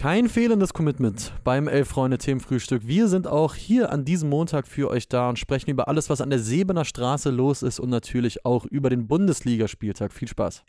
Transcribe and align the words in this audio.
Kein 0.00 0.30
fehlendes 0.30 0.72
Commitment 0.72 1.30
beim 1.44 1.68
Elf-Freunde-Themenfrühstück. 1.68 2.86
Wir 2.86 3.06
sind 3.06 3.26
auch 3.26 3.54
hier 3.54 3.92
an 3.92 4.06
diesem 4.06 4.30
Montag 4.30 4.66
für 4.66 4.88
euch 4.88 5.08
da 5.08 5.28
und 5.28 5.38
sprechen 5.38 5.68
über 5.68 5.88
alles, 5.88 6.08
was 6.08 6.22
an 6.22 6.30
der 6.30 6.38
Sebener 6.38 6.86
Straße 6.86 7.28
los 7.28 7.62
ist 7.62 7.78
und 7.78 7.90
natürlich 7.90 8.46
auch 8.46 8.64
über 8.64 8.88
den 8.88 9.08
Bundesligaspieltag. 9.08 10.14
Viel 10.14 10.28
Spaß. 10.28 10.64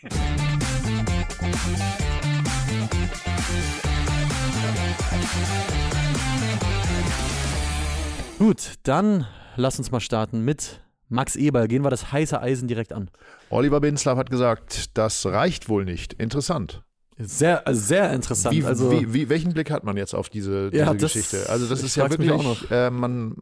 Gut, 8.37 8.73
dann 8.83 9.25
lass 9.55 9.77
uns 9.77 9.91
mal 9.91 10.01
starten 10.01 10.43
mit 10.43 10.81
Max 11.07 11.37
Eberl. 11.37 11.69
Gehen 11.69 11.85
wir 11.85 11.89
das 11.89 12.11
heiße 12.11 12.41
Eisen 12.41 12.67
direkt 12.67 12.91
an. 12.91 13.09
Oliver 13.49 13.79
Binslav 13.79 14.17
hat 14.17 14.29
gesagt, 14.29 14.97
das 14.97 15.25
reicht 15.25 15.69
wohl 15.69 15.85
nicht. 15.85 16.11
Interessant. 16.11 16.83
Sehr, 17.23 17.63
sehr 17.71 18.11
interessant. 18.13 18.55
Wie, 18.55 18.63
also, 18.65 18.91
wie, 18.91 19.13
wie, 19.13 19.29
welchen 19.29 19.53
Blick 19.53 19.71
hat 19.71 19.83
man 19.83 19.97
jetzt 19.97 20.13
auf 20.13 20.29
diese, 20.29 20.71
diese 20.71 20.83
Ja, 20.83 20.93
das- 20.93 21.13
Geschichte? 21.13 21.49
Also 21.49 21.67
das 21.67 21.83
ist 21.83 21.95
ja 21.95 22.09
wirklich, 22.09 22.31
auch 22.31 22.43
noch. 22.43 22.69
Äh, 22.71 22.89
man, 22.89 23.35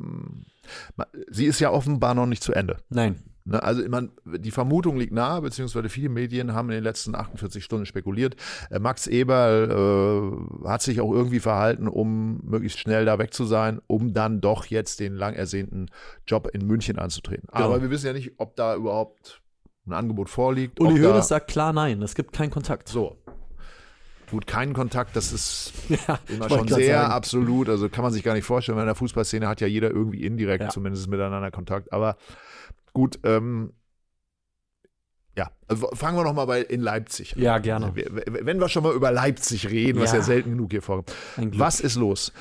man, 0.96 1.08
sie 1.30 1.46
ist 1.46 1.60
ja 1.60 1.72
offenbar 1.72 2.14
noch 2.16 2.26
nicht 2.26 2.44
zu 2.44 2.54
Ende. 2.54 2.78
nein. 2.90 3.16
Ne? 3.46 3.64
Also 3.64 3.88
man, 3.90 4.12
die 4.26 4.52
Vermutung 4.52 4.98
liegt 4.98 5.14
nahe, 5.14 5.42
beziehungsweise 5.42 5.90
viele 5.90 6.10
Medien 6.10 6.54
haben 6.54 6.70
in 6.70 6.76
den 6.76 6.84
letzten 6.84 7.16
48 7.16 7.64
Stunden 7.64 7.86
spekuliert. 7.88 8.36
Äh, 8.70 8.78
Max 8.80 9.08
Eberl 9.08 9.72
äh, 10.64 10.68
hat 10.68 10.82
sich 10.84 11.02
auch 11.02 11.12
irgendwie 11.12 11.40
verhalten, 11.40 11.88
um 11.88 12.42
möglichst 12.44 12.78
schnell 12.80 13.06
da 13.06 13.18
weg 13.18 13.34
zu 13.34 13.46
sein, 13.46 13.82
um 13.88 14.14
dann 14.14 14.40
doch 14.42 14.66
jetzt 14.66 15.00
den 15.00 15.16
lang 15.16 15.34
ersehnten 15.34 15.88
Job 16.28 16.50
in 16.54 16.68
München 16.68 17.00
anzutreten. 17.00 17.48
Genau. 17.52 17.66
Aber 17.66 17.82
wir 17.82 17.90
wissen 17.90 18.06
ja 18.08 18.14
nicht, 18.14 18.34
ob 18.38 18.56
da 18.56 18.76
überhaupt 18.76 19.42
ein 19.88 19.94
Angebot 19.94 20.30
vorliegt. 20.30 20.80
Uli 20.80 21.02
Hoeneß 21.02 21.30
sagt 21.30 21.50
klar 21.50 21.74
nein. 21.74 22.02
Es 22.04 22.14
gibt 22.14 22.34
keinen 22.34 22.52
Kontakt. 22.52 22.88
so. 22.90 23.18
Gut, 24.32 24.46
keinen 24.48 24.74
Kontakt, 24.74 25.16
das 25.16 25.32
ist 25.34 25.74
Ja, 25.90 26.20
immer 26.28 26.50
schon 26.50 26.68
sehr 26.68 27.00
sagen. 27.02 27.12
absolut. 27.14 27.68
Also 27.70 27.90
kann 27.90 28.04
man 28.04 28.14
sich 28.14 28.24
gar 28.24 28.34
nicht 28.36 28.46
vorstellen, 28.46 28.76
weil 28.76 28.84
in 28.84 28.88
der 28.90 28.96
Fußballszene 28.96 29.48
hat 29.48 29.62
ja 29.62 29.68
jeder 29.68 29.90
irgendwie 29.90 30.24
indirekt 30.24 30.64
Ja. 30.64 30.70
zumindest 30.70 31.08
miteinander 31.08 31.52
Kontakt. 31.52 31.92
Aber 31.92 32.16
gut, 32.94 33.20
ähm, 33.24 33.74
ja, 35.38 35.52
also 35.68 35.90
fangen 35.94 36.18
wir 36.18 36.24
noch 36.24 36.34
mal 36.34 36.46
bei 36.46 36.62
in 36.62 36.82
Leipzig 36.82 37.36
an. 37.36 37.42
Ja, 37.42 37.58
gerne. 37.60 37.94
Wenn 37.96 38.60
wir 38.60 38.68
schon 38.68 38.84
mal 38.84 38.94
über 38.94 39.12
Leipzig 39.12 39.70
reden, 39.70 40.02
was 40.02 40.12
Ja. 40.12 40.18
ja 40.18 40.24
selten 40.24 40.52
genug 40.52 40.72
hier 40.72 40.82
vorkommt. 40.82 41.14
Was 41.38 41.80
ist 41.80 41.96
los? 41.96 42.34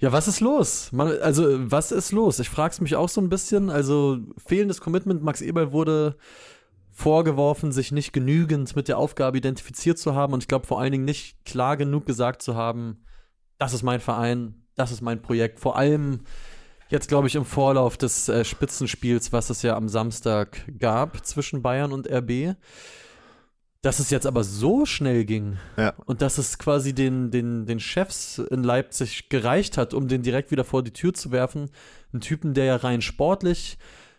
Ja, 0.00 0.12
was 0.12 0.28
ist 0.28 0.40
los? 0.40 0.90
Man, 0.92 1.18
also, 1.20 1.70
was 1.70 1.90
ist 1.92 2.12
los? 2.12 2.38
Ich 2.38 2.48
frage 2.48 2.72
es 2.72 2.80
mich 2.80 2.94
auch 2.96 3.08
so 3.08 3.20
ein 3.20 3.28
bisschen. 3.28 3.68
Also, 3.70 4.18
fehlendes 4.46 4.80
Commitment. 4.80 5.22
Max 5.22 5.40
Eberl 5.40 5.72
wurde 5.72 6.16
vorgeworfen, 6.98 7.70
sich 7.70 7.92
nicht 7.92 8.12
genügend 8.12 8.74
mit 8.74 8.88
der 8.88 8.98
Aufgabe 8.98 9.38
identifiziert 9.38 9.98
zu 9.98 10.16
haben 10.16 10.32
und 10.32 10.42
ich 10.42 10.48
glaube 10.48 10.66
vor 10.66 10.80
allen 10.80 10.90
Dingen 10.90 11.04
nicht 11.04 11.44
klar 11.44 11.76
genug 11.76 12.06
gesagt 12.06 12.42
zu 12.42 12.56
haben, 12.56 13.04
das 13.56 13.72
ist 13.72 13.84
mein 13.84 14.00
Verein, 14.00 14.64
das 14.74 14.90
ist 14.90 15.00
mein 15.00 15.22
Projekt. 15.22 15.60
Vor 15.60 15.76
allem 15.76 16.20
jetzt, 16.88 17.06
glaube 17.08 17.28
ich, 17.28 17.36
im 17.36 17.44
Vorlauf 17.44 17.98
des 17.98 18.28
äh, 18.28 18.44
Spitzenspiels, 18.44 19.32
was 19.32 19.48
es 19.48 19.62
ja 19.62 19.76
am 19.76 19.88
Samstag 19.88 20.64
gab 20.76 21.24
zwischen 21.24 21.62
Bayern 21.62 21.92
und 21.92 22.10
RB. 22.10 22.56
Dass 23.80 24.00
es 24.00 24.10
jetzt 24.10 24.26
aber 24.26 24.42
so 24.42 24.84
schnell 24.84 25.24
ging 25.24 25.56
Ja. 25.76 25.94
und 26.06 26.20
dass 26.20 26.36
es 26.38 26.58
quasi 26.58 26.94
den, 26.94 27.30
den, 27.30 27.64
den 27.64 27.78
Chefs 27.78 28.38
in 28.38 28.64
Leipzig 28.64 29.28
gereicht 29.28 29.78
hat, 29.78 29.94
um 29.94 30.08
den 30.08 30.22
direkt 30.24 30.50
wieder 30.50 30.64
vor 30.64 30.82
die 30.82 30.92
Tür 30.92 31.14
zu 31.14 31.30
werfen. 31.30 31.70
Ein 32.12 32.20
Typen, 32.20 32.54
der 32.54 32.64
ja 32.64 32.74
rein 32.76 33.02
sportlich, 33.02 33.78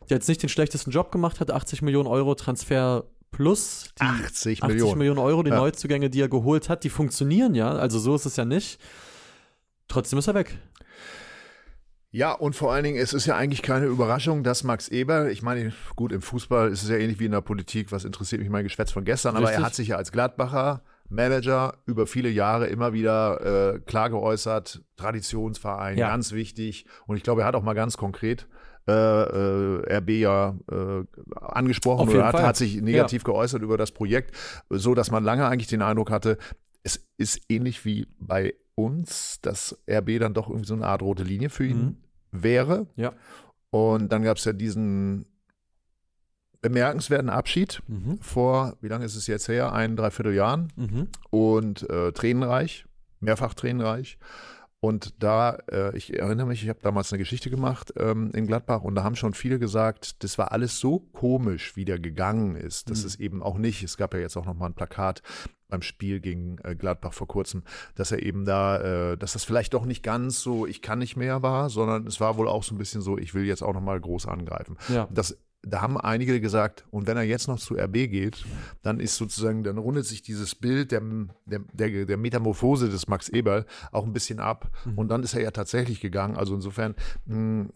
der 0.09 0.17
jetzt 0.17 0.27
nicht 0.27 0.41
den 0.41 0.49
schlechtesten 0.49 0.91
Job 0.91 1.11
gemacht 1.11 1.39
hat, 1.39 1.51
80 1.51 1.81
Millionen 1.81 2.07
Euro 2.07 2.35
Transfer 2.35 3.05
plus. 3.31 3.89
Die 3.99 4.03
80 4.03 4.63
80 4.63 4.67
Millionen. 4.67 4.97
Millionen 4.97 5.19
Euro, 5.19 5.43
die 5.43 5.51
Ja. 5.51 5.57
Neuzugänge, 5.57 6.09
die 6.09 6.21
er 6.21 6.29
geholt 6.29 6.69
hat, 6.69 6.83
die 6.83 6.89
funktionieren 6.89 7.55
ja. 7.55 7.71
Also 7.71 7.99
so 7.99 8.15
ist 8.15 8.25
es 8.25 8.35
ja 8.35 8.45
nicht. 8.45 8.79
Trotzdem 9.87 10.19
ist 10.19 10.27
er 10.27 10.35
weg. 10.35 10.57
Ja, 12.11 12.31
und 12.31 12.55
vor 12.55 12.73
allen 12.73 12.83
Dingen, 12.83 12.97
es 12.97 13.13
ist 13.13 13.27
ja 13.27 13.35
eigentlich 13.35 13.61
keine 13.61 13.85
Überraschung, 13.85 14.43
dass 14.43 14.63
Max 14.63 14.87
Eber, 14.87 15.29
ich 15.29 15.43
meine, 15.43 15.73
gut, 15.95 16.11
im 16.11 16.23
Fußball 16.23 16.71
ist 16.71 16.81
es 16.81 16.89
ja 16.89 16.95
ähnlich 16.95 17.19
wie 17.19 17.25
in 17.25 17.31
der 17.31 17.41
Politik, 17.41 17.91
was 17.91 18.03
interessiert 18.03 18.41
mich 18.41 18.49
mein 18.49 18.63
Geschwätz 18.63 18.91
von 18.91 19.05
gestern, 19.05 19.35
aber 19.35 19.45
Richtig. 19.45 19.59
er 19.59 19.65
hat 19.65 19.75
sich 19.75 19.87
ja 19.89 19.97
als 19.97 20.11
Gladbacher 20.11 20.81
Manager 21.07 21.75
über 21.85 22.07
viele 22.07 22.29
Jahre 22.29 22.65
immer 22.67 22.93
wieder 22.93 23.75
äh, 23.75 23.79
klar 23.79 24.09
geäußert, 24.09 24.81
Traditionsverein, 24.95 25.97
Ja. 25.99 26.07
ganz 26.09 26.31
wichtig. 26.31 26.85
Und 27.05 27.17
ich 27.17 27.23
glaube, 27.23 27.41
er 27.41 27.47
hat 27.47 27.55
auch 27.55 27.63
mal 27.63 27.73
ganz 27.73 27.95
konkret 27.97 28.47
äh, 28.89 29.91
äh, 29.91 29.97
RB 29.97 30.09
ja 30.09 30.55
äh, 30.71 31.03
angesprochen 31.35 32.09
oder 32.09 32.25
hat, 32.27 32.35
hat 32.41 32.55
sich 32.57 32.81
negativ 32.81 33.23
geäußert 33.23 33.61
über 33.61 33.77
das 33.77 33.91
Projekt, 33.91 34.35
so 34.69 34.95
dass 34.95 35.11
man 35.11 35.23
lange 35.23 35.47
eigentlich 35.47 35.67
den 35.67 35.81
Eindruck 35.81 36.11
hatte, 36.11 36.37
es 36.83 37.05
ist 37.17 37.41
ähnlich 37.49 37.83
wie 37.85 38.07
bei 38.19 38.53
uns, 38.75 39.39
dass 39.41 39.77
RB 39.89 40.19
dann 40.19 40.33
doch 40.33 40.47
irgendwie 40.49 40.67
so 40.67 40.73
eine 40.73 40.87
Art 40.87 41.01
rote 41.01 41.23
Linie 41.23 41.49
für 41.49 41.65
ihn 41.65 41.81
Mhm. 41.83 41.97
wäre. 42.31 42.87
Ja. 42.95 43.13
Und 43.69 44.11
dann 44.11 44.23
gab 44.23 44.37
es 44.37 44.45
ja 44.45 44.53
diesen 44.53 45.25
bemerkenswerten 46.61 47.29
Abschied 47.29 47.81
Mhm. 47.87 48.19
vor, 48.21 48.75
wie 48.81 48.87
lange 48.87 49.05
ist 49.05 49.15
es 49.15 49.27
jetzt 49.27 49.47
her? 49.47 49.71
Ein, 49.73 49.95
dreiviertel 49.95 50.33
Jahren 50.33 50.71
Mhm. 50.75 51.07
und 51.29 51.89
äh, 51.89 52.11
tränenreich, 52.11 52.85
mehrfach 53.19 53.53
tränenreich. 53.53 54.17
Und 54.81 55.21
da, 55.21 55.57
äh, 55.69 55.95
ich 55.97 56.17
erinnere 56.17 56.47
mich, 56.47 56.63
ich 56.63 56.69
habe 56.69 56.79
damals 56.81 57.11
eine 57.11 57.17
Geschichte 57.17 57.49
gemacht 57.49 57.93
ähm, 57.97 58.31
in 58.33 58.47
Gladbach 58.47 58.81
und 58.83 58.95
da 58.95 59.03
haben 59.03 59.17
schon 59.17 59.33
viele 59.33 59.59
gesagt, 59.59 60.23
das 60.23 60.37
war 60.37 60.53
alles 60.53 60.79
so 60.79 60.99
komisch, 61.11 61.75
wie 61.75 61.83
der 61.83 61.99
gegangen 61.99 62.55
ist. 62.55 62.89
Das 62.89 63.01
Mhm. 63.01 63.07
ist 63.07 63.19
eben 63.19 63.43
auch 63.43 63.57
nicht. 63.57 63.83
Es 63.83 63.97
gab 63.97 64.13
ja 64.13 64.21
jetzt 64.21 64.37
auch 64.37 64.45
noch 64.45 64.53
mal 64.53 64.67
ein 64.67 64.73
Plakat 64.75 65.21
beim 65.67 65.81
Spiel 65.81 66.21
gegen 66.21 66.57
äh, 66.63 66.75
Gladbach 66.75 67.13
vor 67.13 67.27
kurzem, 67.27 67.63
dass 67.95 68.11
er 68.13 68.23
eben 68.23 68.45
da, 68.45 69.11
äh, 69.11 69.17
dass 69.17 69.33
das 69.33 69.43
vielleicht 69.43 69.73
doch 69.73 69.85
nicht 69.85 70.01
ganz 70.01 70.39
so, 70.41 70.65
ich 70.65 70.81
kann 70.81 70.99
nicht 70.99 71.17
mehr 71.17 71.43
war, 71.43 71.69
sondern 71.69 72.07
es 72.07 72.21
war 72.21 72.37
wohl 72.37 72.47
auch 72.47 72.63
so 72.63 72.73
ein 72.73 72.77
bisschen 72.77 73.01
so, 73.01 73.17
ich 73.17 73.33
will 73.33 73.43
jetzt 73.43 73.61
auch 73.61 73.73
noch 73.73 73.81
mal 73.81 73.99
groß 73.99 74.27
angreifen. 74.27 74.77
Ja. 74.87 75.09
Das, 75.11 75.37
da 75.61 75.81
haben 75.81 75.97
einige 75.97 76.39
gesagt, 76.39 76.85
und 76.89 77.05
wenn 77.05 77.17
er 77.17 77.23
jetzt 77.23 77.47
noch 77.47 77.59
zu 77.59 77.75
RB 77.75 77.93
geht, 78.09 78.45
dann 78.81 78.99
ist 78.99 79.17
sozusagen, 79.17 79.63
dann 79.63 79.77
rundet 79.77 80.05
sich 80.05 80.21
dieses 80.21 80.55
Bild 80.55 80.91
der, 80.91 81.01
der, 81.45 81.59
der, 81.73 82.05
der 82.05 82.17
Metamorphose 82.17 82.89
des 82.89 83.07
Max 83.07 83.27
Eberl 83.29 83.65
auch 83.91 84.05
ein 84.05 84.13
bisschen 84.13 84.39
ab. 84.39 84.71
Und 84.95 85.09
dann 85.11 85.21
ist 85.21 85.33
er 85.33 85.41
ja 85.41 85.51
tatsächlich 85.51 85.99
gegangen. 85.99 86.37
Also 86.37 86.55
insofern 86.55 86.95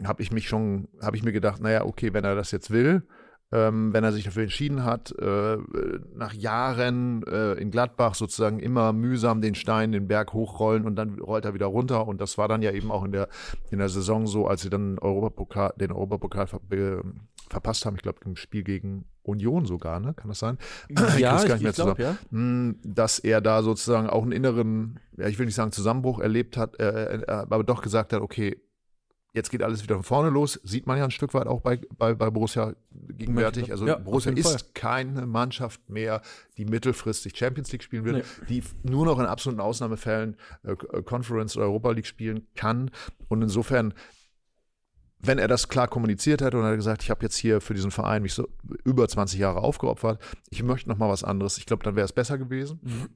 habe 0.04 0.22
ich 0.22 0.32
mich 0.32 0.48
schon, 0.48 0.88
habe 1.02 1.16
ich 1.16 1.22
mir 1.22 1.32
gedacht, 1.32 1.60
naja, 1.60 1.84
okay, 1.84 2.14
wenn 2.14 2.24
er 2.24 2.34
das 2.34 2.52
jetzt 2.52 2.70
will, 2.70 3.02
ähm, 3.52 3.92
wenn 3.92 4.02
er 4.02 4.12
sich 4.12 4.24
dafür 4.24 4.44
entschieden 4.44 4.82
hat, 4.84 5.12
äh, 5.18 5.58
nach 6.16 6.32
Jahren 6.32 7.22
äh, 7.24 7.52
in 7.52 7.70
Gladbach 7.70 8.14
sozusagen 8.14 8.58
immer 8.58 8.92
mühsam 8.94 9.42
den 9.42 9.54
Stein, 9.54 9.92
den 9.92 10.08
Berg 10.08 10.32
hochrollen 10.32 10.86
und 10.86 10.96
dann 10.96 11.18
rollt 11.20 11.44
er 11.44 11.52
wieder 11.54 11.66
runter. 11.66 12.08
Und 12.08 12.20
das 12.20 12.38
war 12.38 12.48
dann 12.48 12.62
ja 12.62 12.72
eben 12.72 12.90
auch 12.90 13.04
in 13.04 13.12
der, 13.12 13.28
in 13.70 13.78
der 13.78 13.90
Saison 13.90 14.26
so, 14.26 14.46
als 14.48 14.62
sie 14.62 14.70
dann 14.70 14.98
Europapokal, 14.98 15.74
den 15.76 15.92
Europapokal 15.92 16.46
be- 16.68 17.02
verpasst 17.48 17.86
haben. 17.86 17.96
Ich 17.96 18.02
glaube, 18.02 18.20
im 18.24 18.36
Spiel 18.36 18.62
gegen 18.62 19.04
Union 19.22 19.64
sogar, 19.66 20.00
ne? 20.00 20.14
Kann 20.14 20.28
das 20.28 20.38
sein? 20.38 20.58
Ja, 21.18 21.38
krieg's 21.38 21.60
ich, 21.60 21.66
ich 21.68 21.74
glaube, 21.74 22.02
ja. 22.02 22.16
Hm, 22.30 22.78
dass 22.84 23.18
er 23.18 23.40
da 23.40 23.62
sozusagen 23.62 24.08
auch 24.08 24.22
einen 24.22 24.32
inneren, 24.32 25.00
ja, 25.16 25.28
ich 25.28 25.38
will 25.38 25.46
nicht 25.46 25.54
sagen 25.54 25.72
Zusammenbruch 25.72 26.20
erlebt 26.20 26.56
hat, 26.56 26.78
äh, 26.80 27.16
äh, 27.16 27.26
aber 27.26 27.64
doch 27.64 27.82
gesagt 27.82 28.12
hat, 28.12 28.20
okay, 28.20 28.60
jetzt 29.32 29.50
geht 29.50 29.62
alles 29.62 29.82
wieder 29.82 29.96
von 29.96 30.04
vorne 30.04 30.30
los. 30.30 30.60
Sieht 30.62 30.86
man 30.86 30.96
ja 30.96 31.04
ein 31.04 31.10
Stück 31.10 31.34
weit 31.34 31.48
auch 31.48 31.60
bei, 31.60 31.80
bei, 31.98 32.14
bei 32.14 32.30
Borussia 32.30 32.74
gegenwärtig. 33.08 33.72
Also 33.72 33.84
Ja, 33.86 33.96
Borussia 33.96 34.30
jeden 34.30 34.44
Fall. 34.44 34.54
ist 34.54 34.74
keine 34.76 35.26
Mannschaft 35.26 35.90
mehr, 35.90 36.22
die 36.56 36.64
mittelfristig 36.64 37.36
Champions 37.36 37.72
League 37.72 37.82
spielen 37.82 38.04
wird, 38.04 38.16
Nee. 38.18 38.46
die 38.48 38.62
nur 38.84 39.06
noch 39.06 39.18
in 39.18 39.26
absoluten 39.26 39.60
Ausnahmefällen 39.60 40.36
äh, 40.62 40.76
Conference 41.02 41.56
oder 41.56 41.66
Europa 41.66 41.90
League 41.90 42.06
spielen 42.06 42.46
kann. 42.54 42.90
Und 43.28 43.42
insofern 43.42 43.92
wenn 45.26 45.38
er 45.38 45.48
das 45.48 45.68
klar 45.68 45.88
kommuniziert 45.88 46.40
hätte 46.40 46.58
und 46.58 46.64
er 46.64 46.70
hat 46.70 46.76
gesagt, 46.76 47.02
ich 47.02 47.10
habe 47.10 47.22
jetzt 47.22 47.36
hier 47.36 47.60
für 47.60 47.74
diesen 47.74 47.90
Verein 47.90 48.22
mich 48.22 48.34
so 48.34 48.48
über 48.84 49.08
20 49.08 49.38
Jahre 49.38 49.60
aufgeopfert, 49.60 50.20
ich 50.50 50.62
möchte 50.62 50.88
noch 50.88 50.98
mal 50.98 51.08
was 51.08 51.24
anderes, 51.24 51.58
ich 51.58 51.66
glaube, 51.66 51.84
dann 51.84 51.96
wäre 51.96 52.04
es 52.04 52.12
besser 52.12 52.38
gewesen. 52.38 52.80
Mhm. 52.82 53.08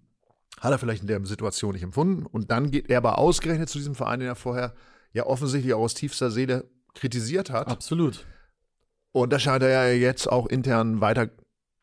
Hat 0.61 0.73
er 0.73 0.79
vielleicht 0.79 1.03
in 1.03 1.09
der 1.09 1.25
Situation 1.25 1.73
nicht 1.73 1.85
empfunden. 1.85 2.27
Und 2.27 2.51
dann 2.51 2.71
geht 2.71 2.91
er 2.91 2.99
aber 2.99 3.19
ausgerechnet 3.19 3.69
zu 3.69 3.79
diesem 3.79 3.95
Verein, 3.95 4.21
den 4.21 4.29
er 4.29 4.35
vorher 4.35 4.75
ja 5.13 5.25
offensichtlich 5.25 5.73
auch 5.75 5.83
aus 5.83 5.95
tiefster 5.95 6.31
Seele 6.31 6.69
kritisiert 6.95 7.51
hat. 7.51 7.69
Absolut. 7.69 8.27
Und 9.13 9.33
da 9.33 9.39
scheint 9.39 9.63
er 9.63 9.69
ja 9.69 9.93
jetzt 9.93 10.27
auch 10.31 10.47
intern 10.47 11.01
weiter, 11.01 11.31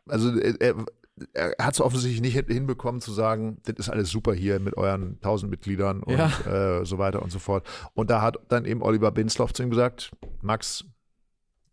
also 0.07 0.37
er, 0.37 0.85
er, 1.33 1.55
hat 1.59 1.73
es 1.75 1.81
offensichtlich 1.81 2.21
nicht 2.21 2.33
hin- 2.33 2.47
hinbekommen 2.47 2.99
zu 3.01 3.11
sagen, 3.13 3.57
das 3.63 3.75
ist 3.77 3.89
alles 3.89 4.09
super 4.09 4.33
hier 4.33 4.59
mit 4.59 4.75
euren 4.77 5.19
tausend 5.21 5.49
Mitgliedern 5.49 6.03
und 6.03 6.17
Ja. 6.17 6.79
äh, 6.81 6.85
so 6.85 6.97
weiter 6.97 7.21
und 7.21 7.31
so 7.31 7.39
fort. 7.39 7.65
Und 7.93 8.09
da 8.09 8.21
hat 8.21 8.37
dann 8.49 8.65
eben 8.65 8.81
Oliver 8.81 9.11
Binsloff 9.11 9.53
zu 9.53 9.63
ihm 9.63 9.69
gesagt, 9.69 10.11
Max, 10.41 10.83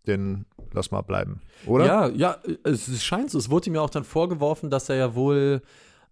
den 0.06 0.46
lass 0.72 0.90
mal 0.90 1.02
bleiben, 1.02 1.40
oder? 1.66 1.86
Ja, 1.86 2.08
ja, 2.08 2.36
es 2.64 2.88
es 2.88 3.04
scheint 3.04 3.30
so. 3.30 3.38
Es 3.38 3.50
wurde 3.50 3.68
ihm 3.70 3.74
ja 3.76 3.80
auch 3.82 3.90
dann 3.90 4.04
vorgeworfen, 4.04 4.70
dass 4.70 4.88
er 4.88 4.96
ja 4.96 5.14
wohl 5.14 5.62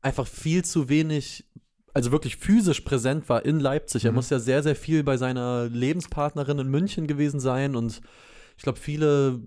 einfach 0.03 0.27
viel 0.27 0.65
zu 0.65 0.89
wenig, 0.89 1.45
also 1.93 2.13
wirklich 2.13 2.37
physisch 2.37 2.81
präsent 2.83 3.29
war 3.29 3.45
in 3.45 3.59
Leipzig. 3.59 4.05
Er 4.05 4.13
Mhm. 4.13 4.17
muss 4.17 4.31
ja 4.31 4.39
sehr, 4.39 4.63
sehr 4.63 4.77
viel 4.77 5.03
bei 5.03 5.17
seiner 5.17 5.65
Lebenspartnerin 5.69 6.59
in 6.61 6.69
München 6.69 7.07
gewesen 7.07 7.41
sein 7.41 7.75
und 7.75 8.01
ich 8.57 8.63
glaube, 8.63 8.79
viele, 8.79 9.41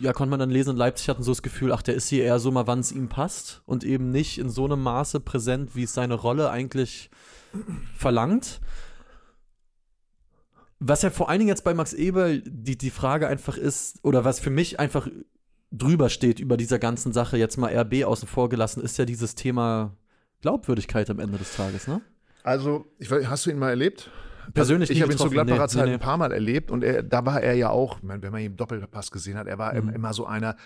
ja, 0.00 0.12
konnte 0.12 0.30
man 0.30 0.40
dann 0.40 0.50
lesen, 0.50 0.70
in 0.70 0.76
Leipzig 0.76 1.08
hatten 1.08 1.22
so 1.22 1.32
das 1.32 1.42
Gefühl, 1.42 1.72
ach, 1.72 1.82
der 1.82 1.94
ist 1.94 2.08
hier 2.08 2.24
eher 2.24 2.38
so 2.38 2.50
mal, 2.50 2.66
wann 2.66 2.80
es 2.80 2.92
ihm 2.92 3.08
passt 3.08 3.62
und 3.66 3.84
eben 3.84 4.10
nicht 4.10 4.38
in 4.38 4.48
so 4.48 4.64
einem 4.64 4.82
Maße 4.82 5.20
präsent, 5.20 5.74
wie 5.74 5.82
es 5.84 5.94
seine 5.94 6.14
Rolle 6.14 6.50
eigentlich 6.50 7.10
verlangt. 7.96 8.60
Was 10.78 11.02
ja 11.02 11.10
vor 11.10 11.28
allen 11.28 11.40
Dingen 11.40 11.48
jetzt 11.48 11.64
bei 11.64 11.74
Max 11.74 11.92
Eberl 11.92 12.42
die, 12.42 12.78
die 12.78 12.90
Frage 12.90 13.26
einfach 13.26 13.56
ist, 13.56 13.98
oder 14.04 14.24
was 14.24 14.38
für 14.38 14.50
mich 14.50 14.78
einfach 14.78 15.08
drüber 15.72 16.08
steht 16.08 16.38
über 16.38 16.56
dieser 16.56 16.78
ganzen 16.78 17.12
Sache, 17.12 17.36
jetzt 17.36 17.56
mal 17.56 17.76
RB 17.76 18.04
außen 18.04 18.28
vor 18.28 18.48
gelassen, 18.48 18.82
ist 18.82 18.96
ja 18.98 19.04
dieses 19.04 19.34
Thema 19.34 19.96
Glaubwürdigkeit 20.40 21.10
am 21.10 21.18
Ende 21.18 21.38
des 21.38 21.56
Tages, 21.56 21.88
ne? 21.88 22.00
Also, 22.44 22.86
ich 22.98 23.10
weiß, 23.10 23.26
hast 23.26 23.46
du 23.46 23.50
ihn 23.50 23.58
mal 23.58 23.70
erlebt? 23.70 24.10
Persönlich 24.54 24.90
ich 24.90 24.96
nie 24.96 25.02
habe 25.02 25.12
ihn 25.12 25.18
zu. 25.18 25.28
Gladbacher 25.30 25.62
Nee, 25.62 25.68
Zeit 25.68 25.86
nee, 25.86 25.92
ein 25.94 26.00
paar 26.00 26.16
Mal 26.16 26.32
erlebt 26.32 26.70
und 26.70 26.82
er, 26.84 27.02
da 27.02 27.24
war 27.26 27.40
er 27.42 27.54
ja 27.54 27.70
auch, 27.70 27.98
ich 27.98 28.08
wenn 28.08 28.20
man 28.32 28.40
ihn 28.40 28.46
im 28.52 28.56
Doppelpass 28.56 29.10
gesehen 29.10 29.36
hat, 29.36 29.46
er 29.46 29.58
war 29.58 29.74
Mhm. 29.74 29.90
immer 29.90 30.12
so 30.12 30.26
einer. 30.26 30.56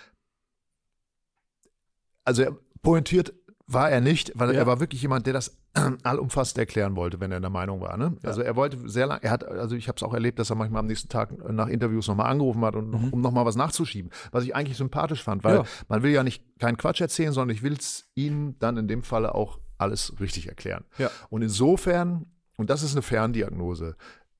Also 2.23 2.43
er 2.43 2.55
pointiert 2.81 3.33
war 3.65 3.89
er 3.89 4.01
nicht, 4.01 4.31
weil 4.35 4.53
Ja. 4.53 4.59
er 4.59 4.67
war 4.67 4.79
wirklich 4.81 5.01
jemand, 5.01 5.25
der 5.25 5.33
das 5.33 5.57
allumfassend 6.03 6.57
erklären 6.59 6.95
wollte, 6.95 7.19
wenn 7.21 7.31
er 7.31 7.39
der 7.39 7.49
Meinung 7.49 7.79
war. 7.81 7.97
Ne? 7.97 8.15
Also 8.23 8.41
er 8.41 8.55
wollte 8.55 8.77
sehr 8.89 9.07
lange, 9.07 9.23
er 9.23 9.31
hat, 9.31 9.43
also 9.45 9.75
ich 9.75 9.87
habe 9.87 9.95
es 9.95 10.03
auch 10.03 10.13
erlebt, 10.13 10.37
dass 10.37 10.49
er 10.49 10.55
manchmal 10.55 10.81
am 10.81 10.85
nächsten 10.87 11.07
Tag 11.09 11.31
nach 11.51 11.67
Interviews 11.67 12.07
nochmal 12.07 12.29
angerufen 12.29 12.63
hat, 12.63 12.75
und, 12.75 12.91
Mhm. 12.91 13.09
um 13.13 13.21
nochmal 13.21 13.45
was 13.45 13.55
nachzuschieben, 13.55 14.11
was 14.31 14.43
ich 14.43 14.53
eigentlich 14.55 14.77
sympathisch 14.77 15.23
fand, 15.23 15.43
weil 15.43 15.55
Ja. 15.57 15.63
man 15.87 16.03
will 16.03 16.11
ja 16.11 16.23
nicht 16.23 16.43
keinen 16.59 16.77
Quatsch 16.77 17.01
erzählen, 17.01 17.31
sondern 17.31 17.55
ich 17.55 17.63
will 17.63 17.73
es 17.73 18.05
ihm 18.15 18.59
dann 18.59 18.77
in 18.77 18.87
dem 18.87 19.01
Falle 19.01 19.33
auch 19.33 19.59
alles 19.77 20.13
richtig 20.19 20.47
erklären. 20.49 20.83
Ja. 20.97 21.09
Und 21.29 21.41
insofern, 21.41 22.25
und 22.57 22.69
das 22.69 22.83
ist 22.83 22.93
eine 22.93 23.01
Ferndiagnose, 23.01 23.95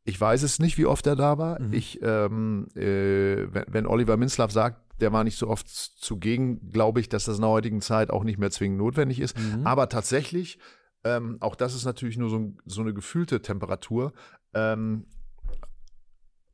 ich 0.06 0.20
weiß 0.20 0.44
es 0.44 0.60
nicht, 0.60 0.78
wie 0.78 0.86
oft 0.86 1.08
er 1.08 1.16
da 1.16 1.38
war. 1.38 1.62
Mhm. 1.62 1.74
Ich, 1.74 2.02
ähm, 2.02 2.68
äh, 2.76 3.48
wenn, 3.54 3.66
wenn 3.68 3.88
Oliver 3.88 4.18
Minzlaff 4.18 4.52
sagt, 4.52 4.82
der 5.02 5.14
war 5.14 5.24
nicht 5.24 5.38
so 5.38 5.48
oft 5.48 5.68
zugegen, 5.68 6.70
glaube 6.70 7.00
ich, 7.00 7.10
dass 7.10 7.26
das 7.26 7.38
in 7.38 7.42
der 7.42 7.50
heutigen 7.50 7.82
Zeit 7.82 8.10
auch 8.10 8.24
nicht 8.24 8.38
mehr 8.38 8.52
zwingend 8.52 8.78
notwendig 8.78 9.20
ist. 9.20 9.38
Mhm. 9.38 9.66
Aber 9.66 9.90
tatsächlich, 9.90 10.60
ähm, 11.04 11.38
auch 11.40 11.56
das 11.56 11.74
ist 11.74 11.86
natürlich 11.86 12.18
nur 12.18 12.30
so, 12.30 12.54
so 12.66 12.82
eine 12.82 12.94
gefühlte 12.94 13.42
Temperatur. 13.42 14.14
Ähm, 14.54 15.06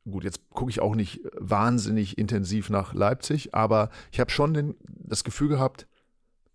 gut, 0.08 0.24
jetzt 0.24 0.48
gucke 0.50 0.70
ich 0.70 0.80
auch 0.80 0.94
nicht 0.94 1.20
wahnsinnig 1.36 2.18
intensiv 2.18 2.70
nach 2.70 2.94
Leipzig, 2.94 3.54
aber 3.54 3.90
ich 4.12 4.20
habe 4.20 4.30
schon 4.30 4.54
den, 4.54 4.74
das 4.86 5.24
Gefühl 5.24 5.48
gehabt, 5.48 5.86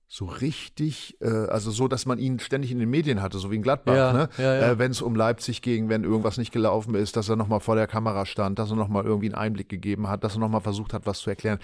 so 0.08 0.26
richtig, 0.26 1.18
äh, 1.22 1.28
also 1.28 1.72
so, 1.72 1.88
dass 1.88 2.06
man 2.06 2.20
ihn 2.20 2.40
ständig 2.40 2.72
in 2.72 2.80
den 2.80 2.90
Medien 2.90 3.22
hatte, 3.22 3.40
so 3.40 3.52
wie 3.52 3.56
in 3.56 3.64
Gladbach, 3.64 3.96
Ja, 3.96 4.14
ne? 4.14 4.30
ja, 4.38 4.44
ja. 4.44 4.72
Äh, 4.72 4.80
wenn 4.80 4.92
es 4.92 5.02
um 5.02 5.16
Leipzig 5.16 5.62
ging, 5.62 5.90
wenn 5.90 6.04
irgendwas 6.04 6.38
nicht 6.38 6.52
gelaufen 6.52 6.96
ist, 6.96 7.18
dass 7.18 7.28
er 7.28 7.36
nochmal 7.36 7.60
vor 7.60 7.76
der 7.76 7.88
Kamera 7.88 8.26
stand, 8.26 8.60
dass 8.60 8.70
er 8.70 8.76
nochmal 8.76 9.04
irgendwie 9.04 9.28
einen 9.28 9.36
Einblick 9.36 9.68
gegeben 9.68 10.08
hat, 10.08 10.24
dass 10.24 10.36
er 10.36 10.40
nochmal 10.40 10.62
versucht 10.62 10.94
hat, 10.94 11.06
was 11.06 11.20
zu 11.20 11.30
erklären. 11.30 11.60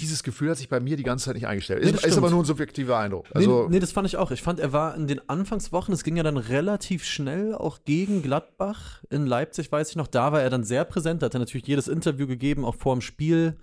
Dieses 0.00 0.22
Gefühl 0.22 0.48
hat 0.48 0.56
sich 0.56 0.70
bei 0.70 0.80
mir 0.80 0.96
die 0.96 1.02
ganze 1.02 1.26
Zeit 1.26 1.34
nicht 1.34 1.46
eingestellt. 1.46 1.84
Nee, 1.84 1.90
ist, 1.90 2.06
ist 2.06 2.16
aber 2.16 2.30
nur 2.30 2.42
ein 2.42 2.46
subjektiver 2.46 2.96
Eindruck. 2.96 3.26
Also, 3.34 3.64
nee, 3.64 3.74
nee, 3.74 3.78
das 3.80 3.92
fand 3.92 4.06
ich 4.06 4.16
auch. 4.16 4.30
Ich 4.30 4.40
fand, 4.40 4.58
er 4.58 4.72
war 4.72 4.94
in 4.94 5.06
den 5.06 5.28
Anfangswochen, 5.28 5.92
es 5.92 6.02
ging 6.02 6.16
ja 6.16 6.22
dann 6.22 6.38
relativ 6.38 7.04
schnell 7.04 7.54
auch 7.54 7.80
gegen 7.84 8.22
Gladbach 8.22 9.02
in 9.10 9.26
Leipzig, 9.26 9.70
weiß 9.70 9.90
ich 9.90 9.96
noch. 9.96 10.06
Da 10.06 10.32
war 10.32 10.40
er 10.40 10.48
dann 10.48 10.64
sehr 10.64 10.86
präsent, 10.86 11.20
da 11.20 11.26
hat 11.26 11.34
er 11.34 11.40
natürlich 11.40 11.66
jedes 11.66 11.88
Interview 11.88 12.26
gegeben, 12.26 12.64
auch 12.64 12.74
vor 12.76 12.94
dem 12.94 13.02
Spiel, 13.02 13.58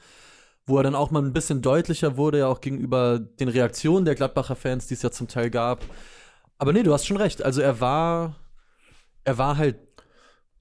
wo 0.70 0.78
er 0.78 0.84
dann 0.84 0.96
auch 0.96 1.12
mal 1.12 1.22
ein 1.24 1.34
bisschen 1.34 1.62
deutlicher 1.62 2.16
wurde, 2.18 2.40
ja 2.40 2.48
auch 2.48 2.62
gegenüber 2.62 3.20
den 3.20 3.50
Reaktionen 3.50 4.06
der 4.06 4.16
Gladbacher 4.16 4.56
Fans, 4.56 4.88
die 4.88 4.94
es 4.94 5.02
ja 5.02 5.12
zum 5.12 5.28
Teil 5.28 5.50
gab. 5.50 5.84
Aber 6.58 6.72
nee, 6.74 6.84
du 6.84 6.94
hast 6.94 7.06
schon 7.06 7.18
recht. 7.18 7.44
Also 7.44 7.62
er 7.62 7.80
war, 7.82 8.36
er 9.24 9.38
war 9.38 9.58
halt 9.58 9.78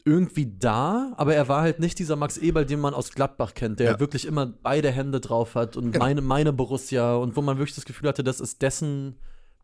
irgendwie 0.04 0.46
da, 0.58 1.12
aber 1.16 1.34
er 1.34 1.48
war 1.48 1.60
halt 1.62 1.80
nicht 1.80 1.98
dieser 1.98 2.16
Max 2.16 2.38
Eberl, 2.38 2.64
den 2.64 2.80
man 2.80 2.94
aus 2.94 3.10
Gladbach 3.12 3.52
kennt, 3.54 3.78
der 3.80 3.92
Ja. 3.92 4.00
wirklich 4.00 4.24
immer 4.24 4.46
beide 4.46 4.90
Hände 4.90 5.20
drauf 5.20 5.54
hat 5.54 5.76
und 5.76 5.92
Genau. 5.92 6.04
meine, 6.04 6.20
meine 6.22 6.52
Borussia 6.52 7.14
und 7.16 7.36
wo 7.36 7.42
man 7.42 7.58
wirklich 7.58 7.74
das 7.74 7.84
Gefühl 7.84 8.08
hatte, 8.08 8.24
das 8.24 8.40
ist 8.40 8.62
dessen 8.62 9.16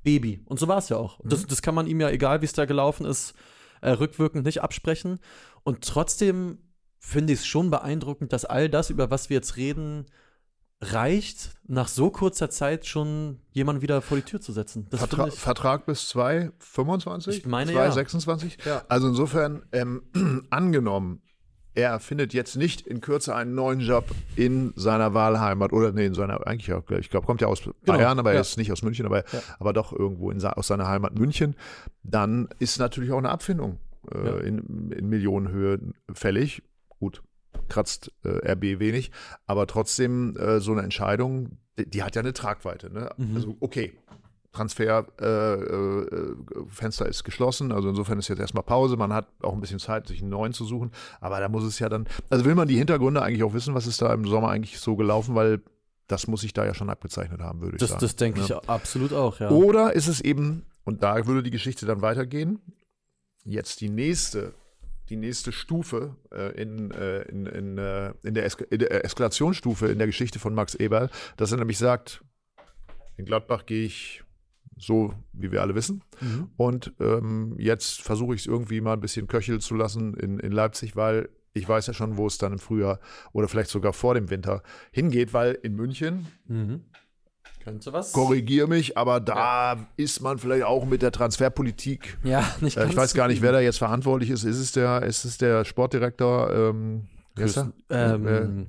Baby. 0.02 0.42
Und 0.44 0.58
so 0.60 0.68
war 0.68 0.76
es 0.78 0.90
ja 0.90 0.98
auch. 0.98 1.22
Mhm. 1.24 1.30
Das, 1.30 1.46
das 1.46 1.62
kann 1.62 1.74
man 1.74 1.86
ihm 1.86 2.00
ja, 2.00 2.10
egal 2.10 2.42
wie 2.42 2.44
es 2.44 2.52
da 2.52 2.66
gelaufen 2.66 3.06
ist, 3.06 3.32
äh, 3.80 3.90
rückwirkend 3.90 4.44
nicht 4.44 4.60
absprechen. 4.62 5.18
Und 5.62 5.82
trotzdem 5.82 6.58
finde 6.98 7.32
ich 7.32 7.38
es 7.40 7.46
schon 7.46 7.70
beeindruckend, 7.70 8.32
dass 8.34 8.44
all 8.44 8.68
das, 8.68 8.90
über 8.90 9.10
was 9.10 9.30
wir 9.30 9.36
jetzt 9.36 9.56
reden, 9.56 10.04
reicht, 10.92 11.50
nach 11.66 11.88
so 11.88 12.10
kurzer 12.10 12.50
Zeit 12.50 12.86
schon 12.86 13.40
jemanden 13.52 13.82
wieder 13.82 14.02
vor 14.02 14.16
die 14.16 14.22
Tür 14.22 14.40
zu 14.40 14.52
setzen. 14.52 14.86
Das 14.90 15.00
Vertra 15.00 15.28
ich. 15.28 15.34
Vertrag 15.34 15.86
bis 15.86 16.08
2025? 16.08 17.38
Ich 17.38 17.46
meine, 17.46 17.72
ja. 17.72 17.78
2026? 17.90 18.58
Ja. 18.64 18.82
Also 18.88 19.08
insofern, 19.08 19.64
ähm, 19.72 20.02
angenommen, 20.50 21.22
er 21.74 21.98
findet 21.98 22.32
jetzt 22.32 22.56
nicht 22.56 22.86
in 22.86 23.00
Kürze 23.00 23.34
einen 23.34 23.54
neuen 23.54 23.80
Job 23.80 24.06
in 24.36 24.72
seiner 24.76 25.12
Wahlheimat 25.12 25.72
oder 25.72 25.90
nee, 25.92 26.06
in 26.06 26.14
seiner, 26.14 26.46
eigentlich 26.46 26.72
auch, 26.72 26.88
ich 26.90 27.10
glaube, 27.10 27.26
kommt 27.26 27.40
ja 27.40 27.48
aus 27.48 27.62
Bayern, 27.84 28.18
aber 28.18 28.30
er 28.30 28.36
ja. 28.36 28.40
ist 28.42 28.56
nicht 28.56 28.70
aus 28.70 28.82
München, 28.82 29.06
aber, 29.06 29.24
Ja. 29.32 29.40
aber 29.58 29.72
doch 29.72 29.92
irgendwo 29.92 30.30
in, 30.30 30.42
aus 30.44 30.68
seiner 30.68 30.86
Heimat 30.86 31.18
München, 31.18 31.56
dann 32.04 32.48
ist 32.60 32.78
natürlich 32.78 33.10
auch 33.10 33.18
eine 33.18 33.30
Abfindung 33.30 33.78
äh, 34.12 34.24
Ja. 34.24 34.36
in, 34.38 34.92
in 34.92 35.08
Millionenhöhe 35.08 35.80
fällig. 36.12 36.62
Kratzt 37.68 38.10
äh, 38.24 38.52
RB 38.52 38.78
wenig, 38.80 39.10
aber 39.46 39.66
trotzdem 39.66 40.36
äh, 40.36 40.60
so 40.60 40.72
eine 40.72 40.82
Entscheidung, 40.82 41.58
die, 41.78 41.88
die 41.88 42.02
hat 42.02 42.16
ja 42.16 42.22
eine 42.22 42.32
Tragweite. 42.32 42.92
Ne? 42.92 43.10
Mhm. 43.16 43.36
Also 43.36 43.56
okay, 43.60 43.92
Transferfenster 44.52 47.04
äh, 47.04 47.08
äh, 47.08 47.10
ist 47.10 47.24
geschlossen, 47.24 47.72
also 47.72 47.88
insofern 47.88 48.18
ist 48.18 48.28
jetzt 48.28 48.38
erstmal 48.38 48.62
Pause. 48.62 48.96
Man 48.96 49.12
hat 49.12 49.26
auch 49.42 49.52
ein 49.52 49.60
bisschen 49.60 49.80
Zeit, 49.80 50.06
sich 50.06 50.20
einen 50.20 50.30
neuen 50.30 50.52
zu 50.52 50.64
suchen, 50.64 50.92
aber 51.20 51.40
da 51.40 51.48
muss 51.48 51.64
es 51.64 51.78
ja 51.78 51.88
dann, 51.88 52.06
also 52.30 52.44
will 52.44 52.54
man 52.54 52.68
die 52.68 52.76
Hintergründe 52.76 53.22
eigentlich 53.22 53.42
auch 53.42 53.54
wissen, 53.54 53.74
was 53.74 53.86
ist 53.86 54.00
da 54.00 54.12
im 54.14 54.26
Sommer 54.26 54.50
eigentlich 54.50 54.78
so 54.78 54.96
gelaufen, 54.96 55.34
weil 55.34 55.60
das 56.06 56.26
muss 56.26 56.42
sich 56.42 56.52
da 56.52 56.64
ja 56.64 56.74
schon 56.74 56.90
abgezeichnet 56.90 57.40
haben, 57.40 57.60
würde 57.62 57.76
ich 57.76 57.80
Das, 57.80 57.90
sagen. 57.90 58.00
das 58.00 58.16
denke 58.16 58.40
ich 58.40 58.48
Ja. 58.48 58.60
absolut 58.66 59.12
auch, 59.12 59.40
ja. 59.40 59.50
Oder 59.50 59.94
ist 59.94 60.06
es 60.06 60.20
eben, 60.20 60.64
und 60.84 61.02
da 61.02 61.26
würde 61.26 61.42
die 61.42 61.50
Geschichte 61.50 61.86
dann 61.86 62.02
weitergehen, 62.02 62.60
jetzt 63.44 63.80
die 63.80 63.88
nächste, 63.88 64.54
die 65.08 65.16
nächste 65.16 65.52
Stufe 65.52 66.16
äh, 66.32 66.60
in, 66.60 66.90
äh, 66.90 67.22
in, 67.22 67.46
in, 67.46 67.78
äh, 67.78 68.14
in, 68.22 68.34
der 68.34 68.50
in 68.70 68.78
der 68.78 69.04
Eskalationsstufe 69.04 69.88
in 69.88 69.98
der 69.98 70.06
Geschichte 70.06 70.38
von 70.38 70.54
Max 70.54 70.74
Eberl, 70.74 71.10
dass 71.36 71.52
er 71.52 71.58
nämlich 71.58 71.78
sagt, 71.78 72.24
in 73.16 73.24
Gladbach 73.24 73.66
gehe 73.66 73.84
ich 73.84 74.24
so, 74.76 75.14
wie 75.32 75.52
wir 75.52 75.62
alle 75.62 75.74
wissen. 75.74 76.02
Mhm. 76.20 76.50
Und 76.56 76.92
ähm, 77.00 77.54
jetzt 77.58 78.02
versuche 78.02 78.34
ich 78.34 78.42
es 78.42 78.46
irgendwie 78.46 78.80
mal 78.80 78.94
ein 78.94 79.00
bisschen 79.00 79.28
köcheln 79.28 79.60
zu 79.60 79.74
lassen 79.74 80.14
in, 80.14 80.38
in 80.40 80.52
Leipzig, 80.52 80.96
weil 80.96 81.28
ich 81.52 81.68
weiß 81.68 81.86
ja 81.86 81.94
schon, 81.94 82.16
wo 82.16 82.26
es 82.26 82.38
dann 82.38 82.52
im 82.52 82.58
Frühjahr 82.58 82.98
oder 83.32 83.46
vielleicht 83.46 83.70
sogar 83.70 83.92
vor 83.92 84.14
dem 84.14 84.30
Winter 84.30 84.62
hingeht, 84.90 85.32
weil 85.32 85.52
in 85.62 85.74
München, 85.74 86.26
Mhm. 86.46 86.82
Könnte 87.64 87.92
was? 87.92 88.12
korrigiere 88.12 88.68
mich, 88.68 88.96
aber 88.98 89.20
da 89.20 89.86
ist 89.96 90.20
man 90.20 90.38
vielleicht 90.38 90.64
auch 90.64 90.84
mit 90.84 91.00
der 91.02 91.12
Transferpolitik. 91.12 92.18
Ja, 92.22 92.44
nicht 92.60 92.76
Äh, 92.76 92.80
ganz 92.80 92.92
ich 92.92 92.96
weiß 92.98 93.14
gar 93.14 93.28
nicht, 93.28 93.40
wer 93.42 93.52
da 93.52 93.60
jetzt 93.60 93.78
verantwortlich 93.78 94.30
ist. 94.30 94.44
Ist 94.44 94.58
es 94.58 94.72
der, 94.72 95.02
ist 95.02 95.24
es 95.24 95.38
der 95.38 95.64
Sportdirektor? 95.64 96.52
Ähm, 96.52 97.08
wer 97.34 97.46
ist 97.46 97.56
er? 97.56 97.72
Ähm, 97.88 98.66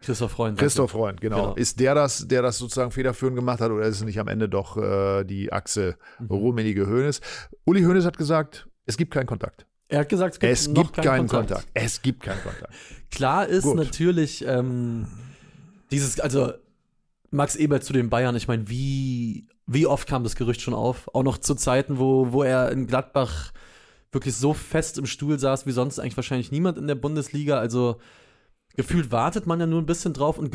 Christoph 0.00 0.32
Freund. 0.32 0.58
Christoph 0.58 0.90
Freund, 0.90 1.20
genau. 1.20 1.36
Genau. 1.36 1.54
Ist 1.54 1.80
der 1.80 1.94
das, 1.94 2.28
der 2.28 2.42
das 2.42 2.58
sozusagen 2.58 2.90
federführend 2.90 3.36
gemacht 3.36 3.60
hat 3.60 3.70
oder 3.70 3.86
ist 3.86 3.96
es 3.96 4.04
nicht 4.04 4.20
am 4.20 4.28
Ende 4.28 4.48
doch 4.48 4.76
äh, 4.76 5.24
die 5.24 5.52
Achse 5.52 5.96
Mhm. 6.20 6.26
Rummenige 6.26 6.86
Hoeneß? 6.86 7.20
Uli 7.64 7.82
Hoeneß 7.82 8.04
hat 8.04 8.18
gesagt, 8.18 8.68
es 8.86 8.96
gibt 8.96 9.12
keinen 9.14 9.26
Kontakt. 9.26 9.66
Er 9.88 10.00
hat 10.00 10.08
gesagt, 10.08 10.34
es 10.34 10.38
gibt, 10.40 10.52
Es 10.52 10.74
gibt 10.74 10.92
keinen 10.96 11.04
keinen 11.04 11.28
Kontakt. 11.28 11.66
Es 11.74 12.02
gibt 12.02 12.22
keinen 12.22 12.42
Kontakt. 12.42 12.72
Klar 13.10 13.46
ist 13.46 13.62
Gut. 13.64 13.76
natürlich 13.76 14.44
ähm, 14.46 15.06
dieses, 15.90 16.20
also 16.20 16.52
Max 17.34 17.56
Ebert 17.56 17.84
zu 17.84 17.92
den 17.92 18.10
Bayern, 18.10 18.36
ich 18.36 18.48
meine, 18.48 18.68
wie, 18.68 19.48
wie 19.66 19.86
oft 19.86 20.08
kam 20.08 20.22
das 20.22 20.36
Gerücht 20.36 20.60
schon 20.60 20.72
auf? 20.72 21.12
Auch 21.14 21.24
noch 21.24 21.38
zu 21.38 21.54
Zeiten, 21.54 21.98
wo, 21.98 22.32
wo 22.32 22.42
er 22.44 22.70
in 22.70 22.86
Gladbach 22.86 23.52
wirklich 24.12 24.36
so 24.36 24.54
fest 24.54 24.98
im 24.98 25.06
Stuhl 25.06 25.38
saß, 25.38 25.66
wie 25.66 25.72
sonst 25.72 25.98
eigentlich 25.98 26.16
wahrscheinlich 26.16 26.52
niemand 26.52 26.78
in 26.78 26.86
der 26.86 26.94
Bundesliga. 26.94 27.58
Also 27.58 27.96
gefühlt 28.76 29.10
wartet 29.10 29.46
man 29.46 29.58
ja 29.58 29.66
nur 29.66 29.82
ein 29.82 29.86
bisschen 29.86 30.12
drauf 30.12 30.38
und 30.38 30.54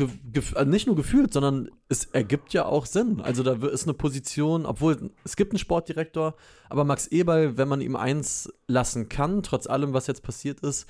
also 0.54 0.70
nicht 0.70 0.86
nur 0.86 0.96
gefühlt, 0.96 1.34
sondern 1.34 1.70
es 1.88 2.06
ergibt 2.06 2.54
ja 2.54 2.64
auch 2.64 2.86
Sinn. 2.86 3.20
Also 3.20 3.42
da 3.42 3.52
ist 3.68 3.84
eine 3.84 3.94
Position, 3.94 4.64
obwohl 4.64 5.10
es 5.22 5.36
gibt 5.36 5.52
einen 5.52 5.58
Sportdirektor, 5.58 6.34
aber 6.70 6.84
Max 6.84 7.08
Eberl, 7.08 7.58
wenn 7.58 7.68
man 7.68 7.82
ihm 7.82 7.96
eins 7.96 8.50
lassen 8.66 9.10
kann, 9.10 9.42
trotz 9.42 9.66
allem, 9.66 9.92
was 9.92 10.06
jetzt 10.06 10.22
passiert 10.22 10.60
ist, 10.60 10.86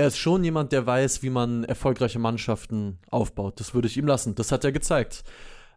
er 0.00 0.06
ist 0.06 0.16
schon 0.16 0.42
jemand, 0.42 0.72
der 0.72 0.86
weiß, 0.86 1.22
wie 1.22 1.28
man 1.28 1.64
erfolgreiche 1.64 2.18
Mannschaften 2.18 2.98
aufbaut. 3.10 3.60
Das 3.60 3.74
würde 3.74 3.86
ich 3.86 3.98
ihm 3.98 4.06
lassen. 4.06 4.34
Das 4.34 4.50
hat 4.50 4.64
er 4.64 4.72
gezeigt. 4.72 5.24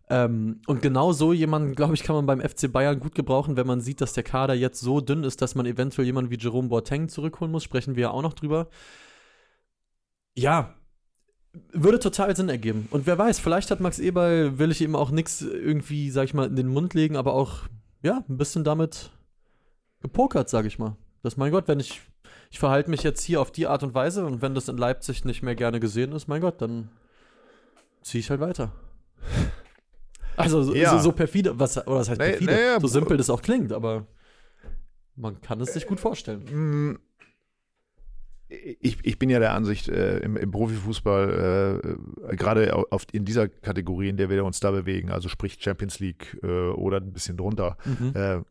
Ähm, 0.10 0.62
und 0.66 0.82
genau 0.82 1.12
so 1.12 1.34
jemanden, 1.34 1.76
glaube 1.76 1.94
ich, 1.94 2.04
kann 2.04 2.16
man 2.16 2.26
beim 2.26 2.40
FC 2.40 2.72
Bayern 2.72 3.02
gut 3.02 3.16
gebrauchen, 3.16 3.58
wenn 3.58 3.68
man 3.68 3.82
sieht, 3.82 4.00
dass 4.00 4.14
der 4.14 4.24
Kader 4.24 4.54
jetzt 4.54 4.80
so 4.80 5.02
dünn 5.02 5.26
ist, 5.26 5.42
dass 5.42 5.56
man 5.56 5.66
eventuell 5.66 6.06
jemanden 6.06 6.32
wie 6.32 6.38
Jerome 6.38 6.70
Boateng 6.70 7.10
zurückholen 7.10 7.52
muss. 7.52 7.66
Sprechen 7.66 7.98
wir 7.98 8.04
ja 8.04 8.12
auch 8.12 8.22
noch 8.22 8.34
drüber. 8.34 8.70
Ja, 10.36 10.74
würde 11.74 12.00
total 12.00 12.34
Sinn 12.34 12.48
ergeben. 12.48 12.88
Und 12.92 13.06
wer 13.06 13.18
weiß, 13.18 13.40
vielleicht 13.40 13.72
hat 13.72 13.82
Max 13.82 14.00
Eberl, 14.00 14.58
will 14.58 14.72
ich 14.72 14.80
ihm 14.80 14.96
auch 14.96 15.12
nichts 15.12 15.42
irgendwie, 15.42 16.12
sag 16.12 16.24
ich 16.26 16.34
mal, 16.34 16.48
in 16.48 16.56
den 16.56 16.68
Mund 16.68 16.94
legen, 16.94 17.18
aber 17.18 17.34
auch, 17.34 17.64
ja, 18.02 18.24
ein 18.30 18.38
bisschen 18.38 18.64
damit 18.64 19.12
gepokert, 20.00 20.50
sag 20.50 20.66
ich 20.66 20.80
mal. 20.80 20.96
Das, 21.24 21.36
mein 21.36 21.52
Gott, 21.52 21.68
wenn 21.68 21.82
ich, 21.82 22.02
ich 22.54 22.60
verhalte 22.60 22.92
mich 22.92 23.02
jetzt 23.02 23.24
hier 23.24 23.42
auf 23.42 23.50
die 23.52 23.66
Art 23.66 23.82
und 23.82 23.96
Weise 23.96 24.24
und 24.28 24.44
wenn 24.44 24.54
das 24.54 24.68
in 24.68 24.78
Leipzig 24.78 25.26
nicht 25.26 25.42
mehr 25.42 25.56
gerne 25.56 25.80
gesehen 25.80 26.12
ist, 26.12 26.28
mein 26.28 26.40
Gott, 26.40 26.62
dann 26.62 26.90
ziehe 28.04 28.20
ich 28.20 28.30
halt 28.30 28.42
weiter. 28.42 28.72
Also 30.38 30.62
so, 30.62 30.76
Ja. 30.76 30.92
so, 30.92 31.00
so 31.00 31.12
perfide, 31.14 31.60
was, 31.60 31.78
oder 31.88 31.98
das 31.98 32.10
heißt 32.10 32.20
Nee, 32.22 32.30
perfide, 32.30 32.54
nee, 32.54 32.80
so 32.80 32.86
simpel 32.86 33.18
das 33.18 33.32
auch 33.32 33.42
klingt, 33.42 33.74
aber 33.74 34.06
Man 35.16 35.42
kann 35.42 35.60
es 35.62 35.74
sich 35.74 35.88
gut 35.88 36.00
vorstellen. 36.00 36.44
Mm, 36.92 37.00
ich, 38.50 39.00
ich 39.04 39.18
bin 39.18 39.32
ja 39.32 39.40
der 39.40 39.54
Ansicht, 39.54 39.90
äh, 39.90 40.20
im, 40.20 40.38
im 40.38 40.52
Profifußball, 40.52 41.82
äh, 42.30 42.36
gerade 42.36 42.86
in 43.14 43.26
dieser 43.26 43.48
Kategorie, 43.48 44.10
in 44.10 44.18
der 44.18 44.30
wir 44.30 44.46
uns 44.46 44.60
da 44.60 44.70
bewegen, 44.70 45.10
also 45.10 45.28
sprich 45.28 45.58
Champions 45.60 46.00
League 46.00 46.38
äh, 46.44 46.70
oder 46.70 46.98
ein 46.98 47.14
bisschen 47.14 47.36
drunter, 47.36 47.78
Mhm. 47.86 48.44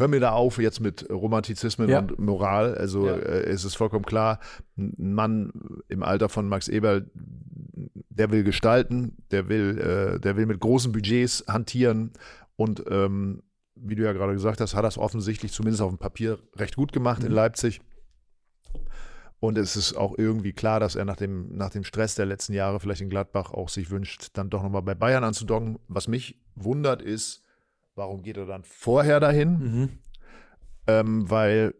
Hör 0.00 0.08
mir 0.08 0.18
da 0.20 0.32
auf 0.32 0.58
jetzt 0.58 0.80
mit 0.80 1.08
Romantizismen 1.10 1.88
Ja. 1.88 2.00
und 2.00 2.18
Moral. 2.18 2.74
Also 2.74 3.06
Ja. 3.06 3.16
äh, 3.16 3.42
es 3.44 3.64
ist 3.64 3.76
vollkommen 3.76 4.04
klar, 4.04 4.40
ein 4.76 5.12
Mann 5.14 5.52
im 5.88 6.02
Alter 6.02 6.28
von 6.28 6.48
Max 6.48 6.66
Eberl, 6.68 7.10
der 8.08 8.30
will 8.32 8.42
gestalten, 8.42 9.16
der 9.30 9.48
will, 9.48 9.78
äh, 9.78 10.18
der 10.20 10.36
will 10.36 10.46
mit 10.46 10.60
großen 10.60 10.90
Budgets 10.92 11.44
hantieren 11.46 12.12
und 12.56 12.82
ähm, 12.90 13.42
wie 13.82 13.94
du 13.94 14.02
ja 14.02 14.12
gerade 14.12 14.32
gesagt 14.34 14.60
hast, 14.60 14.74
hat 14.74 14.84
das 14.84 14.98
offensichtlich 14.98 15.52
zumindest 15.52 15.80
auf 15.82 15.90
dem 15.90 15.98
Papier 15.98 16.38
recht 16.56 16.76
gut 16.76 16.92
gemacht 16.92 17.22
in 17.22 17.28
Mhm. 17.30 17.34
Leipzig. 17.36 17.80
Und 19.38 19.56
es 19.56 19.74
ist 19.74 19.94
auch 19.94 20.18
irgendwie 20.18 20.52
klar, 20.52 20.80
dass 20.80 20.96
er 20.96 21.06
nach 21.06 21.16
dem, 21.16 21.56
nach 21.56 21.70
dem 21.70 21.82
Stress 21.82 22.14
der 22.14 22.26
letzten 22.26 22.52
Jahre 22.52 22.78
vielleicht 22.78 23.00
in 23.00 23.08
Gladbach 23.08 23.52
auch 23.52 23.70
sich 23.70 23.90
wünscht, 23.90 24.28
dann 24.34 24.50
doch 24.50 24.62
nochmal 24.62 24.82
bei 24.82 24.94
Bayern 24.94 25.24
anzudocken. 25.24 25.78
Was 25.88 26.08
mich 26.08 26.38
wundert 26.56 27.00
ist, 27.00 27.42
warum 27.94 28.22
geht 28.22 28.36
er 28.36 28.46
dann 28.46 28.64
vorher 28.64 29.20
dahin? 29.20 29.50
Mhm. 29.58 29.88
Ähm, 30.86 31.30
weil 31.30 31.74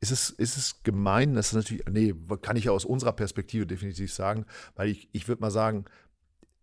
ist 0.00 0.10
es, 0.12 0.30
ist 0.30 0.56
es 0.56 0.82
gemein, 0.82 1.34
das 1.34 1.48
ist 1.48 1.54
natürlich, 1.54 1.84
nee, 1.90 2.14
kann 2.40 2.56
ich 2.56 2.64
ja 2.64 2.72
aus 2.72 2.84
unserer 2.86 3.12
Perspektive 3.12 3.66
definitiv 3.66 4.12
sagen, 4.12 4.46
weil 4.74 4.88
ich, 4.88 5.08
ich 5.12 5.28
würde 5.28 5.42
mal 5.42 5.50
sagen, 5.50 5.84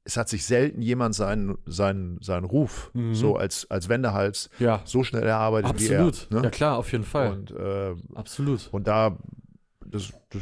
es 0.03 0.17
hat 0.17 0.27
sich 0.29 0.46
selten 0.46 0.82
jemand 0.82 1.13
seinen, 1.13 1.58
seinen, 1.65 2.20
seinen 2.22 2.46
Ruf 2.46 2.89
Mhm. 2.94 3.13
so 3.13 3.36
als, 3.36 3.70
als 3.70 3.89
Wendehals 3.89 4.50
Ja, 4.58 4.82
so 4.86 5.03
schnell 5.03 5.24
erarbeitet 5.24 5.70
absolut. 5.70 6.29
wie 6.29 6.36
er. 6.36 6.38
Ja, 6.38 6.41
Ne? 6.44 6.51
klar, 6.51 6.77
auf 6.77 6.91
jeden 6.91 7.03
Fall. 7.03 7.32
Und, 7.34 7.51
äh, 7.51 7.94
absolut. 8.15 8.70
und 8.72 8.88
da, 8.88 9.17
das, 9.86 10.13
das 10.29 10.41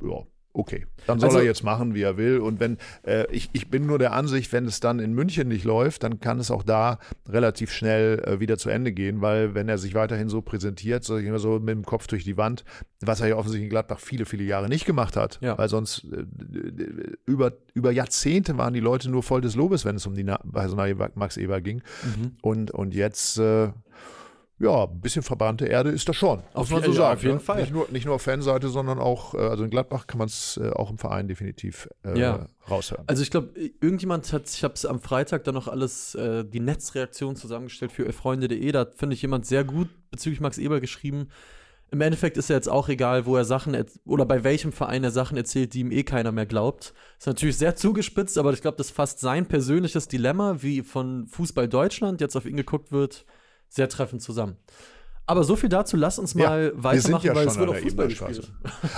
ja, 0.00 0.22
okay. 0.52 0.86
Dann 1.06 1.20
soll 1.20 1.28
Also- 1.28 1.38
er 1.40 1.44
jetzt 1.44 1.62
machen, 1.62 1.94
wie 1.94 2.02
er 2.02 2.16
will. 2.16 2.38
Und 2.38 2.58
wenn, 2.60 2.78
äh, 3.06 3.26
ich, 3.30 3.48
ich 3.52 3.68
bin 3.70 3.86
nur 3.86 3.98
der 3.98 4.12
Ansicht, 4.12 4.52
wenn 4.52 4.64
es 4.66 4.80
dann 4.80 4.98
in 4.98 5.12
München 5.14 5.48
nicht 5.48 5.64
läuft, 5.64 6.02
dann 6.02 6.20
kann 6.20 6.38
es 6.40 6.50
auch 6.50 6.62
da 6.62 6.98
relativ 7.28 7.72
schnell 7.72 8.18
äh, 8.26 8.40
wieder 8.40 8.58
zu 8.58 8.68
Ende 8.70 8.92
gehen, 8.92 9.20
weil 9.20 9.54
wenn 9.54 9.68
er 9.68 9.78
sich 9.78 9.94
weiterhin 9.94 10.28
so 10.28 10.42
präsentiert, 10.42 11.04
so, 11.04 11.16
immer 11.16 11.38
so 11.38 11.58
mit 11.60 11.70
dem 11.70 11.84
Kopf 11.84 12.06
durch 12.08 12.24
die 12.24 12.36
Wand, 12.36 12.64
was 13.00 13.20
er 13.20 13.28
ja 13.28 13.36
offensichtlich 13.36 13.64
in 13.66 13.70
Gladbach 13.70 14.00
viele, 14.00 14.24
viele 14.26 14.44
Jahre 14.44 14.68
nicht 14.68 14.84
gemacht 14.84 15.16
hat, 15.16 15.38
Ja. 15.40 15.56
weil 15.56 15.68
sonst 15.68 16.04
äh, 16.12 16.24
über, 17.26 17.52
über 17.74 17.90
Jahrzehnte 17.92 18.58
waren 18.58 18.74
die 18.74 18.80
Leute 18.80 19.10
nur 19.10 19.22
voll 19.22 19.40
des 19.40 19.54
Lobes, 19.54 19.84
wenn 19.84 19.96
es 19.96 20.06
um 20.06 20.14
die 20.14 20.24
Na 20.24 20.38
Personalie 20.52 20.96
Max 21.14 21.36
Eber 21.36 21.60
ging. 21.60 21.82
Mhm. 22.04 22.32
Und, 22.42 22.70
und 22.70 22.94
jetzt, 22.94 23.38
äh, 23.38 23.68
ja, 24.60 24.84
ein 24.84 25.00
bisschen 25.00 25.22
verbrannte 25.22 25.66
Erde 25.66 25.90
ist 25.90 26.08
das 26.08 26.16
schon. 26.16 26.40
Auf 26.52 26.70
muss 26.70 26.80
man 26.80 26.82
so 26.82 26.92
sagen. 26.92 27.16
auf 27.16 27.22
jeden 27.22 27.34
ne? 27.36 27.40
Fall. 27.40 27.60
Nicht 27.60 27.72
nur, 27.72 27.88
nicht 27.90 28.06
nur 28.06 28.16
auf 28.16 28.22
Fanseite, 28.22 28.68
sondern 28.68 28.98
auch, 28.98 29.34
äh, 29.34 29.38
also 29.38 29.62
in 29.62 29.70
Gladbach 29.70 30.06
kann 30.06 30.18
man 30.18 30.26
es 30.26 30.56
äh, 30.56 30.70
auch 30.70 30.90
im 30.90 30.98
Verein 30.98 31.28
definitiv 31.28 31.88
äh, 32.04 32.18
Ja. 32.18 32.46
raushören. 32.68 33.04
Also 33.06 33.22
ich 33.22 33.30
glaube, 33.30 33.52
irgendjemand 33.80 34.32
hat, 34.32 34.48
ich 34.48 34.64
habe 34.64 34.74
es 34.74 34.84
am 34.84 35.00
Freitag 35.00 35.44
dann 35.44 35.54
noch 35.54 35.68
alles, 35.68 36.16
äh, 36.16 36.44
die 36.44 36.60
Netzreaktion 36.60 37.36
zusammengestellt 37.36 37.92
für 37.92 38.12
freunde.de. 38.12 38.72
Da 38.72 38.86
finde 38.96 39.14
ich, 39.14 39.22
jemand 39.22 39.46
sehr 39.46 39.62
gut 39.62 39.88
bezüglich 40.10 40.40
Max 40.40 40.58
Eber 40.58 40.80
geschrieben. 40.80 41.28
Im 41.90 42.00
Endeffekt 42.02 42.36
ist 42.36 42.50
ja 42.50 42.56
jetzt 42.56 42.68
auch 42.68 42.88
egal, 42.88 43.24
wo 43.24 43.36
er 43.36 43.44
Sachen 43.44 43.76
oder 44.04 44.26
bei 44.26 44.44
welchem 44.44 44.72
Verein 44.72 45.04
er 45.04 45.10
Sachen 45.10 45.38
erzählt, 45.38 45.72
die 45.72 45.80
ihm 45.80 45.90
eh 45.90 46.02
keiner 46.02 46.32
mehr 46.32 46.44
glaubt. 46.44 46.92
Ist 47.18 47.26
natürlich 47.26 47.56
sehr 47.56 47.76
zugespitzt, 47.76 48.36
aber 48.36 48.52
ich 48.52 48.60
glaube, 48.60 48.76
das 48.76 48.90
fasst 48.90 49.20
sein 49.20 49.46
persönliches 49.46 50.06
Dilemma, 50.08 50.56
wie 50.60 50.82
von 50.82 51.26
Fußball 51.28 51.66
Deutschland 51.68 52.20
jetzt 52.20 52.36
auf 52.36 52.44
ihn 52.44 52.56
geguckt 52.56 52.92
wird, 52.92 53.24
sehr 53.68 53.88
treffend 53.88 54.22
zusammen. 54.22 54.56
Aber 55.26 55.44
so 55.44 55.56
viel 55.56 55.68
dazu, 55.68 55.98
lass 55.98 56.18
uns 56.18 56.32
Ja, 56.32 56.48
mal 56.48 56.72
wir 56.74 56.84
weitermachen, 56.84 57.00
sind 57.00 57.22
ja 57.24 57.34
weil 57.34 57.42
schon 57.44 57.52
es 57.52 57.58
wird 57.58 57.68
auch 57.68 57.72
der 57.74 57.82
Fußball 57.82 58.08
gespielt. 58.08 58.52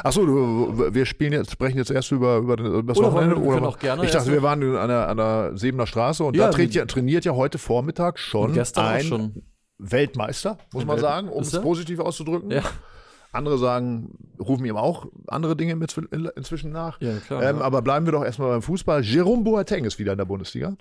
Achso, 0.04 0.94
wir 0.94 1.04
spielen 1.06 1.32
jetzt, 1.32 1.50
sprechen 1.50 1.78
jetzt 1.78 1.90
erst 1.90 2.12
über, 2.12 2.36
über 2.36 2.56
das 2.56 2.66
Oder 2.68 3.08
wir- 3.08 3.12
Wochenende. 3.12 3.42
wir 3.42 3.52
können 3.52 3.66
auch 3.66 3.78
gerne 3.80 4.04
ich 4.04 4.12
dachte, 4.12 4.30
wir 4.30 4.42
waren 4.42 4.62
an 4.76 4.88
der, 4.88 5.08
an 5.08 5.16
der 5.16 5.52
Sebener 5.56 5.88
Straße 5.88 6.22
und 6.22 6.36
Ja, 6.36 6.46
da 6.46 6.52
trainiert 6.52 6.74
wir- 6.74 6.80
ja, 6.82 6.86
trainiert 6.86 7.24
ja 7.24 7.32
heute 7.34 7.58
Vormittag 7.58 8.18
schon 8.20 8.56
ein 8.56 9.02
schon. 9.02 9.42
Weltmeister, 9.78 10.58
muss 10.72 10.84
man 10.84 10.98
sagen, 11.00 11.28
um 11.28 11.42
es 11.42 11.58
positiv 11.60 11.98
auszudrücken. 11.98 12.50
Ja. 12.52 12.62
Andere 13.32 13.58
sagen, 13.58 14.10
rufen 14.40 14.64
ihm 14.64 14.76
auch 14.76 15.06
andere 15.28 15.56
Dinge 15.56 15.72
inzwischen 15.72 16.70
nach. 16.70 17.00
Ja, 17.00 17.12
klar. 17.26 17.42
Ähm, 17.42 17.58
ja. 17.58 17.62
aber 17.64 17.80
bleiben 17.82 18.04
wir 18.04 18.12
doch 18.12 18.24
erstmal 18.24 18.48
beim 18.50 18.62
Fußball. 18.62 19.02
Jerome 19.02 19.42
Boateng 19.44 19.84
ist 19.84 19.98
wieder 19.98 20.12
in 20.12 20.18
der 20.18 20.24
Bundesliga 20.24 20.76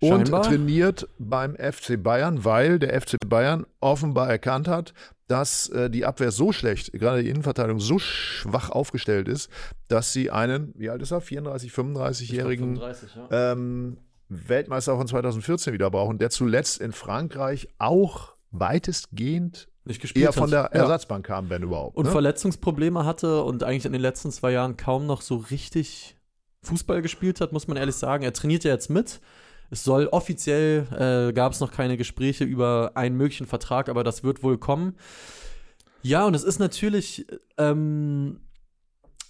und 0.00 0.10
Scheinbar. 0.28 0.42
trainiert 0.42 1.08
beim 1.18 1.56
FC 1.56 2.00
Bayern, 2.02 2.44
weil 2.44 2.78
der 2.78 3.00
FC 3.00 3.16
Bayern 3.26 3.66
offenbar 3.80 4.28
erkannt 4.30 4.68
hat, 4.68 4.94
dass 5.26 5.68
äh, 5.70 5.90
die 5.90 6.04
Abwehr 6.06 6.30
so 6.30 6.52
schlecht, 6.52 6.92
gerade 6.92 7.22
die 7.22 7.28
Innenverteidigung 7.28 7.80
so 7.80 7.98
schwach 7.98 8.70
aufgestellt 8.70 9.28
ist, 9.28 9.50
dass 9.88 10.12
sie 10.12 10.30
einen, 10.30 10.72
wie 10.76 10.88
alt 10.88 11.02
ist 11.02 11.10
er, 11.10 11.20
34, 11.20 11.68
Ich 11.68 11.74
glaub, 11.74 11.88
35-jährigen 11.96 12.76
35, 12.76 13.10
ja. 13.30 13.52
ähm, 13.52 13.98
Weltmeister 14.28 14.96
von 14.96 15.06
2014 15.08 15.72
wieder 15.72 15.90
brauchen, 15.90 16.18
der 16.18 16.30
zuletzt 16.30 16.80
in 16.80 16.92
Frankreich 16.92 17.68
auch 17.78 18.34
weitestgehend 18.50 19.68
nicht 19.84 20.00
gespielt 20.00 20.24
eher 20.26 20.32
von 20.32 20.44
hat. 20.44 20.72
der 20.72 20.78
Ja. 20.78 20.82
Ersatzbank 20.84 21.26
kam, 21.26 21.48
wenn 21.50 21.62
überhaupt. 21.62 21.96
Und 21.96 22.06
ne? 22.06 22.10
Verletzungsprobleme 22.12 23.04
hatte 23.04 23.42
und 23.42 23.64
eigentlich 23.64 23.86
in 23.86 23.92
den 23.92 24.02
letzten 24.02 24.30
zwei 24.30 24.52
Jahren 24.52 24.76
kaum 24.76 25.06
noch 25.06 25.22
so 25.22 25.36
richtig 25.36 26.16
Fußball 26.62 27.00
gespielt 27.02 27.40
hat, 27.40 27.52
muss 27.52 27.68
man 27.68 27.76
ehrlich 27.76 27.94
sagen. 27.94 28.22
Er 28.24 28.32
trainiert 28.32 28.64
ja 28.64 28.72
jetzt 28.72 28.90
mit. 28.90 29.20
Es 29.70 29.84
soll 29.84 30.06
offiziell, 30.06 30.86
äh, 31.28 31.32
gab 31.32 31.52
es 31.52 31.60
noch 31.60 31.70
keine 31.72 31.96
Gespräche 31.96 32.44
über 32.44 32.92
einen 32.94 33.16
möglichen 33.16 33.46
Vertrag, 33.46 33.88
aber 33.88 34.02
das 34.04 34.24
wird 34.24 34.42
wohl 34.42 34.58
kommen. 34.58 34.94
Ja, 36.02 36.24
und 36.26 36.34
es 36.34 36.44
ist 36.44 36.58
natürlich 36.58 37.26
ähm, 37.58 38.40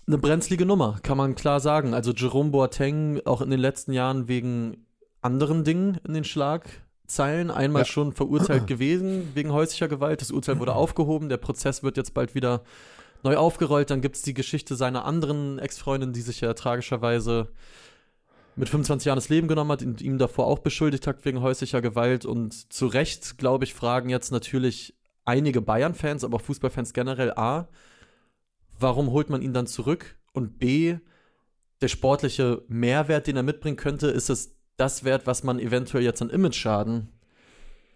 eine 0.06 0.18
brenzlige 0.18 0.64
Nummer, 0.66 0.98
kann 1.02 1.16
man 1.16 1.34
klar 1.34 1.60
sagen. 1.60 1.94
Also 1.94 2.12
Jerome 2.12 2.50
Boateng 2.50 3.20
auch 3.24 3.40
in 3.40 3.50
den 3.50 3.60
letzten 3.60 3.92
Jahren 3.92 4.28
wegen 4.28 4.86
anderen 5.22 5.64
Dingen 5.64 5.98
in 6.06 6.14
den 6.14 6.24
Schlagzeilen 6.24 7.50
einmal 7.50 7.82
Ja. 7.82 7.86
schon 7.86 8.12
verurteilt 8.12 8.66
gewesen 8.68 9.30
wegen 9.34 9.52
häuslicher 9.52 9.88
Gewalt. 9.88 10.20
Das 10.20 10.30
Urteil 10.30 10.60
wurde 10.60 10.74
aufgehoben, 10.74 11.28
der 11.28 11.36
Prozess 11.38 11.82
wird 11.82 11.96
jetzt 11.96 12.14
bald 12.14 12.34
wieder 12.34 12.62
neu 13.24 13.36
aufgerollt. 13.36 13.90
Dann 13.90 14.00
gibt 14.02 14.16
es 14.16 14.22
die 14.22 14.34
Geschichte 14.34 14.76
seiner 14.76 15.04
anderen 15.04 15.58
Ex-Freundin, 15.58 16.12
die 16.12 16.20
sich 16.20 16.40
ja 16.40 16.54
tragischerweise 16.54 17.48
mit 18.58 18.68
25 18.68 19.06
Jahren 19.06 19.16
das 19.16 19.28
Leben 19.28 19.48
genommen 19.48 19.70
hat 19.70 19.82
und 19.82 20.02
ihm 20.02 20.18
davor 20.18 20.46
auch 20.46 20.58
beschuldigt 20.58 21.06
hat 21.06 21.24
wegen 21.24 21.40
häuslicher 21.40 21.80
Gewalt. 21.80 22.24
Und 22.24 22.72
zu 22.72 22.86
Recht, 22.86 23.38
glaube 23.38 23.64
ich, 23.64 23.74
fragen 23.74 24.10
jetzt 24.10 24.32
natürlich 24.32 24.94
einige 25.24 25.60
Bayern-Fans, 25.60 26.24
aber 26.24 26.36
auch 26.36 26.42
Fußballfans 26.42 26.92
generell 26.92 27.32
A, 27.32 27.68
warum 28.78 29.10
holt 29.10 29.30
man 29.30 29.42
ihn 29.42 29.52
dann 29.52 29.66
zurück? 29.66 30.18
Und 30.32 30.58
B, 30.58 30.96
der 31.80 31.88
sportliche 31.88 32.62
Mehrwert, 32.68 33.26
den 33.26 33.36
er 33.36 33.42
mitbringen 33.42 33.76
könnte, 33.76 34.08
ist 34.08 34.30
es 34.30 34.56
das 34.76 35.04
wert, 35.04 35.26
was 35.26 35.44
man 35.44 35.58
eventuell 35.58 36.02
jetzt 36.02 36.22
an 36.22 36.30
Image-Schaden 36.30 37.08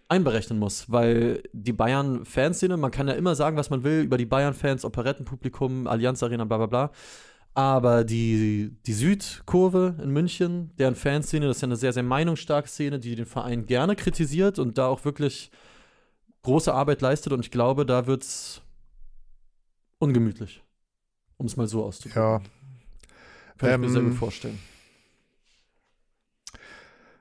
einberechnen 0.09 0.59
muss, 0.59 0.91
weil 0.91 1.41
die 1.53 1.73
Bayern-Fanszene, 1.73 2.77
man 2.77 2.91
kann 2.91 3.07
ja 3.07 3.13
immer 3.15 3.35
sagen, 3.35 3.57
was 3.57 3.69
man 3.69 3.83
will 3.83 4.01
über 4.01 4.17
die 4.17 4.25
Bayern-Fans, 4.25 4.85
Operettenpublikum, 4.85 5.87
Allianz 5.87 6.21
Arena, 6.21 6.45
bla 6.45 6.57
bla 6.57 6.65
bla. 6.67 6.91
Aber 7.55 8.03
die, 8.03 8.75
die 8.87 8.93
Südkurve 8.93 9.95
in 10.01 10.09
München, 10.09 10.71
deren 10.77 10.95
Fanszene, 10.95 11.45
das 11.45 11.57
ist 11.57 11.61
ja 11.61 11.67
eine 11.67 11.75
sehr, 11.75 11.93
sehr 11.93 12.03
meinungsstarke 12.03 12.67
Szene, 12.67 12.99
die 12.99 13.15
den 13.15 13.27
Verein 13.27 13.67
gerne 13.67 13.95
kritisiert 13.95 14.57
und 14.57 14.77
da 14.77 14.87
auch 14.87 15.05
wirklich 15.05 15.51
große 16.41 16.73
Arbeit 16.73 17.01
leistet. 17.01 17.31
Und 17.31 17.41
ich 17.41 17.51
glaube, 17.51 17.85
da 17.85 18.07
wird 18.07 18.23
es 18.23 18.61
ungemütlich, 19.99 20.63
um 21.37 21.45
es 21.45 21.55
mal 21.55 21.67
so 21.67 21.83
auszudrücken. 21.83 22.21
Ja, 22.21 22.41
Kann 23.57 23.71
ich 23.71 23.77
mir 23.77 23.89
sehr 23.89 24.01
ähm, 24.01 24.09
gut 24.09 24.17
vorstellen. 24.17 24.59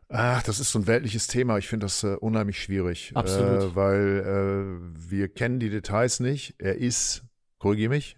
Ach, 0.08 0.42
das 0.42 0.60
ist 0.60 0.72
so 0.72 0.78
ein 0.78 0.86
weltliches 0.86 1.26
Thema. 1.26 1.58
Ich 1.58 1.68
finde 1.68 1.86
das 1.86 2.04
äh, 2.04 2.16
unheimlich 2.16 2.62
schwierig. 2.62 3.12
Absolut. 3.14 3.72
Äh, 3.72 3.76
weil 3.76 4.82
äh, 4.86 5.10
wir 5.10 5.28
kennen 5.28 5.58
die 5.58 5.70
Details 5.70 6.20
nicht. 6.20 6.54
Er 6.58 6.76
ist, 6.76 7.24
korrigiere 7.58 7.90
mich, 7.90 8.16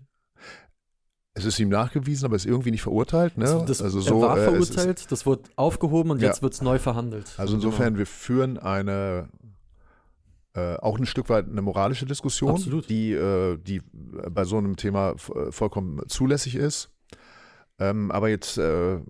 es 1.35 1.45
ist 1.45 1.59
ihm 1.59 1.69
nachgewiesen, 1.69 2.27
aber 2.27 2.37
ist 2.37 2.47
irgendwie 2.47 2.71
nicht 2.71 2.83
verurteilt. 2.83 3.37
Ne? 3.37 3.45
Das, 3.45 3.65
das, 3.67 3.83
also 3.83 3.99
er 3.99 4.03
so, 4.05 4.21
war 4.23 4.39
äh, 4.39 4.45
verurteilt, 4.45 5.11
das 5.11 5.27
wurde 5.27 5.43
aufgehoben 5.57 6.11
und 6.13 6.23
Ja. 6.23 6.29
jetzt 6.29 6.43
wird 6.43 6.55
es 6.55 6.63
neu 6.63 6.79
verhandelt. 6.79 7.25
Ist, 7.25 7.41
also 7.41 7.55
insofern, 7.57 7.99
wir 7.99 8.07
führen 8.07 8.57
eine 8.59 9.29
äh, 10.55 10.77
auch 10.77 10.99
ein 10.99 11.07
Stück 11.07 11.29
weit 11.31 11.49
eine 11.49 11.63
moralische 11.63 12.07
Diskussion, 12.07 12.53
Absolut. 12.53 12.89
die, 12.89 13.13
äh, 13.13 13.57
die 13.59 13.83
bei 13.93 14.45
so 14.45 14.57
einem 14.59 14.77
Thema 14.77 15.11
äh, 15.35 15.51
vollkommen 15.51 16.01
zulässig 16.09 16.55
ist. 16.55 16.91
Ähm, 17.81 18.13
aber 18.13 18.29
jetzt 18.29 18.57
äh, 18.59 19.01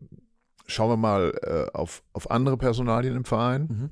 schauen 0.66 0.88
wir 0.90 0.96
mal 0.96 1.34
äh, 1.42 1.76
auf, 1.76 2.02
auf 2.14 2.30
andere 2.30 2.56
Personalien 2.56 3.14
im 3.16 3.26
Verein. 3.26 3.62
Mhm. 3.68 3.90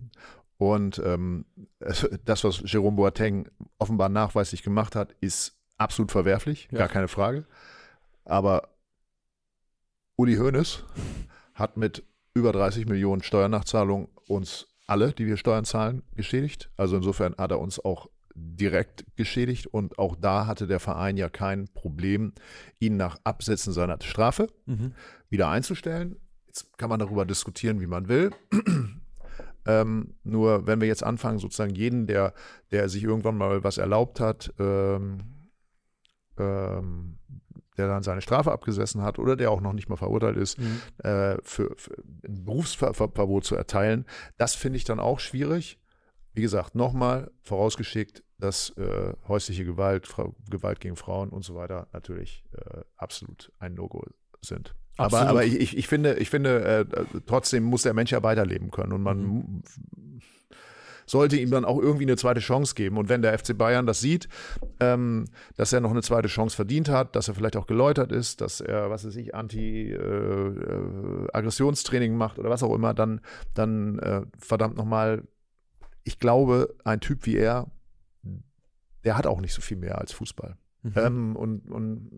Und 0.56 1.02
ähm, 1.04 1.44
es- 1.80 2.08
das, 2.24 2.42
was 2.44 2.62
Jerome 2.64 2.96
Boateng 2.96 3.48
offenbar 3.78 4.08
nachweislich 4.08 4.62
gemacht 4.62 4.96
hat, 4.96 5.14
ist 5.20 5.54
absolut 5.76 6.10
verwerflich, 6.10 6.68
Ja. 6.72 6.78
gar 6.78 6.88
keine 6.88 7.08
Frage. 7.08 7.44
Aber 8.24 8.68
Uli 10.16 10.36
Hoeneß 10.36 10.84
hat 11.54 11.76
mit 11.76 12.04
über 12.34 12.52
30 12.52 12.86
Millionen 12.86 13.22
Steuernachzahlungen 13.22 14.08
uns 14.26 14.68
alle, 14.86 15.12
die 15.12 15.26
wir 15.26 15.36
Steuern 15.36 15.64
zahlen, 15.64 16.02
geschädigt. 16.14 16.70
Also 16.76 16.96
insofern 16.96 17.34
hat 17.36 17.50
er 17.50 17.60
uns 17.60 17.78
auch 17.78 18.08
direkt 18.34 19.04
geschädigt 19.16 19.66
und 19.66 19.98
auch 19.98 20.16
da 20.16 20.46
hatte 20.46 20.66
der 20.66 20.80
Verein 20.80 21.16
ja 21.16 21.28
kein 21.28 21.68
Problem, 21.68 22.32
ihn 22.78 22.96
nach 22.96 23.18
Absetzen 23.24 23.72
seiner 23.72 24.00
Strafe 24.00 24.48
Mhm. 24.66 24.92
wieder 25.28 25.48
einzustellen. 25.48 26.16
Jetzt 26.46 26.76
kann 26.78 26.88
man 26.88 26.98
darüber 26.98 27.24
diskutieren, 27.24 27.80
wie 27.80 27.86
man 27.86 28.08
will. 28.08 28.30
ähm, 29.66 30.14
nur 30.24 30.66
wenn 30.66 30.80
wir 30.80 30.88
jetzt 30.88 31.04
anfangen, 31.04 31.38
sozusagen 31.38 31.74
jeden, 31.74 32.06
der, 32.06 32.34
der 32.70 32.88
sich 32.88 33.04
irgendwann 33.04 33.36
mal 33.36 33.64
was 33.64 33.78
erlaubt 33.78 34.20
hat, 34.20 34.52
ähm, 34.58 35.18
ähm, 36.38 37.18
der 37.76 37.88
dann 37.88 38.02
seine 38.02 38.20
Strafe 38.20 38.52
abgesessen 38.52 39.02
hat 39.02 39.18
oder 39.18 39.36
der 39.36 39.50
auch 39.50 39.60
noch 39.60 39.72
nicht 39.72 39.88
mal 39.88 39.96
verurteilt 39.96 40.36
ist, 40.36 40.58
Mhm. 40.58 40.80
äh, 40.98 41.36
für, 41.42 41.74
für 41.76 41.94
ein 42.26 42.44
Berufsverbot 42.44 43.44
zu 43.44 43.56
erteilen, 43.56 44.04
das 44.36 44.54
finde 44.54 44.76
ich 44.76 44.84
dann 44.84 45.00
auch 45.00 45.20
schwierig. 45.20 45.78
Wie 46.34 46.42
gesagt, 46.42 46.74
nochmal 46.74 47.30
vorausgeschickt, 47.42 48.22
dass 48.38 48.70
äh, 48.78 49.12
häusliche 49.28 49.64
Gewalt, 49.64 50.06
Frau, 50.06 50.34
Gewalt 50.50 50.80
gegen 50.80 50.96
Frauen 50.96 51.28
und 51.28 51.44
so 51.44 51.54
weiter 51.54 51.88
natürlich 51.92 52.44
äh, 52.56 52.80
absolut 52.96 53.52
ein 53.58 53.74
No-Go 53.74 54.02
sind. 54.40 54.74
Aber, 54.96 55.18
Absolut. 55.20 55.28
aber 55.28 55.44
ich, 55.44 55.58
ich, 55.60 55.76
ich 55.76 55.88
finde, 55.88 56.14
ich 56.14 56.28
finde 56.30 56.86
äh, 56.90 57.20
trotzdem 57.26 57.64
muss 57.64 57.82
der 57.82 57.94
Mensch 57.94 58.10
ja 58.12 58.22
weiterleben 58.22 58.70
können 58.70 58.92
und 58.92 59.02
man 59.02 59.18
Mhm. 59.22 59.62
Sollte 61.12 61.36
ihm 61.36 61.50
dann 61.50 61.66
auch 61.66 61.78
irgendwie 61.78 62.04
eine 62.04 62.16
zweite 62.16 62.40
Chance 62.40 62.74
geben. 62.74 62.96
Und 62.96 63.10
wenn 63.10 63.22
der 63.22 63.38
FC 63.38 63.56
Bayern 63.56 63.86
das 63.86 64.00
sieht, 64.00 64.28
ähm, 64.80 65.26
dass 65.56 65.72
er 65.72 65.80
noch 65.80 65.92
eine 65.92 66.02
zweite 66.02 66.26
Chance 66.26 66.56
verdient 66.56 66.88
hat, 66.88 67.14
dass 67.14 67.28
er 67.28 67.34
vielleicht 67.34 67.56
auch 67.56 67.66
geläutert 67.66 68.10
ist, 68.10 68.40
dass 68.40 68.60
er, 68.62 68.88
was 68.90 69.06
weiß 69.06 69.14
ich, 69.16 69.34
Anti-Aggressionstraining 69.34 72.16
macht 72.16 72.38
oder 72.38 72.48
was 72.48 72.62
auch 72.62 72.74
immer, 72.74 72.94
dann, 72.94 73.20
dann 73.54 73.98
äh, 73.98 74.22
verdammt 74.38 74.76
nochmal, 74.76 75.28
ich 76.02 76.18
glaube, 76.18 76.74
ein 76.82 77.00
Typ 77.00 77.26
wie 77.26 77.36
er, 77.36 77.70
der 79.04 79.18
hat 79.18 79.26
auch 79.26 79.42
nicht 79.42 79.52
so 79.52 79.60
viel 79.60 79.76
mehr 79.76 79.98
als 79.98 80.12
Fußball. 80.12 80.56
Mhm. 80.82 80.92
Ähm, 80.96 81.36
und, 81.36 81.70
und 81.70 82.10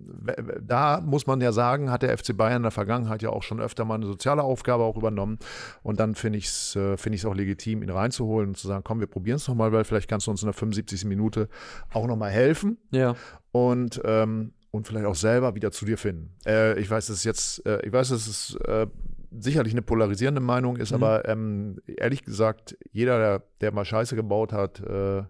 da 0.63 1.01
muss 1.01 1.27
man 1.27 1.41
ja 1.43 1.53
sagen, 1.53 1.91
hat 1.91 2.03
der 2.03 2.17
FC 2.17 2.35
Bayern 2.37 2.57
in 2.59 2.63
der 2.63 2.71
Vergangenheit 2.71 3.21
ja 3.23 3.29
auch 3.31 3.43
schon 3.43 3.61
öfter 3.61 3.85
mal 3.85 3.97
eine 3.97 4.07
soziale 4.07 4.43
Aufgabe 4.43 4.85
auch 4.85 4.97
übernommen. 4.97 5.39
Und 5.83 6.01
dann 6.01 6.15
finde 6.15 6.39
ich 6.39 6.47
es 6.47 6.75
äh, 6.77 6.97
ich's 7.11 7.25
auch 7.27 7.35
legitim, 7.35 7.83
ihn 7.83 7.91
reinzuholen 7.91 8.49
und 8.51 8.57
zu 8.57 8.67
sagen, 8.67 8.83
komm, 8.83 9.01
wir 9.01 9.07
probieren 9.07 9.37
es 9.37 9.47
nochmal, 9.49 9.71
weil 9.73 9.85
vielleicht 9.85 10.09
kannst 10.09 10.27
du 10.27 10.31
uns 10.31 10.43
in 10.43 10.47
der 10.47 10.55
75. 10.55 11.05
Minute 11.05 11.49
auch 11.93 12.07
nochmal 12.07 12.31
helfen 12.31 12.79
Ja. 12.91 13.15
und, 13.53 14.01
ähm, 14.05 14.53
und 14.71 14.89
vielleicht 14.89 15.07
auch 15.07 15.15
selber 15.15 15.55
wieder 15.55 15.71
zu 15.71 15.85
dir 15.85 15.99
finden. 15.99 16.31
Äh, 16.47 16.79
ich 16.81 16.91
weiß, 16.91 17.09
es 17.11 17.19
ist 17.19 17.25
jetzt, 17.25 17.67
äh, 17.67 17.85
ich 17.87 17.93
weiß, 17.93 18.09
dass 18.09 18.27
es 18.27 18.57
äh, 18.67 18.87
sicherlich 19.31 19.73
eine 19.75 19.83
polarisierende 19.83 20.41
Meinung 20.41 20.77
ist, 20.77 20.91
Mhm. 20.93 20.97
aber 21.03 21.29
ähm, 21.29 21.81
ehrlich 21.87 22.25
gesagt, 22.25 22.77
jeder, 22.93 23.19
der, 23.19 23.43
der 23.61 23.73
mal 23.73 23.85
Scheiße 23.85 24.17
gebaut 24.17 24.53
hat, 24.53 24.81
äh, 24.81 25.23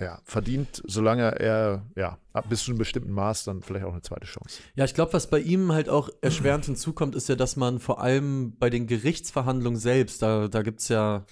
ja, 0.00 0.20
verdient, 0.24 0.82
solange 0.86 1.38
er 1.38 1.86
ja 1.94 2.18
ab 2.32 2.46
bis 2.48 2.64
zu 2.64 2.72
einem 2.72 2.78
bestimmten 2.78 3.12
Maß 3.12 3.44
dann 3.44 3.62
vielleicht 3.62 3.84
auch 3.84 3.92
eine 3.92 4.02
zweite 4.02 4.26
Chance. 4.26 4.60
Ja, 4.74 4.84
ich 4.84 4.94
glaube, 4.94 5.12
was 5.12 5.30
bei 5.30 5.38
ihm 5.38 5.72
halt 5.72 5.88
auch 5.88 6.08
erschwerend 6.20 6.64
hinzukommt, 6.64 7.14
ist 7.14 7.28
ja, 7.28 7.36
dass 7.36 7.56
man 7.56 7.78
vor 7.78 8.00
allem 8.00 8.56
bei 8.58 8.70
den 8.70 8.86
Gerichtsverhandlungen 8.86 9.78
selbst, 9.78 10.20
da, 10.20 10.48
da 10.48 10.62
gibt 10.62 10.80
es 10.80 10.88
ja 10.88 11.24